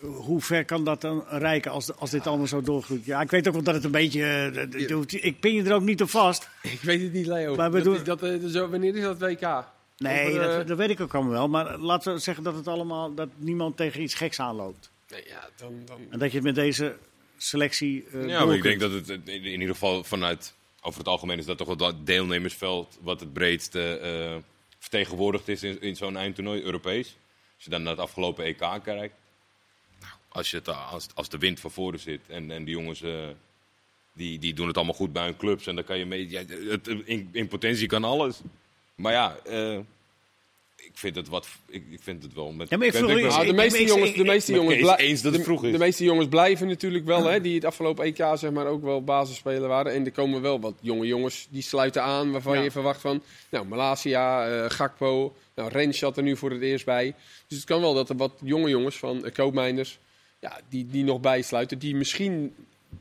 hoe 0.00 0.40
ver 0.40 0.64
kan 0.64 0.84
dat 0.84 1.00
dan 1.00 1.24
rijken 1.28 1.70
als, 1.70 1.96
als 1.96 2.10
dit 2.10 2.26
allemaal 2.26 2.46
zo 2.46 2.60
doorgroeit? 2.60 3.04
Ja, 3.04 3.20
ik 3.20 3.30
weet 3.30 3.48
ook 3.48 3.54
wel 3.54 3.62
dat 3.62 3.74
het 3.74 3.84
een 3.84 3.90
beetje... 3.90 4.50
Uh, 4.78 5.24
ik 5.24 5.40
pin 5.40 5.54
je 5.54 5.62
er 5.62 5.74
ook 5.74 5.82
niet 5.82 6.02
op 6.02 6.10
vast. 6.10 6.48
Ik 6.62 6.80
weet 6.80 7.02
het 7.02 7.12
niet, 7.12 7.26
Leo. 7.26 7.56
Maar 7.56 7.72
we 7.72 7.80
doen... 7.80 8.04
dat, 8.04 8.20
dat, 8.20 8.22
eh, 8.22 8.46
zo, 8.46 8.68
wanneer 8.68 8.96
is 8.96 9.02
dat 9.02 9.18
WK? 9.18 9.64
Nee, 9.98 10.34
dat, 10.34 10.60
uh... 10.60 10.66
dat, 10.66 10.76
weet 10.76 10.90
ik 10.90 11.00
ook 11.00 11.14
allemaal 11.14 11.32
wel. 11.32 11.48
Maar 11.48 11.78
laten 11.78 12.12
we 12.12 12.18
zeggen 12.18 12.44
dat, 12.44 12.54
het 12.54 12.68
allemaal, 12.68 13.14
dat 13.14 13.28
niemand 13.36 13.76
tegen 13.76 14.02
iets 14.02 14.14
geks 14.14 14.40
aanloopt. 14.40 14.90
Nee, 15.08 15.22
ja, 15.26 15.48
dan, 15.56 15.82
dan... 15.84 16.00
En 16.10 16.18
dat 16.18 16.30
je 16.30 16.36
het 16.36 16.46
met 16.46 16.54
deze 16.54 16.96
selectie 17.36 18.06
uh, 18.12 18.28
Ja, 18.28 18.44
maar 18.44 18.54
ik 18.54 18.62
denk 18.62 18.80
dat 18.80 18.90
het 18.90 19.08
in 19.08 19.44
ieder 19.44 19.68
geval 19.68 20.04
vanuit... 20.04 20.54
Over 20.80 20.98
het 20.98 21.08
algemeen 21.08 21.38
is 21.38 21.44
dat 21.44 21.58
toch 21.58 21.76
wel 21.76 21.86
het 21.86 22.06
deelnemersveld 22.06 22.98
wat 23.00 23.20
het 23.20 23.32
breedste 23.32 24.00
uh, 24.02 24.42
vertegenwoordigd 24.90 25.48
is 25.48 25.62
in, 25.62 25.96
zo'n 25.96 26.16
eindtoernooi, 26.16 26.62
Europees. 26.62 27.16
Als 27.54 27.64
je 27.64 27.70
dan 27.70 27.82
naar 27.82 27.92
het 27.92 28.00
afgelopen 28.00 28.44
EK 28.44 28.82
kijkt 28.82 29.14
als, 30.36 30.50
je 30.50 30.56
het, 30.56 30.68
als, 30.68 31.06
als 31.14 31.28
de 31.28 31.38
wind 31.38 31.60
van 31.60 31.70
voren 31.70 32.00
zit 32.00 32.20
en, 32.28 32.50
en 32.50 32.64
die 32.64 32.74
jongens 32.74 33.02
uh, 33.02 33.28
die, 34.12 34.38
die 34.38 34.54
doen 34.54 34.66
het 34.66 34.76
allemaal 34.76 34.94
goed 34.94 35.12
bij 35.12 35.24
hun 35.24 35.36
clubs 35.36 35.66
en 35.66 35.74
dan 35.74 35.84
kan 35.84 35.98
je 35.98 36.06
mee. 36.06 36.30
Ja, 36.30 36.42
het, 36.68 36.88
in, 36.88 37.28
in 37.32 37.48
potentie 37.48 37.86
kan 37.86 38.04
alles. 38.04 38.40
Maar 38.94 39.12
ja, 39.12 39.36
uh, 39.46 39.78
ik 40.76 40.92
vind 40.94 41.16
het 41.16 41.28
wat. 41.28 41.48
Ik, 41.68 41.84
ik 41.90 42.00
vind 42.02 42.22
het 42.22 42.34
wel. 42.34 42.52
Met, 42.52 42.68
ja, 42.68 42.76
maar 42.76 42.86
ik 42.86 42.94
vroeg, 42.94 43.08
de 43.08 43.52
meeste 43.52 43.84
jongens, 43.84 44.14
de 44.14 44.24
meeste 44.24 44.52
jongens, 44.52 44.96
eens 44.96 45.22
dat 45.22 45.32
het 45.32 45.42
vroeg 45.42 45.64
is. 45.64 45.72
De 45.72 45.78
meeste 45.78 46.04
jongens 46.04 46.28
blijven 46.28 46.68
natuurlijk 46.68 47.04
wel, 47.04 47.24
hè, 47.24 47.40
die 47.40 47.54
het 47.54 47.64
afgelopen 47.64 48.04
EK 48.04 48.16
zeg 48.16 48.50
maar 48.50 48.66
ook 48.66 48.82
wel 48.82 49.04
basisspeler 49.04 49.68
waren. 49.68 49.92
En 49.92 50.04
er 50.04 50.12
komen 50.12 50.42
wel 50.42 50.60
wat 50.60 50.74
jonge 50.80 51.06
jongens 51.06 51.46
die 51.50 51.62
sluiten 51.62 52.02
aan 52.02 52.32
waarvan 52.32 52.62
je 52.62 52.70
verwacht 52.70 53.00
van, 53.00 53.22
nou 53.50 53.66
Malasia, 53.66 54.48
uh, 54.48 54.70
Gakpo, 54.70 55.34
nou 55.54 55.68
Rens 55.70 55.98
zat 55.98 56.16
er 56.16 56.22
nu 56.22 56.36
voor 56.36 56.50
het 56.50 56.62
eerst 56.62 56.84
bij. 56.84 57.14
Dus 57.46 57.58
het 57.58 57.66
kan 57.66 57.80
wel 57.80 57.94
dat 57.94 58.08
er 58.08 58.16
wat 58.16 58.32
jonge 58.42 58.68
jongens 58.68 58.96
van 58.96 59.16
uh, 59.24 59.32
Koopmijners 59.32 59.98
ja, 60.40 60.60
die, 60.68 60.86
die 60.86 61.04
nog 61.04 61.20
bijsluiten, 61.20 61.78
die 61.78 61.96
misschien 61.96 62.54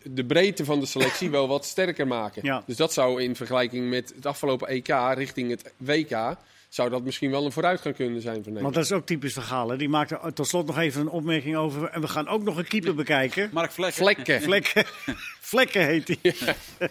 de 0.04 0.26
breedte 0.26 0.66
van 0.66 0.80
de 0.80 0.86
selectie 0.86 1.30
wel 1.30 1.48
wat 1.48 1.66
sterker 1.66 2.08
maken. 2.08 2.64
Dus 2.66 2.78
dat 2.78 2.94
zou 2.94 3.22
in 3.22 3.36
vergelijking 3.36 3.90
met 3.90 4.14
het 4.16 4.26
afgelopen 4.26 4.68
EK 4.68 4.88
richting 5.14 5.50
het 5.50 5.74
WK 5.78 6.38
zou 6.76 6.90
dat 6.90 7.04
misschien 7.04 7.32
wel 7.32 7.46
een 7.46 7.52
vooruitgang 7.52 7.96
kunnen 7.96 8.22
zijn 8.22 8.44
voor 8.44 8.52
Nederland. 8.52 8.76
Want 8.76 8.76
dat 8.76 8.84
is 8.84 8.92
ook 9.02 9.06
typisch 9.06 9.34
verhalen. 9.34 9.78
Die 9.78 9.90
maakte 9.90 10.34
tot 10.34 10.48
slot 10.48 10.66
nog 10.66 10.78
even 10.78 11.02
een 11.02 11.10
opmerking 11.10 11.56
over. 11.56 11.90
En 11.90 12.02
we 12.02 12.08
gaan 12.08 12.28
ook 12.28 12.44
nog 12.44 12.58
een 12.58 12.68
keeper 12.68 12.96
bekijken. 12.96 13.50
Mark 13.54 13.72
Vlekken. 13.72 14.04
Vlekken. 14.04 14.42
Vlekken, 14.42 14.86
Vlekken 15.52 15.86
heet 15.86 16.08
hij. 16.08 16.18
Ja. 16.22 16.88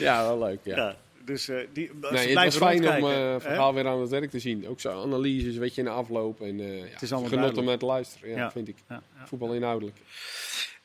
ja, 0.00 0.22
wel 0.22 0.38
leuk. 0.38 0.58
Ja. 0.62 0.76
ja. 0.76 0.96
Dus 1.24 1.48
uh, 1.48 1.58
die, 1.72 1.90
nee, 2.10 2.38
het 2.38 2.44
was 2.44 2.56
fijn 2.56 2.88
om 2.88 3.10
uh, 3.10 3.34
verhaal 3.38 3.74
weer 3.74 3.86
aan 3.86 4.00
het 4.00 4.10
werk 4.10 4.30
te 4.30 4.38
zien. 4.38 4.68
Ook 4.68 4.80
zo 4.80 5.02
analyses, 5.02 5.56
weet 5.56 5.74
je, 5.74 5.80
in 5.80 5.86
de 5.86 5.92
afloop. 5.92 6.40
En 6.40 6.60
uh, 6.60 6.82
het 6.92 7.02
is 7.02 7.12
allemaal 7.12 7.30
genot 7.30 7.58
om 7.58 7.64
met 7.64 7.82
luisteren, 7.82 8.30
ja, 8.30 8.36
ja. 8.36 8.50
vind 8.50 8.68
ik. 8.68 8.76
Ja, 8.88 9.02
Voetbal 9.24 9.54
inhoudelijk. 9.54 9.96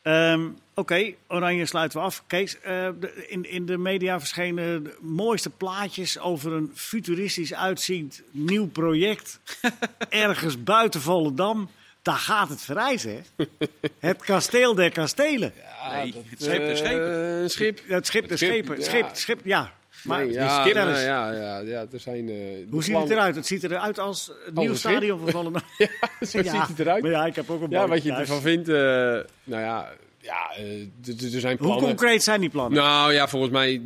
Um, 0.08 0.58
Oké, 0.78 0.94
okay, 0.94 1.18
Oranje 1.28 1.66
sluiten 1.66 2.00
we 2.00 2.06
af. 2.06 2.24
Kees, 2.28 2.58
de, 2.62 3.26
in, 3.28 3.50
in 3.50 3.66
de 3.66 3.78
media 3.78 4.20
verschenen 4.20 4.84
de 4.84 4.98
mooiste 5.02 5.50
plaatjes 5.50 6.20
over 6.20 6.52
een 6.52 6.72
futuristisch 6.74 7.54
uitziend 7.54 8.22
nieuw 8.32 8.68
project. 8.68 9.40
ergens 10.10 10.64
buiten 10.64 11.02
Volendam. 11.02 11.70
Daar 12.02 12.18
gaat 12.18 12.50
het 12.50 12.62
verrijzen, 12.62 13.24
hè? 13.36 13.46
het 14.10 14.22
kasteel 14.22 14.76
der 14.76 14.92
kastelen. 14.92 15.54
Ja, 15.58 16.02
nee, 16.02 16.14
het 16.30 16.42
schip 16.44 16.58
der 16.58 16.78
schepen. 16.78 17.50
schip. 17.50 17.82
Het 17.88 18.08
schip 18.08 18.28
der 18.28 18.38
schepen. 18.38 18.84
Schip, 18.84 19.10
schip, 19.14 19.40
ja. 19.44 19.74
Maar 20.06 20.26
ja, 20.26 20.66
nou, 20.66 20.90
ja, 20.90 21.32
ja, 21.32 21.60
ja, 21.60 21.86
er 21.92 22.00
zijn... 22.00 22.30
Uh, 22.30 22.36
Hoe 22.70 22.84
ziet 22.84 22.98
het 22.98 23.10
eruit? 23.10 23.36
Het 23.36 23.46
ziet 23.46 23.64
eruit 23.64 24.00
als 24.00 24.32
het 24.46 24.56
nieuwe 24.56 24.76
stadion 24.76 25.20
van 25.20 25.30
Volendam. 25.30 25.62
ja, 25.78 25.88
zo 26.20 26.44
ziet 26.44 26.68
het 26.68 26.80
eruit. 26.80 27.02
Maar 27.02 27.12
ja, 27.12 27.26
ik 27.26 27.36
heb 27.36 27.50
ook 27.50 27.62
een 27.62 27.70
Ja, 27.70 27.88
wat 27.88 28.04
je 28.04 28.12
ervan 28.12 28.42
vindt... 28.42 28.70
Uh, 28.70 28.76
nou 28.76 29.26
ja, 29.44 29.90
ja 30.20 30.58
uh, 30.60 31.34
er 31.34 31.40
zijn 31.40 31.58
plannen. 31.58 31.80
Hoe 31.80 31.88
concreet 31.88 32.24
zijn 32.24 32.40
die 32.40 32.50
plannen? 32.50 32.80
Nou 32.80 33.14
ja, 33.14 33.28
volgens 33.28 33.52
mij... 33.52 33.82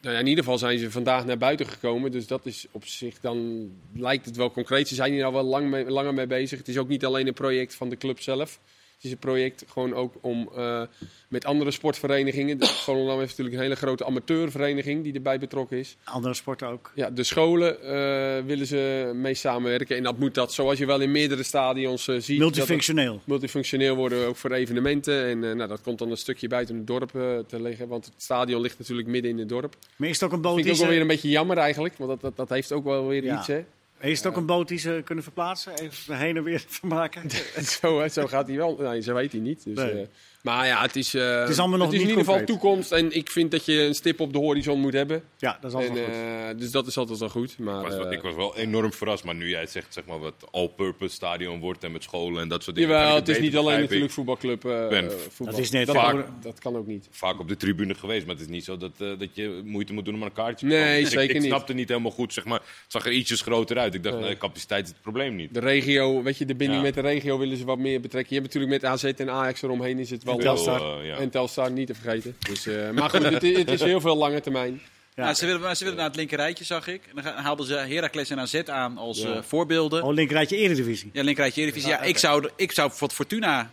Nou 0.00 0.14
ja, 0.14 0.20
in 0.20 0.26
ieder 0.26 0.44
geval 0.44 0.58
zijn 0.58 0.78
ze 0.78 0.90
vandaag 0.90 1.24
naar 1.24 1.38
buiten 1.38 1.66
gekomen. 1.66 2.12
Dus 2.12 2.26
dat 2.26 2.46
is 2.46 2.66
op 2.70 2.86
zich 2.86 3.20
dan... 3.20 3.68
Lijkt 3.94 4.24
het 4.24 4.36
wel 4.36 4.50
concreet. 4.50 4.88
Ze 4.88 4.94
zijn 4.94 5.12
hier 5.12 5.24
al 5.24 5.32
wel 5.32 5.44
lang 5.44 5.70
mee, 5.70 5.90
langer 5.90 6.14
mee 6.14 6.26
bezig. 6.26 6.58
Het 6.58 6.68
is 6.68 6.78
ook 6.78 6.88
niet 6.88 7.04
alleen 7.04 7.26
een 7.26 7.34
project 7.34 7.74
van 7.74 7.88
de 7.88 7.96
club 7.96 8.20
zelf. 8.20 8.60
Het 9.00 9.08
is 9.08 9.14
een 9.14 9.30
project 9.30 9.64
gewoon 9.68 9.94
ook 9.94 10.14
om 10.20 10.50
uh, 10.56 10.82
met 11.28 11.44
andere 11.44 11.70
sportverenigingen. 11.70 12.66
Volendam 12.66 13.18
heeft 13.18 13.28
natuurlijk 13.28 13.56
een 13.56 13.62
hele 13.62 13.74
grote 13.74 14.04
amateurvereniging 14.04 15.02
die 15.02 15.12
erbij 15.12 15.38
betrokken 15.38 15.78
is. 15.78 15.96
Andere 16.04 16.34
sporten 16.34 16.68
ook. 16.68 16.92
Ja, 16.94 17.10
de 17.10 17.22
scholen 17.22 17.76
uh, 17.82 18.46
willen 18.46 18.66
ze 18.66 19.10
mee 19.14 19.34
samenwerken. 19.34 19.96
En 19.96 20.02
dat 20.02 20.18
moet 20.18 20.34
dat, 20.34 20.52
zoals 20.52 20.78
je 20.78 20.86
wel 20.86 21.00
in 21.00 21.10
meerdere 21.10 21.42
stadions 21.42 22.06
uh, 22.08 22.20
ziet. 22.20 22.38
Multifunctioneel. 22.38 23.20
multifunctioneel 23.24 23.96
worden 23.96 24.26
ook 24.26 24.36
voor 24.36 24.52
evenementen. 24.52 25.24
En 25.24 25.38
nou, 25.38 25.68
dat 25.68 25.80
komt 25.80 25.98
dan 25.98 26.10
een 26.10 26.16
stukje 26.16 26.48
buiten 26.48 26.76
het 26.76 26.86
dorp 26.86 27.10
te 27.46 27.62
liggen. 27.62 27.88
Want 27.88 28.04
het 28.04 28.14
stadion 28.16 28.60
ligt 28.60 28.78
natuurlijk 28.78 29.08
midden 29.08 29.30
in 29.30 29.38
het 29.38 29.48
dorp. 29.48 29.76
Maar 29.96 30.08
is 30.08 30.20
het 30.20 30.24
ook 30.24 30.32
een 30.32 30.40
boot 30.40 30.56
Dat 30.56 30.64
vind 30.64 30.76
ik 30.76 30.82
ook 30.82 30.86
wel 30.86 30.94
weer 30.94 31.00
een 31.00 31.06
beetje 31.06 31.28
jammer 31.28 31.56
eigenlijk. 31.56 31.96
Want 31.96 32.10
dat, 32.10 32.20
dat, 32.20 32.36
dat 32.36 32.48
heeft 32.48 32.72
ook 32.72 32.84
wel 32.84 33.06
weer 33.06 33.24
iets, 33.24 33.46
hè. 33.46 33.64
Is 34.00 34.18
het 34.18 34.26
ook 34.26 34.36
een 34.36 34.46
boot 34.46 34.68
die 34.68 34.78
ze 34.78 35.00
kunnen 35.04 35.24
verplaatsen? 35.24 35.78
Even 35.78 36.18
heen 36.18 36.36
en 36.36 36.42
weer 36.42 36.64
vermaken? 36.78 37.30
zo, 37.80 38.08
zo 38.08 38.26
gaat 38.26 38.46
hij 38.48 38.56
wel. 38.56 38.76
Nee, 38.78 39.00
zo 39.00 39.14
weet 39.14 39.32
hij 39.32 39.40
niet. 39.40 39.64
Dus, 39.64 39.78
uh, 39.78 40.00
Maar 40.42 40.66
ja, 40.66 40.82
het 40.82 40.96
is, 40.96 41.14
uh, 41.14 41.40
het 41.40 41.48
is, 41.48 41.58
allemaal 41.58 41.78
nog 41.78 41.86
het 41.86 41.96
is 41.96 42.02
in 42.02 42.08
ieder 42.08 42.24
geval 42.24 42.44
toekomst. 42.44 42.92
En 42.92 43.16
ik 43.16 43.30
vind 43.30 43.50
dat 43.50 43.64
je 43.64 43.82
een 43.82 43.94
stip 43.94 44.20
op 44.20 44.32
de 44.32 44.38
horizon 44.38 44.80
moet 44.80 44.92
hebben. 44.92 45.22
Ja, 45.38 45.58
dat 45.60 45.70
is 45.70 45.76
altijd 45.76 45.98
en, 45.98 46.04
goed. 46.04 46.14
Uh, 46.14 46.60
dus 46.60 46.70
dat 46.70 46.86
is 46.86 46.96
altijd 46.96 47.18
wel 47.18 47.28
goed. 47.28 47.58
Maar, 47.58 47.84
ik, 47.84 47.90
was, 47.90 48.06
uh, 48.06 48.12
ik 48.12 48.22
was 48.22 48.34
wel 48.34 48.56
enorm 48.56 48.92
verrast. 48.92 49.24
Maar 49.24 49.34
nu 49.34 49.48
jij 49.48 49.66
zegt 49.66 49.94
zeg 49.94 50.04
maar, 50.04 50.18
wat 50.18 50.34
all-purpose 50.50 51.14
stadion 51.14 51.60
wordt 51.60 51.84
en 51.84 51.92
met 51.92 52.02
scholen 52.02 52.42
en 52.42 52.48
dat 52.48 52.62
soort 52.62 52.76
dingen. 52.76 52.90
Jawel, 52.90 53.14
het 53.14 53.28
is 53.28 53.38
niet 53.38 53.56
alleen 53.56 53.80
natuurlijk 53.80 54.12
voetbalclub. 54.12 54.60
Ben, 54.60 55.10
voetbal. 55.10 55.46
Dat 55.46 55.58
is 55.58 55.70
net 55.70 55.86
dat, 55.86 55.96
vaak, 55.96 56.26
dat 56.42 56.58
kan 56.58 56.76
ook 56.76 56.86
niet. 56.86 57.08
Vaak 57.10 57.40
op 57.40 57.48
de 57.48 57.56
tribune 57.56 57.94
geweest. 57.94 58.26
Maar 58.26 58.34
het 58.34 58.44
is 58.44 58.50
niet 58.50 58.64
zo 58.64 58.76
dat, 58.76 58.98
dat 58.98 59.28
je 59.32 59.62
moeite 59.64 59.92
moet 59.92 60.04
doen 60.04 60.14
om 60.14 60.22
een 60.22 60.32
kaartje 60.32 60.68
te 60.68 60.74
Nee, 60.74 61.06
zeker 61.06 61.22
ik, 61.22 61.32
niet. 61.32 61.42
Ik 61.42 61.48
snapte 61.48 61.74
niet 61.74 61.88
helemaal 61.88 62.10
goed. 62.10 62.32
Zeg 62.32 62.44
maar, 62.44 62.58
het 62.58 62.84
zag 62.88 63.06
er 63.06 63.12
ietsjes 63.12 63.40
groter 63.40 63.78
uit. 63.78 63.94
Ik 63.94 64.02
dacht, 64.02 64.20
nee, 64.20 64.36
capaciteit 64.36 64.84
is 64.84 64.90
het 64.90 65.02
probleem 65.02 65.36
niet. 65.36 65.54
De 65.54 65.60
regio, 65.60 66.22
weet 66.22 66.38
je, 66.38 66.44
de 66.44 66.54
binding 66.54 66.82
met 66.82 66.94
de 66.94 67.00
regio 67.00 67.38
willen 67.38 67.56
ze 67.56 67.64
wat 67.64 67.78
meer 67.78 68.00
betrekken. 68.00 68.34
Je 68.34 68.40
hebt 68.40 68.54
natuurlijk 68.54 68.82
met 68.82 68.90
AZ 68.90 69.04
en 69.04 69.30
Ajax 69.30 69.62
eromheen 69.62 69.98
is 69.98 70.10
het 70.10 70.24
wel... 70.36 70.38
En 70.38 70.44
Telstar. 70.44 71.04
En 71.04 71.30
Telstar 71.30 71.70
niet 71.70 71.86
te 71.86 71.94
vergeten. 71.94 72.36
Dus, 72.38 72.66
uh, 72.66 72.90
maar 72.90 73.10
goed, 73.10 73.22
het, 73.22 73.42
het, 73.42 73.70
is 73.70 73.82
heel 73.82 74.00
veel 74.00 74.16
lange 74.16 74.40
termijn. 74.40 74.80
Ja. 75.14 75.22
Nou, 75.22 75.34
ze, 75.34 75.46
willen, 75.46 75.76
ze 75.76 75.84
willen 75.84 75.98
naar 75.98 76.08
het 76.08 76.16
linkerrijtje, 76.16 76.64
zag 76.64 76.86
ik. 76.86 77.02
En 77.14 77.22
dan 77.22 77.34
haalden 77.34 77.66
ze 77.66 77.74
Heracles 77.74 78.30
en 78.30 78.38
AZ 78.38 78.54
aan 78.54 78.98
als 78.98 79.24
uh, 79.24 79.42
voorbeelden. 79.42 80.02
Oh, 80.02 80.14
linkerrijtje 80.14 80.56
Eredivisie. 80.56 81.10
Ja, 81.12 81.22
linkerrijtje 81.22 81.60
Eredivisie. 81.60 81.90
Ja, 81.90 82.00
ik 82.00 82.18
zou, 82.18 82.48
ik 82.56 82.72
zou 82.72 82.90
voor 82.92 83.10
Fortuna 83.10 83.70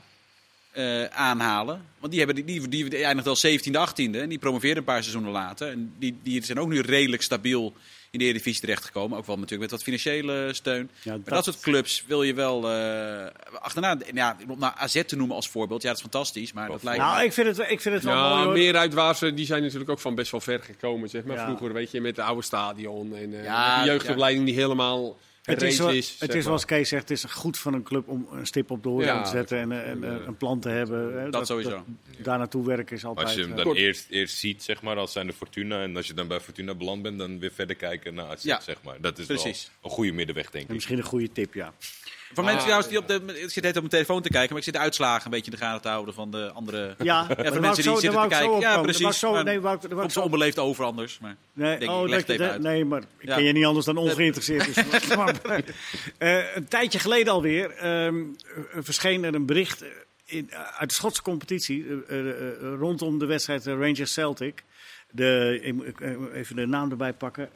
uh, 0.73 1.03
aanhalen. 1.05 1.85
Want 1.99 2.11
die, 2.11 2.25
hebben, 2.25 2.45
die, 2.45 2.67
die, 2.67 2.89
die 2.89 3.03
eindigt 3.03 3.27
al 3.27 3.37
17e, 3.37 3.89
18e. 3.89 4.19
En 4.19 4.29
die 4.29 4.37
promoveerden 4.37 4.77
een 4.77 4.83
paar 4.83 5.01
seizoenen 5.01 5.31
later. 5.31 5.71
En 5.71 5.93
die, 5.99 6.17
die 6.23 6.43
zijn 6.43 6.59
ook 6.59 6.69
nu 6.69 6.81
redelijk 6.81 7.21
stabiel 7.21 7.73
in 8.18 8.24
de 8.24 8.30
Eredivisie 8.30 8.61
terechtgekomen. 8.61 9.18
Ook 9.18 9.26
wel 9.26 9.36
natuurlijk 9.36 9.61
met 9.61 9.72
wat 9.72 9.84
financiële 9.84 10.49
steun. 10.53 10.89
Ja, 11.01 11.11
dat... 11.11 11.26
dat 11.26 11.43
soort 11.43 11.59
clubs 11.59 12.03
wil 12.07 12.24
je 12.24 12.34
wel 12.34 12.72
uh, 12.72 13.26
achterna. 13.59 13.97
Ja, 14.13 14.38
om 14.47 14.59
naar 14.59 14.74
AZ 14.78 15.03
te 15.05 15.15
noemen 15.15 15.36
als 15.36 15.49
voorbeeld. 15.49 15.82
Ja, 15.82 15.88
dat 15.88 15.97
is 15.97 16.03
fantastisch. 16.03 16.53
Maar 16.53 16.68
dat 16.68 16.84
lijkt 16.84 17.01
nou, 17.01 17.24
ik 17.24 17.34
vind 17.34 17.57
het, 17.57 17.70
ik 17.70 17.82
vind 17.82 17.95
het 17.95 18.03
wel 18.03 18.13
ja, 18.13 18.43
mooi. 18.43 18.59
meer 18.59 18.76
uitwaarsen, 18.76 19.36
die 19.36 19.45
zijn 19.45 19.61
natuurlijk 19.61 19.89
ook 19.89 19.99
van 19.99 20.15
best 20.15 20.32
wel 20.32 20.41
ver 20.41 20.59
gekomen. 20.63 21.09
Zeg 21.09 21.24
maar. 21.24 21.36
Ja. 21.36 21.45
Vroeger, 21.45 21.74
weet 21.74 21.91
je, 21.91 22.01
met 22.01 22.15
de 22.15 22.24
oude 22.24 22.41
stadion. 22.43 23.15
En 23.15 23.32
uh, 23.32 23.43
ja, 23.43 23.80
de 23.80 23.86
jeugdopleiding 23.86 24.45
die 24.45 24.55
helemaal... 24.55 25.18
Het 25.47 25.61
is, 25.61 25.77
wel, 25.77 25.89
is, 25.89 26.15
het 26.19 26.33
is 26.33 26.43
zoals 26.43 26.65
Kees 26.65 26.89
zegt, 26.89 27.09
het 27.09 27.17
is 27.17 27.23
goed 27.23 27.57
van 27.57 27.73
een 27.73 27.83
club 27.83 28.07
om 28.07 28.27
een 28.31 28.45
stip 28.45 28.71
op 28.71 28.83
de 28.83 28.89
horizon 28.89 29.15
ja, 29.15 29.23
te 29.23 29.29
zetten 29.29 29.57
en, 29.57 29.71
en, 29.71 30.03
en, 30.03 30.27
een 30.27 30.37
plan 30.37 30.59
te 30.59 30.69
hebben. 30.69 31.23
Dat, 31.23 31.31
dat 31.31 31.47
sowieso. 31.47 31.69
Dat, 31.69 31.85
daar 32.17 32.37
naartoe 32.37 32.65
werken 32.65 32.95
is 32.95 33.05
altijd... 33.05 33.27
Als 33.27 33.35
je 33.35 33.41
hem 33.41 33.55
dan 33.55 33.75
eerst, 33.75 34.09
eerst 34.09 34.37
ziet, 34.37 34.63
zeg 34.63 34.81
maar, 34.81 34.97
als 34.97 35.11
zijn 35.11 35.27
de 35.27 35.33
Fortuna. 35.33 35.81
En 35.81 35.95
als 35.95 36.07
je 36.07 36.13
dan 36.13 36.27
bij 36.27 36.39
Fortuna 36.39 36.75
beland 36.75 37.01
bent, 37.01 37.17
dan 37.17 37.39
weer 37.39 37.51
verder 37.51 37.75
kijken 37.75 38.13
naar 38.13 38.25
AZ, 38.25 38.43
ja, 38.43 38.59
zeg 38.59 38.77
maar. 38.83 39.01
Dat 39.01 39.17
is 39.17 39.25
precies. 39.25 39.63
wel 39.81 39.91
een 39.91 39.97
goede 39.97 40.11
middenweg, 40.11 40.49
denk 40.51 40.63
ik. 40.63 40.69
En 40.69 40.75
misschien 40.75 40.97
een 40.97 41.03
goede 41.03 41.31
tip, 41.31 41.53
ja. 41.53 41.73
Voor 42.34 42.43
ah, 42.43 42.43
mensen 42.43 42.63
trouwens 42.63 42.89
die 42.89 42.97
op 42.97 43.07
de. 43.07 43.41
Ik 43.41 43.49
zit 43.49 43.63
net 43.63 43.71
op 43.71 43.80
mijn 43.80 43.89
telefoon 43.89 44.21
te 44.21 44.30
kijken, 44.30 44.49
maar 44.49 44.57
ik 44.57 44.63
zit 44.63 44.73
de 44.73 44.80
uitslagen 44.80 45.25
een 45.25 45.32
beetje 45.32 45.51
in 45.51 45.57
de 45.57 45.63
gaten 45.63 45.82
te 45.82 45.88
houden 45.88 46.13
van 46.13 46.32
de 46.32 46.51
andere. 46.51 46.95
Ja, 46.97 47.25
ja 47.38 47.51
voor 47.51 47.61
mensen 47.69 47.84
die 47.84 47.99
zitten 47.99 48.21
te 48.21 48.28
kijken. 48.28 48.59
Ja, 48.59 48.82
precies. 48.82 49.19
Zo, 49.19 49.43
nee, 49.43 49.59
wou, 49.59 49.80
wou, 49.89 50.03
op 50.03 50.11
zo 50.11 50.21
onbeleefd 50.21 50.59
over 50.59 50.86
anders. 50.86 51.19
Maar 51.19 51.36
nee, 51.53 51.80
denk 51.80 51.91
oh, 51.91 52.03
ik, 52.03 52.09
leg 52.09 52.19
het 52.19 52.30
even 52.30 52.61
nee, 52.61 52.86
maar 52.86 53.01
ik 53.01 53.28
ja. 53.28 53.36
ken 53.36 53.43
je 53.43 53.51
niet 53.51 53.65
anders 53.65 53.86
dan 53.86 53.97
ongeïnteresseerd. 54.07 54.75
Dus, 54.75 55.09
uh, 56.19 56.55
een 56.55 56.67
tijdje 56.67 56.99
geleden 56.99 57.34
alweer 57.34 57.86
um, 58.05 58.36
verscheen 58.73 59.23
er 59.23 59.36
een 59.36 59.45
bericht 59.45 59.84
in, 60.25 60.51
uit 60.78 60.89
de 60.89 60.95
Schotse 60.95 61.21
competitie 61.21 61.86
uh, 61.86 61.97
uh, 62.09 62.34
rondom 62.80 63.19
de 63.19 63.25
wedstrijd 63.25 63.65
Rangers 63.65 64.13
Celtic. 64.13 64.63
De, 65.11 65.59
even 66.34 66.55
de 66.55 66.65
naam 66.65 66.91
erbij 66.91 67.13
pakken. 67.13 67.49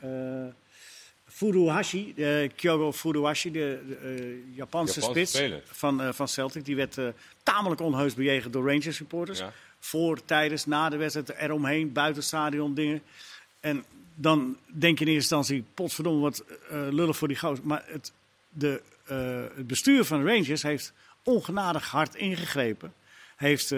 Furuhashi, 1.31 2.13
uh, 2.15 2.49
Kyogo 2.55 2.91
Furuhashi, 2.91 3.51
de, 3.51 3.79
de 3.87 3.97
uh, 4.03 4.55
Japanse, 4.55 4.99
Japanse, 4.99 5.01
spits 5.01 5.31
speler. 5.31 5.61
van, 5.65 6.01
uh, 6.01 6.09
van 6.11 6.27
Celtic, 6.27 6.65
die 6.65 6.75
werd 6.75 6.97
tamelijk 7.43 7.81
onheus 7.81 8.13
bejegend 8.13 8.53
door 8.53 8.67
Rangers 8.67 8.95
supporters. 8.95 9.39
Ja. 9.39 9.53
Voor, 9.79 10.25
tijdens, 10.25 10.65
na 10.65 10.89
de 10.89 10.97
wedstrijd, 10.97 11.29
eromheen, 11.29 11.91
buiten 11.91 12.23
stadion 12.23 12.73
dingen. 12.73 13.01
En 13.59 13.83
dan 14.15 14.57
denk 14.65 14.99
je 14.99 15.05
in 15.05 15.11
eerste 15.11 15.35
instantie, 15.35 15.63
potverdomme, 15.73 16.21
wat 16.21 16.43
lullig 16.69 17.17
voor 17.17 17.27
die 17.27 17.37
gozer. 17.37 17.65
Maar 17.65 17.83
het, 17.85 18.11
de, 18.49 18.81
het 19.55 19.67
bestuur 19.67 20.05
van 20.05 20.27
Rangers 20.27 20.63
heeft 20.63 20.93
ongenadig 21.23 21.89
hard 21.89 22.15
ingegrepen. 22.15 22.93
Heeft 23.35 23.73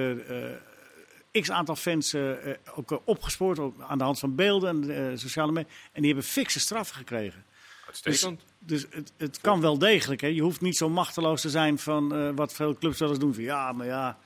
x 1.41 1.51
aantal 1.51 1.75
fans 1.75 2.13
uh, 2.13 2.31
ook 2.75 3.01
opgespoord 3.05 3.59
aan 3.79 3.97
de 3.97 4.03
hand 4.03 4.19
van 4.19 4.35
beelden 4.35 4.91
en 4.91 5.19
sociale 5.19 5.51
media. 5.51 5.71
En 5.91 6.01
die 6.01 6.11
hebben 6.11 6.29
fikse 6.29 6.59
straffen 6.59 6.95
gekregen. 6.95 7.45
Dus, 8.01 8.27
dus 8.59 8.85
het, 8.89 9.13
het 9.17 9.41
kan 9.41 9.61
wel 9.61 9.77
degelijk. 9.77 10.21
Hè. 10.21 10.27
Je 10.27 10.41
hoeft 10.41 10.61
niet 10.61 10.77
zo 10.77 10.89
machteloos 10.89 11.41
te 11.41 11.49
zijn 11.49 11.79
van 11.79 12.35
wat 12.35 12.53
veel 12.53 12.77
clubs 12.77 12.99
wel 12.99 13.09
eens 13.09 13.19
doen. 13.19 13.33
Van, 13.33 13.43
ja, 13.43 13.71
maar 13.71 13.85
ja, 13.85 14.17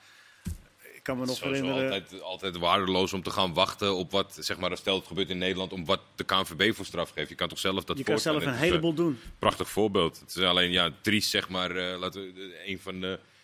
ik 0.95 1.03
kan 1.03 1.17
me 1.17 1.25
nog 1.25 1.39
herinneren... 1.39 1.91
Altijd, 1.91 2.21
altijd 2.21 2.57
waardeloos 2.57 3.13
om 3.13 3.23
te 3.23 3.29
gaan 3.29 3.53
wachten 3.53 3.95
op 3.95 4.11
wat, 4.11 4.37
zeg 4.39 4.57
maar, 4.57 4.77
stel 4.77 4.95
het 4.95 5.07
gebeurt 5.07 5.29
in 5.29 5.37
Nederland, 5.37 5.73
om 5.73 5.85
wat 5.85 5.99
de 6.15 6.23
KNVB 6.23 6.75
voor 6.75 6.85
straf 6.85 7.09
geeft. 7.09 7.29
Je 7.29 7.35
kan 7.35 7.47
toch 7.47 7.59
zelf 7.59 7.83
dat 7.83 7.97
Je 7.97 8.03
kan 8.03 8.19
zelf 8.19 8.45
een 8.45 8.53
heleboel 8.53 8.93
doen. 8.93 9.19
Prachtig 9.39 9.69
voorbeeld. 9.69 10.19
Het 10.19 10.35
is 10.35 10.43
alleen, 10.43 10.71
ja, 10.71 10.91
triest, 11.01 11.29
zeg 11.29 11.49
maar, 11.49 11.71
uh, 11.71 11.99
laten 11.99 12.21
we, 12.21 12.63
een 12.65 12.79
van 12.79 12.99
de... 13.01 13.07
Uh, 13.07 13.35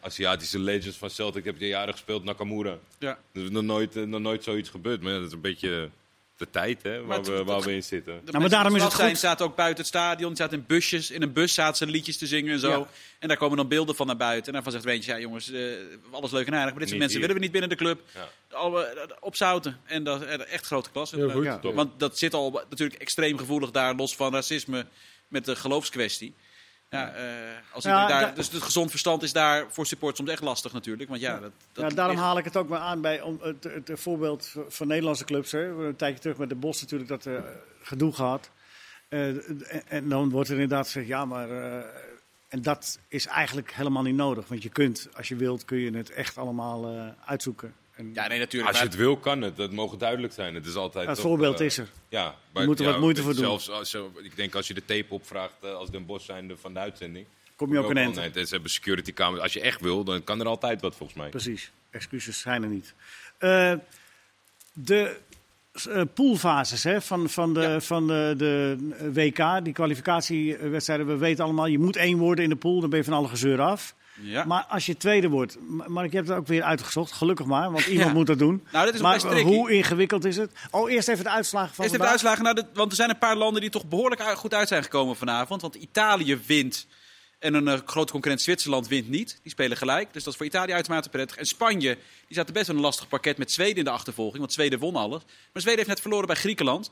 Aziatische 0.00 0.58
legends 0.58 0.96
van 0.96 1.10
Celtic 1.10 1.44
heb 1.44 1.58
je 1.58 1.66
jaren 1.66 1.92
gespeeld, 1.92 2.24
Nakamura. 2.24 2.78
Ja. 2.98 3.18
Er 3.32 3.42
is 3.42 3.50
nog 3.50 3.62
nooit, 3.62 3.94
nog 3.94 4.20
nooit 4.20 4.44
zoiets 4.44 4.68
gebeurd, 4.68 5.02
maar 5.02 5.12
dat 5.12 5.26
is 5.26 5.32
een 5.32 5.40
beetje 5.40 5.90
de 6.36 6.50
tijd 6.50 6.82
hè, 6.82 7.04
waar, 7.04 7.22
we, 7.22 7.44
waar 7.44 7.60
we 7.60 7.72
in 7.72 7.82
zitten. 7.82 8.20
Nou, 8.24 8.38
maar 8.38 8.48
daarom 8.48 8.76
is 8.76 8.82
het 8.82 8.92
zijn, 8.92 9.16
zaten 9.16 9.46
ook 9.46 9.56
buiten 9.56 9.78
het 9.78 9.86
stadion, 9.86 10.28
die 10.28 10.36
zaten 10.36 10.58
in 10.58 10.64
busjes. 10.66 11.10
In 11.10 11.22
een 11.22 11.32
bus 11.32 11.54
zaten 11.54 11.76
ze 11.76 11.86
liedjes 11.86 12.18
te 12.18 12.26
zingen 12.26 12.52
en 12.52 12.58
zo. 12.58 12.70
Ja. 12.70 12.86
En 13.18 13.28
daar 13.28 13.36
komen 13.36 13.56
dan 13.56 13.68
beelden 13.68 13.94
van 13.94 14.06
naar 14.06 14.16
buiten. 14.16 14.46
En 14.46 14.52
daarvan 14.52 14.72
zegt 14.72 14.84
Rangers, 14.84 15.06
ja 15.06 15.18
jongens, 15.18 15.50
uh, 15.50 15.72
alles 16.10 16.30
leuk 16.30 16.46
en 16.46 16.54
aardig. 16.54 16.70
Maar 16.70 16.78
dit 16.78 16.88
soort 16.88 17.00
mensen 17.00 17.20
willen 17.20 17.34
we 17.34 17.40
niet 17.40 17.52
binnen 17.52 17.70
de 17.70 17.76
club. 17.76 18.00
Ja. 18.14 18.28
Al, 18.56 18.80
uh, 18.80 18.88
opzouten. 19.20 19.80
En 19.84 20.04
dat 20.04 20.22
is 20.22 20.36
echt 20.36 20.66
grote 20.66 20.90
klasse. 20.90 21.30
Goed, 21.30 21.44
ja. 21.44 21.60
Want 21.60 21.98
dat 21.98 22.18
zit 22.18 22.34
al 22.34 22.62
natuurlijk 22.68 23.00
extreem 23.00 23.38
gevoelig 23.38 23.70
daar, 23.70 23.94
los 23.94 24.16
van 24.16 24.32
racisme 24.32 24.86
met 25.28 25.44
de 25.44 25.56
geloofskwestie. 25.56 26.34
Ja, 26.92 27.16
uh, 27.16 27.22
als 27.72 27.84
ja, 27.84 28.06
daar, 28.06 28.34
dus 28.34 28.50
het 28.50 28.62
gezond 28.62 28.90
verstand 28.90 29.22
is 29.22 29.32
daar 29.32 29.66
voor 29.68 29.86
support 29.86 30.16
soms 30.16 30.30
echt 30.30 30.42
lastig 30.42 30.72
natuurlijk. 30.72 31.08
Want 31.08 31.20
ja, 31.20 31.38
dat, 31.38 31.52
dat 31.72 31.90
ja, 31.90 31.96
daarom 31.96 32.16
haal 32.16 32.38
ik 32.38 32.44
het 32.44 32.56
ook 32.56 32.68
maar 32.68 32.80
aan 32.80 33.00
bij 33.00 33.20
om, 33.20 33.38
het, 33.42 33.64
het, 33.64 33.88
het 33.88 34.00
voorbeeld 34.00 34.54
van 34.68 34.86
Nederlandse 34.86 35.24
clubs. 35.24 35.52
Hè. 35.52 35.86
Een 35.86 35.96
tijdje 35.96 36.20
terug 36.20 36.36
met 36.36 36.48
de 36.48 36.54
Bos 36.54 36.80
natuurlijk 36.80 37.10
dat 37.10 37.26
uh, 37.26 37.38
gedoe 37.82 38.12
gehad. 38.12 38.50
Uh, 39.08 39.28
en, 39.28 39.82
en, 39.88 40.08
dan 40.08 40.30
wordt 40.30 40.48
er 40.48 40.54
inderdaad 40.54 40.86
gezegd, 40.86 41.06
ja 41.06 41.24
maar... 41.24 41.48
en 42.48 42.62
dat 42.62 42.98
is 43.08 43.26
eigenlijk 43.26 43.72
helemaal 43.72 44.02
niet 44.02 44.14
nodig. 44.14 44.48
Want 44.48 44.62
je 44.62 44.68
kunt, 44.68 45.08
als 45.16 45.28
je 45.28 45.36
wilt, 45.36 45.64
kun 45.64 45.78
je 45.78 45.96
het 45.96 46.10
echt 46.10 46.38
allemaal 46.38 47.14
uitzoeken. 47.24 47.74
En 47.94 48.10
ja, 48.14 48.28
nee, 48.28 48.38
natuurlijk. 48.38 48.72
Als 48.72 48.80
je 48.80 48.86
het 48.86 48.96
wil, 48.96 49.16
kan 49.16 49.42
het. 49.42 49.56
Dat 49.56 49.72
mogen 49.72 49.98
duidelijk 49.98 50.32
zijn. 50.32 50.54
Het 50.54 50.66
is 50.66 50.74
altijd. 50.74 51.08
Het 51.08 51.20
voorbeeld 51.20 51.60
uh, 51.60 51.66
is 51.66 51.78
er. 51.78 51.88
Ja, 52.08 52.34
maar, 52.52 52.62
je 52.62 52.68
moet 52.68 52.78
er 52.78 52.84
ja, 52.84 52.90
wat 52.90 53.00
moeite 53.00 53.22
voor 53.22 53.34
doen. 53.34 53.44
Zelfs 53.44 53.70
als, 53.70 53.94
ik 54.22 54.36
denk 54.36 54.54
als 54.54 54.68
je 54.68 54.74
de 54.74 54.84
tape 54.84 55.14
opvraagt 55.14 55.54
uh, 55.64 55.74
als 55.74 55.90
Den 55.90 56.06
Bos 56.06 56.24
zijnde 56.24 56.56
van 56.56 56.72
de 56.72 56.78
uitzending. 56.78 57.26
Kom 57.56 57.72
je 57.72 57.78
ook 57.78 57.90
een 57.90 57.96
eind. 57.96 58.14
Nee, 58.34 58.46
ze 58.46 58.54
hebben 58.54 58.70
security 58.70 59.12
camera's. 59.12 59.42
Als 59.42 59.52
je 59.52 59.60
echt 59.60 59.80
wil, 59.80 60.04
dan 60.04 60.24
kan 60.24 60.40
er 60.40 60.46
altijd 60.46 60.80
wat 60.80 60.96
volgens 60.96 61.18
mij. 61.18 61.28
Precies. 61.28 61.70
Excuses 61.90 62.40
zijn 62.40 62.62
er 62.62 62.68
niet. 62.68 62.94
Uh, 63.40 63.74
de 64.72 65.16
poolfases 66.14 66.82
hè, 66.82 67.00
van, 67.00 67.28
van, 67.28 67.54
de, 67.54 67.60
ja. 67.60 67.80
van 67.80 68.06
de, 68.06 68.34
de, 68.36 68.76
WK, 69.12 69.64
die 69.64 69.72
kwalificatiewedstrijden. 69.72 71.06
We 71.06 71.16
weten 71.16 71.44
allemaal, 71.44 71.66
je 71.66 71.78
moet 71.78 71.96
één 71.96 72.18
worden 72.18 72.44
in 72.44 72.50
de 72.50 72.56
pool, 72.56 72.80
dan 72.80 72.90
ben 72.90 72.98
je 72.98 73.04
van 73.04 73.14
alle 73.14 73.28
gezeur 73.28 73.60
af. 73.60 73.94
Ja. 74.20 74.44
Maar 74.44 74.64
als 74.64 74.86
je 74.86 74.96
tweede 74.96 75.28
wordt, 75.28 75.58
maar 75.86 76.04
ik 76.04 76.12
heb 76.12 76.26
het 76.26 76.36
ook 76.36 76.46
weer 76.46 76.62
uitgezocht, 76.62 77.12
gelukkig 77.12 77.46
maar, 77.46 77.72
want 77.72 77.86
iemand 77.86 78.08
ja. 78.08 78.14
moet 78.14 78.26
dat 78.26 78.38
doen. 78.38 78.66
Nou, 78.72 78.84
dat 78.84 78.94
is 78.94 79.00
maar 79.00 79.40
hoe 79.40 79.72
ingewikkeld 79.72 80.24
is 80.24 80.36
het? 80.36 80.52
Oh, 80.70 80.90
eerst 80.90 81.08
even 81.08 81.24
de 81.24 81.30
uitslagen 81.30 81.74
van 81.74 81.84
Eerst 81.84 81.96
even 81.96 82.06
de 82.06 82.12
uitslagen, 82.12 82.44
nou, 82.44 82.62
want 82.74 82.90
er 82.90 82.96
zijn 82.96 83.10
een 83.10 83.18
paar 83.18 83.36
landen 83.36 83.60
die 83.60 83.70
toch 83.70 83.88
behoorlijk 83.88 84.22
goed 84.22 84.54
uit 84.54 84.68
zijn 84.68 84.82
gekomen 84.82 85.16
vanavond. 85.16 85.62
Want 85.62 85.74
Italië 85.74 86.40
wint 86.46 86.86
en 87.42 87.54
een 87.54 87.66
uh, 87.68 87.78
grote 87.86 88.12
concurrent 88.12 88.42
Zwitserland 88.42 88.88
wint 88.88 89.08
niet. 89.08 89.38
Die 89.42 89.52
spelen 89.52 89.76
gelijk, 89.76 90.12
dus 90.12 90.24
dat 90.24 90.32
is 90.32 90.38
voor 90.38 90.46
Italië 90.46 90.72
uitermate 90.72 91.08
prettig. 91.08 91.36
En 91.36 91.46
Spanje, 91.46 91.94
die 92.26 92.36
zaten 92.36 92.54
best 92.54 92.66
wel 92.66 92.76
een 92.76 92.82
lastig 92.82 93.08
pakket 93.08 93.38
met 93.38 93.52
Zweden 93.52 93.76
in 93.76 93.84
de 93.84 93.90
achtervolging, 93.90 94.38
want 94.38 94.52
Zweden 94.52 94.78
won 94.78 94.96
alles. 94.96 95.22
Maar 95.52 95.62
Zweden 95.62 95.78
heeft 95.78 95.88
net 95.88 96.00
verloren 96.00 96.26
bij 96.26 96.36
Griekenland. 96.36 96.90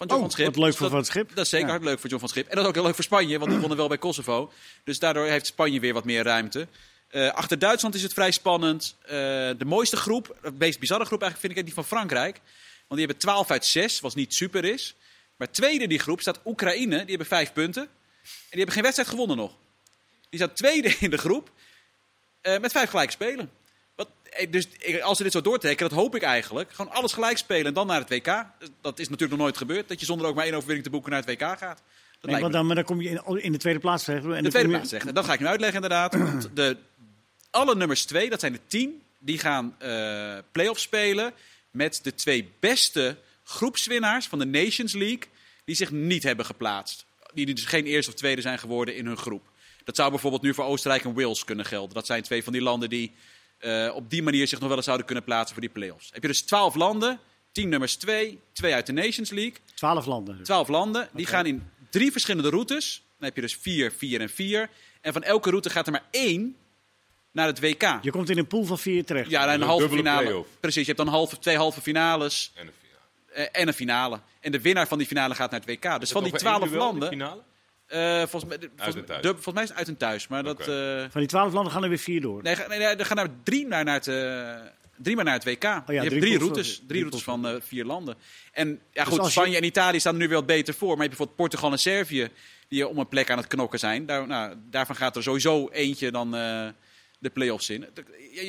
Van 0.00 0.08
John 0.08 0.20
oh, 0.20 0.26
van 0.26 0.36
Schip. 0.36 0.46
Wat 0.46 0.56
leuk 0.56 0.66
dus 0.66 0.76
voor 0.76 0.86
dat, 0.86 0.96
Van 0.96 1.04
Schip. 1.04 1.28
Dat 1.34 1.44
is 1.44 1.50
zeker 1.50 1.66
ja. 1.66 1.72
hard 1.72 1.84
leuk 1.84 1.98
voor 1.98 2.08
John 2.08 2.20
van 2.20 2.28
Schip. 2.28 2.48
En 2.48 2.54
dat 2.54 2.62
is 2.62 2.68
ook 2.68 2.74
heel 2.74 2.84
leuk 2.84 2.94
voor 2.94 3.04
Spanje, 3.04 3.38
want 3.38 3.50
die 3.50 3.60
wonnen 3.60 3.78
wel 3.78 3.88
bij 3.88 3.98
Kosovo. 3.98 4.52
Dus 4.84 4.98
daardoor 4.98 5.26
heeft 5.26 5.46
Spanje 5.46 5.80
weer 5.80 5.92
wat 5.92 6.04
meer 6.04 6.22
ruimte. 6.22 6.66
Uh, 7.10 7.30
achter 7.30 7.58
Duitsland 7.58 7.94
is 7.94 8.02
het 8.02 8.12
vrij 8.12 8.30
spannend. 8.30 8.96
Uh, 9.02 9.08
de 9.10 9.64
mooiste 9.64 9.96
groep, 9.96 10.38
de 10.42 10.52
meest 10.58 10.78
bizarre 10.78 11.04
groep 11.04 11.22
eigenlijk 11.22 11.52
vind 11.52 11.58
ik 11.58 11.74
die 11.74 11.84
van 11.84 11.96
Frankrijk. 11.96 12.40
Want 12.88 12.88
die 12.88 12.98
hebben 12.98 13.16
12 13.16 13.50
uit 13.50 13.64
6, 13.64 14.00
wat 14.00 14.14
niet 14.14 14.34
super 14.34 14.64
is. 14.64 14.94
Maar 15.36 15.50
tweede 15.50 15.82
in 15.82 15.88
die 15.88 15.98
groep 15.98 16.20
staat 16.20 16.40
Oekraïne, 16.44 16.96
die 16.96 17.08
hebben 17.08 17.26
5 17.26 17.52
punten. 17.52 17.82
En 17.82 17.90
die 18.22 18.58
hebben 18.58 18.74
geen 18.74 18.82
wedstrijd 18.82 19.08
gewonnen 19.08 19.36
nog. 19.36 19.52
Die 20.30 20.40
staat 20.40 20.56
tweede 20.56 20.94
in 21.00 21.10
de 21.10 21.18
groep 21.18 21.50
uh, 22.42 22.58
met 22.58 22.72
vijf 22.72 22.90
gelijke 22.90 23.12
spelen. 23.12 23.50
Wat, 24.38 24.52
dus 24.52 24.66
als 25.02 25.16
ze 25.16 25.22
dit 25.22 25.32
zo 25.32 25.40
doortrekken, 25.40 25.88
dat 25.88 25.98
hoop 25.98 26.14
ik 26.14 26.22
eigenlijk. 26.22 26.72
Gewoon 26.72 26.92
alles 26.92 27.12
gelijk 27.12 27.36
spelen 27.36 27.66
en 27.66 27.74
dan 27.74 27.86
naar 27.86 28.00
het 28.00 28.08
WK. 28.08 28.44
Dat 28.80 28.98
is 28.98 29.08
natuurlijk 29.08 29.30
nog 29.30 29.40
nooit 29.40 29.56
gebeurd. 29.56 29.88
Dat 29.88 30.00
je 30.00 30.06
zonder 30.06 30.26
ook 30.26 30.34
maar 30.34 30.44
één 30.44 30.54
overwinning 30.54 30.84
te 30.84 30.92
boeken 30.92 31.10
naar 31.10 31.20
het 31.20 31.28
WK 31.28 31.58
gaat. 31.58 31.82
Dat 32.20 32.30
nee, 32.30 32.40
maar, 32.40 32.50
dan, 32.50 32.66
maar 32.66 32.74
dan 32.74 32.84
kom 32.84 33.00
je 33.00 33.08
in, 33.08 33.42
in 33.42 33.52
de 33.52 33.58
tweede 33.58 33.80
plaats 33.80 34.04
terecht. 34.04 34.24
In 34.24 34.42
de 34.42 34.50
tweede 34.50 34.68
plaats 34.68 34.88
terecht. 34.88 35.06
En 35.06 35.14
dat 35.14 35.24
ga 35.24 35.32
ik 35.32 35.40
nu 35.40 35.46
uitleggen 35.46 35.82
inderdaad. 35.82 36.14
Want 36.30 36.50
de 36.54 36.76
alle 37.50 37.74
nummers 37.74 38.04
2, 38.04 38.30
dat 38.30 38.40
zijn 38.40 38.52
de 38.52 38.60
10, 38.66 39.02
die 39.18 39.38
gaan 39.38 39.76
uh, 39.82 40.38
play-offs 40.52 40.82
spelen 40.82 41.32
met 41.70 42.00
de 42.02 42.14
twee 42.14 42.50
beste 42.60 43.16
groepswinnaars 43.44 44.26
van 44.26 44.38
de 44.38 44.44
Nations 44.44 44.92
League 44.92 45.28
die 45.64 45.74
zich 45.74 45.90
niet 45.90 46.22
hebben 46.22 46.46
geplaatst. 46.46 47.06
Die 47.34 47.46
dus 47.46 47.64
geen 47.64 47.84
eerste 47.84 48.10
of 48.10 48.16
tweede 48.16 48.40
zijn 48.40 48.58
geworden 48.58 48.96
in 48.96 49.06
hun 49.06 49.16
groep. 49.16 49.48
Dat 49.84 49.96
zou 49.96 50.10
bijvoorbeeld 50.10 50.42
nu 50.42 50.54
voor 50.54 50.64
Oostenrijk 50.64 51.04
en 51.04 51.14
Wales 51.14 51.44
kunnen 51.44 51.64
gelden. 51.64 51.94
Dat 51.94 52.06
zijn 52.06 52.22
twee 52.22 52.44
van 52.44 52.52
die 52.52 52.62
landen 52.62 52.88
die 52.88 53.12
uh, 53.60 53.94
op 53.94 54.10
die 54.10 54.22
manier 54.22 54.48
zich 54.48 54.58
nog 54.58 54.68
wel 54.68 54.76
eens 54.76 54.86
zouden 54.86 55.06
kunnen 55.06 55.24
plaatsen 55.24 55.52
voor 55.52 55.62
die 55.62 55.72
play-offs. 55.72 56.10
Heb 56.12 56.22
je 56.22 56.28
dus 56.28 56.42
twaalf 56.42 56.74
landen, 56.74 57.20
tien 57.52 57.68
nummers 57.68 57.96
twee, 57.96 58.40
twee 58.52 58.74
uit 58.74 58.86
de 58.86 58.92
Nations 58.92 59.30
League. 59.30 59.56
Twaalf 59.74 60.06
landen. 60.06 60.36
Dus. 60.36 60.46
Twaalf 60.46 60.68
landen, 60.68 61.08
die 61.12 61.26
gaan 61.26 61.46
in 61.46 61.70
drie 61.90 62.12
verschillende 62.12 62.48
routes. 62.48 63.02
Dan 63.18 63.28
heb 63.28 63.34
je 63.34 63.42
dus 63.42 63.56
vier, 63.56 63.92
vier 63.92 64.20
en 64.20 64.30
vier. 64.30 64.70
En 65.00 65.12
van 65.12 65.22
elke 65.22 65.50
route 65.50 65.70
gaat 65.70 65.86
er 65.86 65.92
maar 65.92 66.04
één 66.10 66.56
naar 67.32 67.46
het 67.46 67.60
WK. 67.60 67.98
Je 68.02 68.10
komt 68.10 68.30
in 68.30 68.38
een 68.38 68.46
pool 68.46 68.64
van 68.64 68.78
vier 68.78 69.04
terecht. 69.04 69.30
Ja, 69.30 69.46
een, 69.54 69.60
een 69.60 69.66
halve 69.66 69.88
finale. 69.88 70.44
Precies, 70.60 70.86
je 70.86 70.92
hebt 70.92 71.04
dan 71.04 71.08
halve, 71.08 71.38
twee 71.38 71.56
halve 71.56 71.80
finales. 71.80 72.52
En 72.54 72.66
een 72.66 72.72
finale. 72.80 73.48
Uh, 73.52 73.60
en 73.60 73.68
een 73.68 73.74
finale. 73.74 74.20
En 74.40 74.52
de 74.52 74.60
winnaar 74.60 74.88
van 74.88 74.98
die 74.98 75.06
finale 75.06 75.34
gaat 75.34 75.50
naar 75.50 75.60
het 75.60 75.68
WK. 75.68 76.00
Dus 76.00 76.10
van 76.10 76.24
die 76.24 76.32
twaalf 76.32 76.70
landen. 76.70 77.08
Finale? 77.08 77.42
Uh, 77.94 78.18
volgens, 78.18 78.44
mij, 78.44 78.58
volgens, 78.76 79.06
de, 79.06 79.22
volgens, 79.22 79.54
mij 79.54 79.62
is 79.62 79.68
het 79.68 79.78
uit 79.78 79.88
en 79.88 79.96
thuis. 79.96 80.28
Maar 80.28 80.42
dat, 80.42 80.68
uh, 80.68 81.00
van 81.10 81.20
die 81.20 81.26
twaalf 81.26 81.52
landen 81.52 81.72
gaan 81.72 81.82
er 81.82 81.88
weer 81.88 81.98
vier 81.98 82.20
door. 82.20 82.42
Nee, 82.42 82.56
nee, 82.68 82.78
nee 82.78 82.86
er 82.86 83.06
gaan 83.06 83.18
er 83.18 83.30
drie 83.42 83.66
naar, 83.66 83.84
naar 83.84 83.94
het, 83.94 84.06
uh, 84.06 84.54
drie 84.96 85.16
maar 85.16 85.24
naar 85.24 85.34
het 85.34 85.44
WK. 85.44 85.64
Oh 85.64 85.70
ja, 85.70 85.82
je 85.86 86.08
hebt 86.08 86.20
drie, 86.20 86.38
routes, 86.38 86.76
drie, 86.76 86.86
drie 86.86 87.00
routes 87.00 87.22
van 87.22 87.60
vier 87.62 87.84
landen. 87.84 88.16
En 88.52 88.80
ja, 88.92 89.04
dus 89.04 89.18
goed, 89.18 89.30
Spanje 89.30 89.50
je... 89.50 89.56
en 89.56 89.64
Italië 89.64 90.00
staan 90.00 90.12
er 90.12 90.20
nu 90.20 90.28
wel 90.28 90.38
wat 90.38 90.46
beter 90.46 90.74
voor. 90.74 90.88
Maar 90.88 90.96
je 90.96 91.02
hebt 91.02 91.16
bijvoorbeeld 91.16 91.36
Portugal 91.36 91.72
en 91.72 91.78
Servië 91.78 92.28
die 92.68 92.88
om 92.88 92.98
een 92.98 93.08
plek 93.08 93.30
aan 93.30 93.38
het 93.38 93.46
knokken 93.46 93.78
zijn. 93.78 94.06
Daar, 94.06 94.26
nou, 94.26 94.54
daarvan 94.70 94.96
gaat 94.96 95.16
er 95.16 95.22
sowieso 95.22 95.68
eentje 95.68 96.10
dan 96.10 96.34
de 97.20 97.30
play-offs 97.30 97.70
in. 97.70 97.86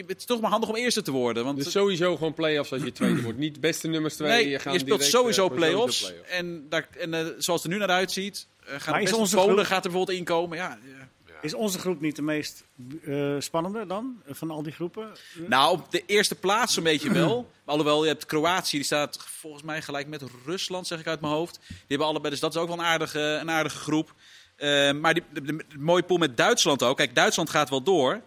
Het 0.08 0.18
is 0.18 0.26
toch 0.26 0.42
maar 0.42 0.50
handig 0.50 0.70
om 0.70 0.76
eerste 0.76 1.02
te 1.02 1.12
worden. 1.12 1.44
Want 1.44 1.64
dus 1.64 1.72
sowieso 1.72 2.16
gewoon 2.16 2.34
play-offs 2.34 2.72
als 2.72 2.84
je 2.84 2.92
tweede 2.92 3.22
wordt. 3.22 3.38
Niet 3.38 3.60
beste 3.60 3.88
nummers 3.88 4.16
twee. 4.16 4.30
Nee, 4.30 4.50
je, 4.50 4.72
je 4.72 4.80
speelt 4.80 5.04
sowieso 5.04 5.50
play-offs. 5.50 6.00
Play 6.02 6.22
en, 6.22 6.66
daar, 6.70 6.88
en 6.98 7.14
uh, 7.14 7.20
zoals 7.38 7.64
het 7.64 7.64
er 7.64 7.70
nu 7.70 7.78
naar 7.78 7.96
uitziet, 7.96 8.48
uh, 8.68 8.76
gaat 8.78 9.00
best 9.00 9.14
onze 9.14 9.36
Polen 9.36 9.54
groep... 9.54 9.66
gaat 9.66 9.86
er 9.86 9.92
bijvoorbeeld 9.92 10.18
inkomen. 10.18 10.58
Ja, 10.58 10.78
ja. 10.84 11.10
Is 11.42 11.54
onze 11.54 11.80
groep 11.80 12.02
niet 12.02 12.16
de 12.16 12.22
meest 12.22 12.64
uh, 13.04 13.36
spannende 13.40 13.86
dan, 13.86 14.22
van 14.28 14.52
al 14.52 14.64
die 14.64 14.72
groepen? 14.72 15.12
Nou, 15.48 15.72
op 15.72 15.92
de 15.92 16.04
eerste 16.06 16.36
plaats 16.36 16.74
zo'n 16.74 16.84
beetje 16.84 17.12
wel. 17.12 17.52
Alhoewel, 17.66 18.04
je 18.04 18.10
hebt 18.10 18.26
Kroatië, 18.26 18.76
die 18.78 18.86
staat 18.86 19.18
volgens 19.28 19.64
mij 19.64 19.82
gelijk 19.82 20.08
met 20.08 20.24
Rusland, 20.46 20.88
zeg 20.88 21.00
ik 21.00 21.08
uit 21.08 21.22
mijn 21.22 21.34
hoofd. 21.34 21.60
Die 21.68 21.78
hebben 21.88 22.08
allebei, 22.08 22.30
dus 22.30 22.40
dat 22.40 22.56
is 22.56 22.62
ook 22.62 22.68
wel 22.68 22.78
een 22.78 22.86
aardige, 22.86 23.20
een 23.20 23.52
aardige 23.52 23.78
groep. 23.78 24.14
Uh, 24.58 24.92
maar 24.92 25.14
die, 25.14 25.24
de, 25.34 25.42
de, 25.42 25.56
de, 25.56 25.78
mooie 25.78 26.04
pool 26.04 26.18
met 26.18 26.38
Duitsland 26.38 26.84
ook. 26.84 26.98
Kijk, 26.98 27.16
Duitsland 27.16 27.50
gaat 27.50 27.70
wel 27.70 27.84
door. 27.84 28.22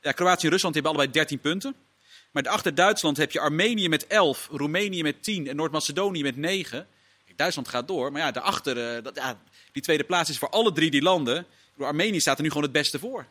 Ja, 0.00 0.12
Kroatië 0.12 0.46
en 0.46 0.52
Rusland 0.52 0.74
hebben 0.74 0.92
allebei 0.92 1.12
13 1.12 1.38
punten. 1.38 1.74
Maar 2.30 2.48
achter 2.48 2.74
Duitsland 2.74 3.16
heb 3.16 3.32
je 3.32 3.40
Armenië 3.40 3.88
met 3.88 4.06
11, 4.06 4.48
Roemenië 4.52 5.02
met 5.02 5.22
10 5.22 5.48
en 5.48 5.56
Noord-Macedonië 5.56 6.22
met 6.22 6.36
9. 6.36 6.86
Duitsland 7.40 7.68
gaat 7.68 7.88
door, 7.88 8.12
maar 8.12 8.20
ja, 8.20 8.30
daarachter, 8.30 8.96
uh, 8.96 9.02
dat, 9.02 9.16
ja, 9.16 9.38
die 9.72 9.82
tweede 9.82 10.04
plaats 10.04 10.30
is 10.30 10.38
voor 10.38 10.48
alle 10.50 10.72
drie 10.72 10.90
die 10.90 11.02
landen. 11.02 11.46
Armenië 11.78 12.20
staat 12.20 12.36
er 12.36 12.42
nu 12.42 12.48
gewoon 12.48 12.62
het 12.62 12.72
beste 12.72 12.98
voor. 12.98 13.26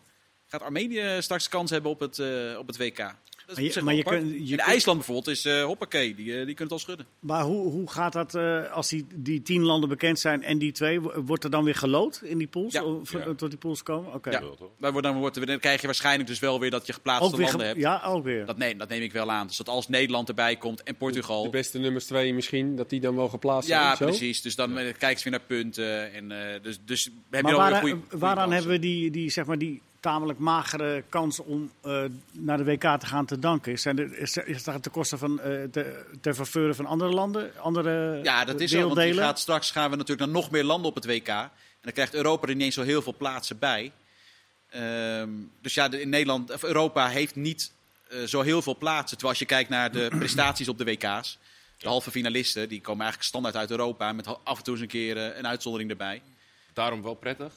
Gaat 0.48 0.62
Armenië 0.62 1.18
straks 1.20 1.50
kans 1.50 1.72
hebben 1.72 1.92
op 1.92 2.00
het, 2.00 2.18
uh, 2.18 2.58
op 2.58 2.68
het 2.68 2.78
WK? 2.78 3.16
Maar 3.56 3.64
je, 3.64 3.82
maar 3.84 3.93
je 3.93 4.04
kun, 4.04 4.45
je 4.45 4.52
in 4.52 4.60
IJsland 4.60 4.97
bijvoorbeeld 4.97 5.28
is 5.28 5.45
uh, 5.45 5.64
hoppakee, 5.64 6.16
die, 6.16 6.26
uh, 6.26 6.34
die 6.34 6.43
kunnen 6.45 6.64
het 6.64 6.72
al 6.72 6.80
schudden. 6.80 7.06
Maar 7.20 7.43
hoe, 7.43 7.72
hoe 7.72 7.89
gaat 7.89 8.14
dat 8.14 8.36
uh, 8.36 8.72
als 8.72 8.89
die, 8.89 9.06
die 9.16 9.41
tien 9.41 9.64
landen 9.64 9.89
bekend 9.89 10.20
zijn 10.20 10.43
en 10.43 10.58
die 10.58 10.72
twee? 10.72 11.00
Wordt 11.00 11.43
er 11.43 11.50
dan 11.50 11.64
weer 11.64 11.76
gelood 11.76 12.22
in 12.24 12.38
die 12.38 12.47
pools? 12.47 12.74
Ja. 12.74 12.84
Of, 12.84 13.12
ja. 13.12 13.34
Tot 13.34 13.50
die 13.50 13.60
pools 13.60 13.84
komen? 13.84 14.08
Oké. 14.08 14.16
Okay. 14.16 14.34
Ja. 14.34 14.91
Dan, 14.91 15.02
dan, 15.02 15.18
wordt 15.18 15.47
dan 15.47 15.60
krijg 15.60 15.80
je 15.82 15.86
waarschijnlijk 15.86 16.30
dus 16.30 16.39
wel 16.39 16.60
weer 16.60 16.72
dat 16.72 16.88
je 16.88 16.93
geplaatste 16.93 17.41
landen 17.41 17.66
hebt. 17.68 17.80
Ja, 17.80 18.02
ook 18.06 18.24
weer. 18.24 18.45
Dat 18.45 18.58
neem, 18.58 18.78
dat 18.78 18.89
neem 18.89 19.02
ik 19.02 19.12
wel 19.12 19.32
aan. 19.32 19.47
Dus 19.47 19.58
dat 19.58 19.70
als 19.70 19.88
Nederland 19.88 20.30
erbij 20.30 20.56
komt 20.56 20.84
en 20.84 20.95
Portugal. 20.95 21.43
De 21.43 21.50
beste 21.50 21.80
nummers 21.80 22.06
twee 22.06 22.34
misschien, 22.34 22.76
dat 22.76 22.89
die 22.89 23.00
dan 23.00 23.16
wel 23.16 23.30
geplaatst 23.30 23.70
zijn. 23.70 23.82
Ja, 23.82 23.95
precies. 23.95 24.41
Dus 24.41 24.56
dan 24.56 24.74
kijken 24.74 25.18
ze 25.18 25.30
weer 25.30 25.39
naar 25.39 25.47
punten. 25.47 26.14
En, 26.14 26.62
dus, 26.62 26.80
dus 26.86 27.10
heb 27.30 27.47
je 27.47 27.56
waar, 27.56 27.76
goede, 27.76 27.97
waaraan 28.10 28.52
hebben 28.52 28.72
we 28.72 28.80
die, 28.80 29.12
die, 29.12 29.30
zeg 29.30 29.45
maar, 29.45 29.58
die 29.58 29.82
tamelijk 30.00 30.39
magere 30.39 31.04
kans 31.10 31.39
om 31.39 31.72
uh, 31.86 32.02
naar 32.32 32.58
de 32.58 32.64
WK 32.64 32.82
te 32.82 33.06
gaan 33.06 33.26
te 33.26 33.39
danken? 33.39 33.72
Is, 33.72 33.86
er, 33.86 34.18
is, 34.18 34.38
is 34.38 34.64
dat 34.64 34.84
ten 34.84 34.91
koste 34.91 35.18
van 35.18 35.32
uh, 35.32 35.43
te, 35.43 36.06
ter 36.22 36.34
faveur 36.34 36.76
van 36.76 36.86
andere 36.86 37.12
landen, 37.12 37.52
andere 37.58 38.20
Ja, 38.24 38.45
dat 38.45 38.60
is 38.60 38.72
zo, 38.72 38.93
want 38.93 39.16
gaat, 39.16 39.39
straks 39.39 39.72
gaan 39.72 39.89
we 39.89 39.95
natuurlijk 39.95 40.32
naar 40.32 40.41
nog 40.41 40.52
meer 40.52 40.64
landen 40.64 40.89
op 40.89 40.95
het 40.95 41.06
WK. 41.06 41.28
En 41.28 41.50
dan 41.82 41.93
krijgt 41.93 42.14
Europa 42.14 42.47
er 42.47 42.54
ineens 42.54 42.76
zo 42.76 42.82
heel 42.82 43.02
veel 43.02 43.16
plaatsen 43.18 43.60
bij. 43.60 43.91
Um, 44.76 45.52
dus 45.62 45.74
ja, 45.74 45.91
in 45.91 46.10
Nederland, 46.10 46.52
of 46.52 46.64
Europa 46.64 47.08
heeft 47.08 47.36
niet 47.36 47.72
uh, 48.12 48.24
zo 48.24 48.41
heel 48.41 48.62
veel 48.62 48.78
plaatsen. 48.78 49.18
Terwijl 49.18 49.30
als 49.30 49.39
je 49.39 49.45
kijkt 49.45 49.70
naar 49.70 49.91
de 49.91 50.08
prestaties 50.20 50.68
op 50.68 50.78
de 50.78 50.84
WK's. 50.84 51.38
De 51.78 51.88
halve 51.88 52.12
finalisten, 52.12 52.70
die 52.70 52.82
komen 52.82 53.02
eigenlijk 53.02 53.30
standaard 53.30 53.56
uit 53.56 53.72
Europa. 53.72 54.14
Met 54.14 54.28
af 54.43 54.58
en 54.58 54.64
toe 54.64 54.74
eens 54.74 54.82
een 54.82 54.89
keer 54.89 55.38
een 55.38 55.47
uitzondering 55.47 55.89
erbij. 55.89 56.22
Daarom 56.74 57.02
wel 57.02 57.14
prettig? 57.14 57.54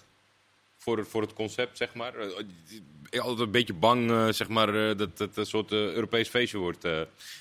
Voor, 0.83 1.07
voor 1.07 1.23
het 1.23 1.33
concept, 1.33 1.77
zeg 1.77 1.95
maar. 1.95 2.15
Ik 3.11 3.21
altijd 3.21 3.41
een 3.41 3.51
beetje 3.51 3.75
bang, 3.75 4.11
uh, 4.11 4.29
zeg 4.29 4.49
maar, 4.49 4.75
uh, 4.75 4.97
dat 4.97 5.19
het 5.19 5.37
een 5.37 5.47
soort 5.47 5.73
uh, 5.73 5.79
Europees 5.79 6.29
feestje 6.29 6.59
wordt. 6.59 6.87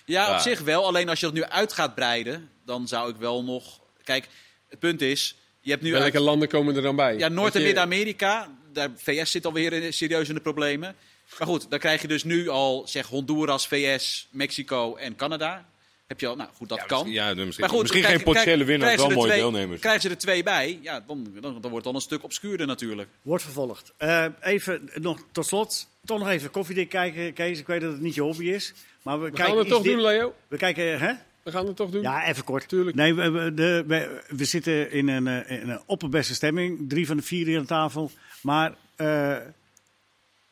ja, 0.06 0.34
op 0.34 0.40
zich 0.40 0.60
wel. 0.60 0.86
Alleen 0.86 1.10
als 1.10 1.20
je 1.20 1.26
dat 1.26 1.36
nu 1.36 1.44
uit 1.44 1.74
gaat 1.74 1.96
breiden, 1.96 2.50
dan 2.66 2.88
zou 2.88 3.10
ik 3.10 3.16
wel 3.16 3.44
nog... 3.44 3.80
Kijk, 4.04 4.28
het 4.68 4.80
punt 4.80 5.02
is... 5.02 5.36
Je 5.62 5.72
hebt 5.72 5.82
nu 5.82 5.92
Welke 5.92 6.06
uit... 6.06 6.24
landen 6.24 6.48
komen 6.48 6.76
er 6.76 6.82
dan 6.82 6.96
bij? 6.96 7.18
Ja, 7.18 7.28
Noord- 7.28 7.56
en 7.56 7.62
Midden-Amerika. 7.62 8.58
Daar 8.74 8.90
VS 8.96 9.32
zit 9.32 9.46
alweer 9.46 9.74
in, 9.74 9.94
serieus 9.94 10.30
in 10.30 10.36
de 10.36 10.42
problemen. 10.42 10.96
Maar 11.40 11.48
goed, 11.48 11.70
dan 11.70 11.80
krijg 11.80 12.02
je 12.02 12.08
dus 12.08 12.24
nu 12.24 12.48
al, 12.48 12.88
zeg, 12.88 13.08
Honduras, 13.08 13.68
VS, 13.68 14.28
Mexico 14.32 14.96
en 14.96 15.16
Canada. 15.16 15.70
Heb 16.12 16.20
je 16.20 16.28
al, 16.28 16.36
nou 16.36 16.50
goed, 16.54 16.70
dat 16.70 16.78
ja, 16.78 16.86
kan. 16.86 17.10
Ja, 17.10 17.34
misschien, 17.34 17.56
maar 17.60 17.70
goed, 17.70 17.82
misschien 17.82 18.04
geen 18.04 18.24
potentiële 18.24 18.64
winnaar, 18.64 18.98
wel 18.98 19.10
mooie 19.10 19.28
twee, 19.28 19.40
deelnemers. 19.40 19.80
Krijgen 19.80 20.02
ze 20.02 20.10
er 20.10 20.18
twee 20.18 20.44
bij, 20.44 20.80
ja, 20.82 21.04
dan, 21.08 21.24
dan, 21.34 21.42
dan 21.42 21.62
wordt 21.62 21.76
het 21.76 21.84
dan 21.84 21.96
een 21.96 22.02
stuk 22.02 22.24
obscuurder 22.24 22.68
natuurlijk. 22.68 23.10
Wordt 23.22 23.44
vervolgd. 23.44 23.94
Uh, 24.00 24.26
even 24.42 24.90
nog 24.94 25.20
tot 25.32 25.46
slot, 25.46 25.88
toch 26.06 26.20
nog 26.20 26.30
even 26.30 26.52
koffiedik 26.52 26.90
kijken, 26.90 27.34
Kees. 27.34 27.60
Ik 27.60 27.68
weet 27.68 27.82
dat 27.82 27.92
het 27.92 28.02
niet 28.02 28.16
je 28.16 28.22
hobby 28.22 28.50
is. 28.50 28.74
Maar 29.02 29.20
we, 29.20 29.26
we 29.26 29.32
kijken 29.32 29.54
gaan 29.54 29.58
het 29.58 29.68
toch 29.68 29.84
doen, 29.84 30.02
Leo. 30.02 30.36
We 30.48 30.58
kijken, 30.58 31.00
hè? 31.00 31.14
We 31.44 31.52
gaan 31.52 31.68
het 31.68 31.76
toch 31.76 31.90
doen? 31.90 32.02
Ja, 32.02 32.28
even 32.28 32.44
kort. 32.44 32.68
Tuurlijk. 32.68 32.96
Nee, 32.96 33.14
we, 33.14 33.30
we, 33.30 33.54
de, 33.54 33.84
we, 33.88 34.22
we 34.30 34.46
zitten 34.46 34.92
in 34.92 35.08
een, 35.08 35.48
in 35.48 35.70
een 35.70 35.82
opperbeste 35.86 36.34
stemming. 36.34 36.90
Drie 36.90 37.08
van 37.08 37.18
de 37.18 37.24
vier 37.24 37.46
hier 37.46 37.60
aan 37.60 37.66
tafel. 37.66 38.12
Maar 38.42 38.74
uh, 38.98 39.38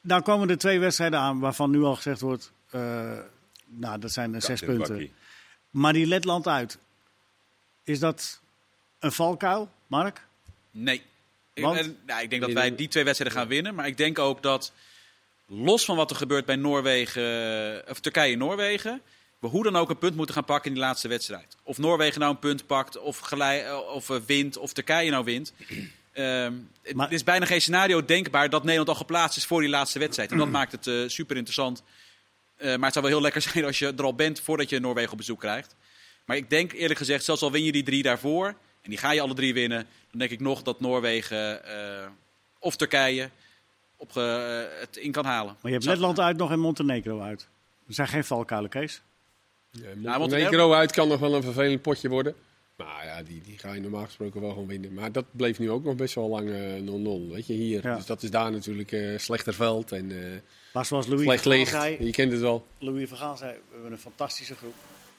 nou 0.01 0.21
komen 0.21 0.49
er 0.49 0.57
twee 0.57 0.79
wedstrijden 0.79 1.19
aan 1.19 1.39
waarvan 1.39 1.71
nu 1.71 1.81
al 1.81 1.95
gezegd 1.95 2.21
wordt... 2.21 2.51
Uh, 2.75 2.81
nou, 3.65 3.99
dat 3.99 4.11
zijn 4.11 4.41
zes 4.41 4.59
punten. 4.59 4.87
Bakkie. 4.87 5.13
Maar 5.69 5.93
die 5.93 6.05
Letland 6.05 6.47
uit, 6.47 6.77
is 7.83 7.99
dat 7.99 8.39
een 8.99 9.11
valkuil, 9.11 9.69
Mark? 9.87 10.21
Nee. 10.71 11.01
Want? 11.53 11.79
Ik, 11.79 11.95
nou, 12.05 12.21
ik 12.21 12.29
denk 12.29 12.41
dat 12.41 12.51
wij 12.51 12.75
die 12.75 12.87
twee 12.87 13.03
wedstrijden 13.03 13.37
gaan 13.37 13.47
winnen. 13.47 13.75
Maar 13.75 13.87
ik 13.87 13.97
denk 13.97 14.19
ook 14.19 14.43
dat, 14.43 14.71
los 15.45 15.85
van 15.85 15.95
wat 15.95 16.09
er 16.09 16.15
gebeurt 16.15 16.45
bij 16.45 16.55
Noorwegen, 16.55 17.83
of 17.89 17.99
Turkije-Noorwegen, 17.99 19.01
we 19.39 19.47
hoe 19.47 19.63
dan 19.63 19.75
ook 19.75 19.89
een 19.89 19.97
punt 19.97 20.15
moeten 20.15 20.35
gaan 20.35 20.45
pakken 20.45 20.67
in 20.67 20.73
die 20.73 20.83
laatste 20.83 21.07
wedstrijd. 21.07 21.55
Of 21.63 21.77
Noorwegen 21.77 22.19
nou 22.19 22.31
een 22.31 22.39
punt 22.39 22.65
pakt, 22.65 22.97
of, 22.97 23.19
gelijk, 23.19 23.83
of 23.93 24.07
wint, 24.25 24.57
of 24.57 24.73
Turkije 24.73 25.11
nou 25.11 25.23
wint. 25.23 25.53
Um, 26.13 26.69
maar, 26.93 27.05
het 27.05 27.15
is 27.15 27.23
bijna 27.23 27.45
geen 27.45 27.61
scenario 27.61 28.05
denkbaar 28.05 28.49
dat 28.49 28.61
Nederland 28.63 28.89
al 28.89 28.95
geplaatst 28.95 29.37
is 29.37 29.45
voor 29.45 29.61
die 29.61 29.69
laatste 29.69 29.99
wedstrijd. 29.99 30.31
En 30.31 30.37
dat 30.37 30.49
maakt 30.59 30.71
het 30.71 30.87
uh, 30.87 31.09
super 31.09 31.35
interessant. 31.35 31.83
Uh, 32.59 32.75
maar 32.75 32.83
het 32.83 32.93
zou 32.93 33.05
wel 33.05 33.13
heel 33.13 33.21
lekker 33.21 33.41
zijn 33.51 33.65
als 33.65 33.79
je 33.79 33.93
er 33.97 34.03
al 34.03 34.15
bent 34.15 34.39
voordat 34.39 34.69
je 34.69 34.79
Noorwegen 34.79 35.11
op 35.11 35.17
bezoek 35.17 35.39
krijgt. 35.39 35.75
Maar 36.25 36.37
ik 36.37 36.49
denk 36.49 36.71
eerlijk 36.71 36.99
gezegd, 36.99 37.23
zelfs 37.23 37.41
al 37.41 37.51
win 37.51 37.63
je 37.63 37.71
die 37.71 37.83
drie 37.83 38.03
daarvoor, 38.03 38.47
en 38.81 38.89
die 38.89 38.97
ga 38.97 39.11
je 39.11 39.21
alle 39.21 39.33
drie 39.33 39.53
winnen, 39.53 39.87
dan 40.09 40.19
denk 40.19 40.31
ik 40.31 40.39
nog 40.39 40.61
dat 40.61 40.79
Noorwegen 40.79 41.61
uh, 41.65 42.07
of 42.59 42.75
Turkije 42.75 43.29
op, 43.97 44.15
uh, 44.17 44.61
het 44.79 44.97
in 44.97 45.11
kan 45.11 45.25
halen. 45.25 45.55
Maar 45.61 45.71
je 45.71 45.77
hebt 45.77 45.85
Letland 45.85 46.19
uit 46.19 46.37
nog 46.37 46.51
en 46.51 46.59
Montenegro 46.59 47.21
uit. 47.21 47.47
Er 47.87 47.93
zijn 47.93 48.07
geen 48.07 48.23
valkuilen, 48.23 48.69
Kees. 48.69 49.01
Ja, 49.71 49.81
Montenegro, 49.81 50.19
Montenegro 50.19 50.73
uit 50.73 50.91
kan 50.91 51.07
nog 51.07 51.19
wel 51.19 51.35
een 51.35 51.43
vervelend 51.43 51.81
potje 51.81 52.09
worden. 52.09 52.35
Nou 52.79 53.05
ja, 53.05 53.23
die, 53.23 53.41
die 53.41 53.57
ga 53.57 53.73
je 53.73 53.81
normaal 53.81 54.05
gesproken 54.05 54.41
wel 54.41 54.49
gewoon 54.49 54.67
winnen. 54.67 54.93
Maar 54.93 55.11
dat 55.11 55.25
bleef 55.31 55.59
nu 55.59 55.71
ook 55.71 55.83
nog 55.83 55.95
best 55.95 56.15
wel 56.15 56.29
lang 56.29 56.49
0-0. 56.49 56.51
Uh, 56.51 57.31
weet 57.31 57.47
je, 57.47 57.53
hier. 57.53 57.83
Ja. 57.83 57.95
Dus 57.95 58.05
dat 58.05 58.23
is 58.23 58.31
daar 58.31 58.51
natuurlijk 58.51 58.91
uh, 58.91 59.17
slechter 59.17 59.53
veld. 59.53 59.91
En, 59.91 60.09
uh, 60.09 60.25
maar 60.73 60.85
zoals 60.85 61.07
Louis 61.07 61.41
zei, 61.69 61.97
je 62.05 62.11
kent 62.11 62.31
het 62.31 62.41
wel. 62.41 62.67
Louis 62.77 63.09
van 63.09 63.17
Gaal 63.17 63.37
zei, 63.37 63.51
we 63.51 63.73
hebben 63.73 63.91
een 63.91 63.97
fantastische 63.97 64.55
groep. 64.55 64.73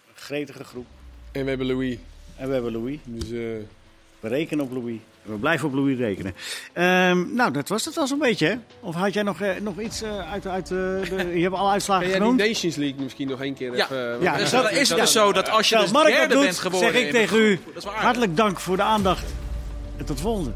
Een 0.08 0.16
gretige 0.16 0.64
groep. 0.64 0.86
En 1.32 1.42
we 1.42 1.48
hebben 1.48 1.66
Louis. 1.66 1.98
En 2.36 2.46
we 2.46 2.52
hebben 2.52 2.72
Louis. 2.72 2.98
Dus 3.04 3.28
we 4.20 4.28
rekenen 4.28 4.64
op 4.64 4.72
Louis. 4.72 4.98
We 5.22 5.34
blijven 5.34 5.68
op 5.68 5.74
Louis 5.74 5.98
rekenen. 5.98 6.34
Um, 6.74 7.34
nou, 7.34 7.52
dat 7.52 7.68
was 7.68 7.84
het 7.84 7.94
wel 7.94 8.06
zo'n 8.06 8.18
beetje, 8.18 8.46
hè? 8.46 8.54
Of 8.80 8.94
had 8.94 9.12
jij 9.12 9.22
nog, 9.22 9.40
uh, 9.40 9.50
nog 9.60 9.80
iets 9.80 10.02
uh, 10.02 10.32
uit, 10.32 10.46
uit 10.46 10.70
uh, 10.70 10.78
de... 10.78 11.30
Je 11.34 11.42
hebt 11.42 11.54
alle 11.54 11.70
uitslagen 11.70 12.10
Kan 12.10 12.16
genoemd. 12.16 12.38
die 12.38 12.48
Nations 12.48 12.76
League 12.76 13.02
misschien 13.02 13.28
nog 13.28 13.42
één 13.42 13.54
keer 13.54 13.76
ja. 13.76 13.84
even... 13.84 14.16
Ja, 14.20 14.36
dus 14.36 14.50
dan 14.50 14.70
is 14.70 14.88
het 14.88 14.98
dus 14.98 15.12
zo 15.12 15.32
dat 15.32 15.50
als 15.50 15.68
je 15.68 15.76
dus 15.76 15.90
Mark 15.90 16.06
derde 16.06 16.34
doet, 16.34 16.42
bent 16.42 16.58
geworden... 16.58 16.92
zeg 16.92 17.02
ik 17.02 17.10
tegen 17.10 17.38
u, 17.38 17.60
hartelijk 17.84 18.36
dank 18.36 18.60
voor 18.60 18.76
de 18.76 18.82
aandacht. 18.82 19.24
En 19.96 20.04
tot 20.04 20.20
volgende. 20.20 20.52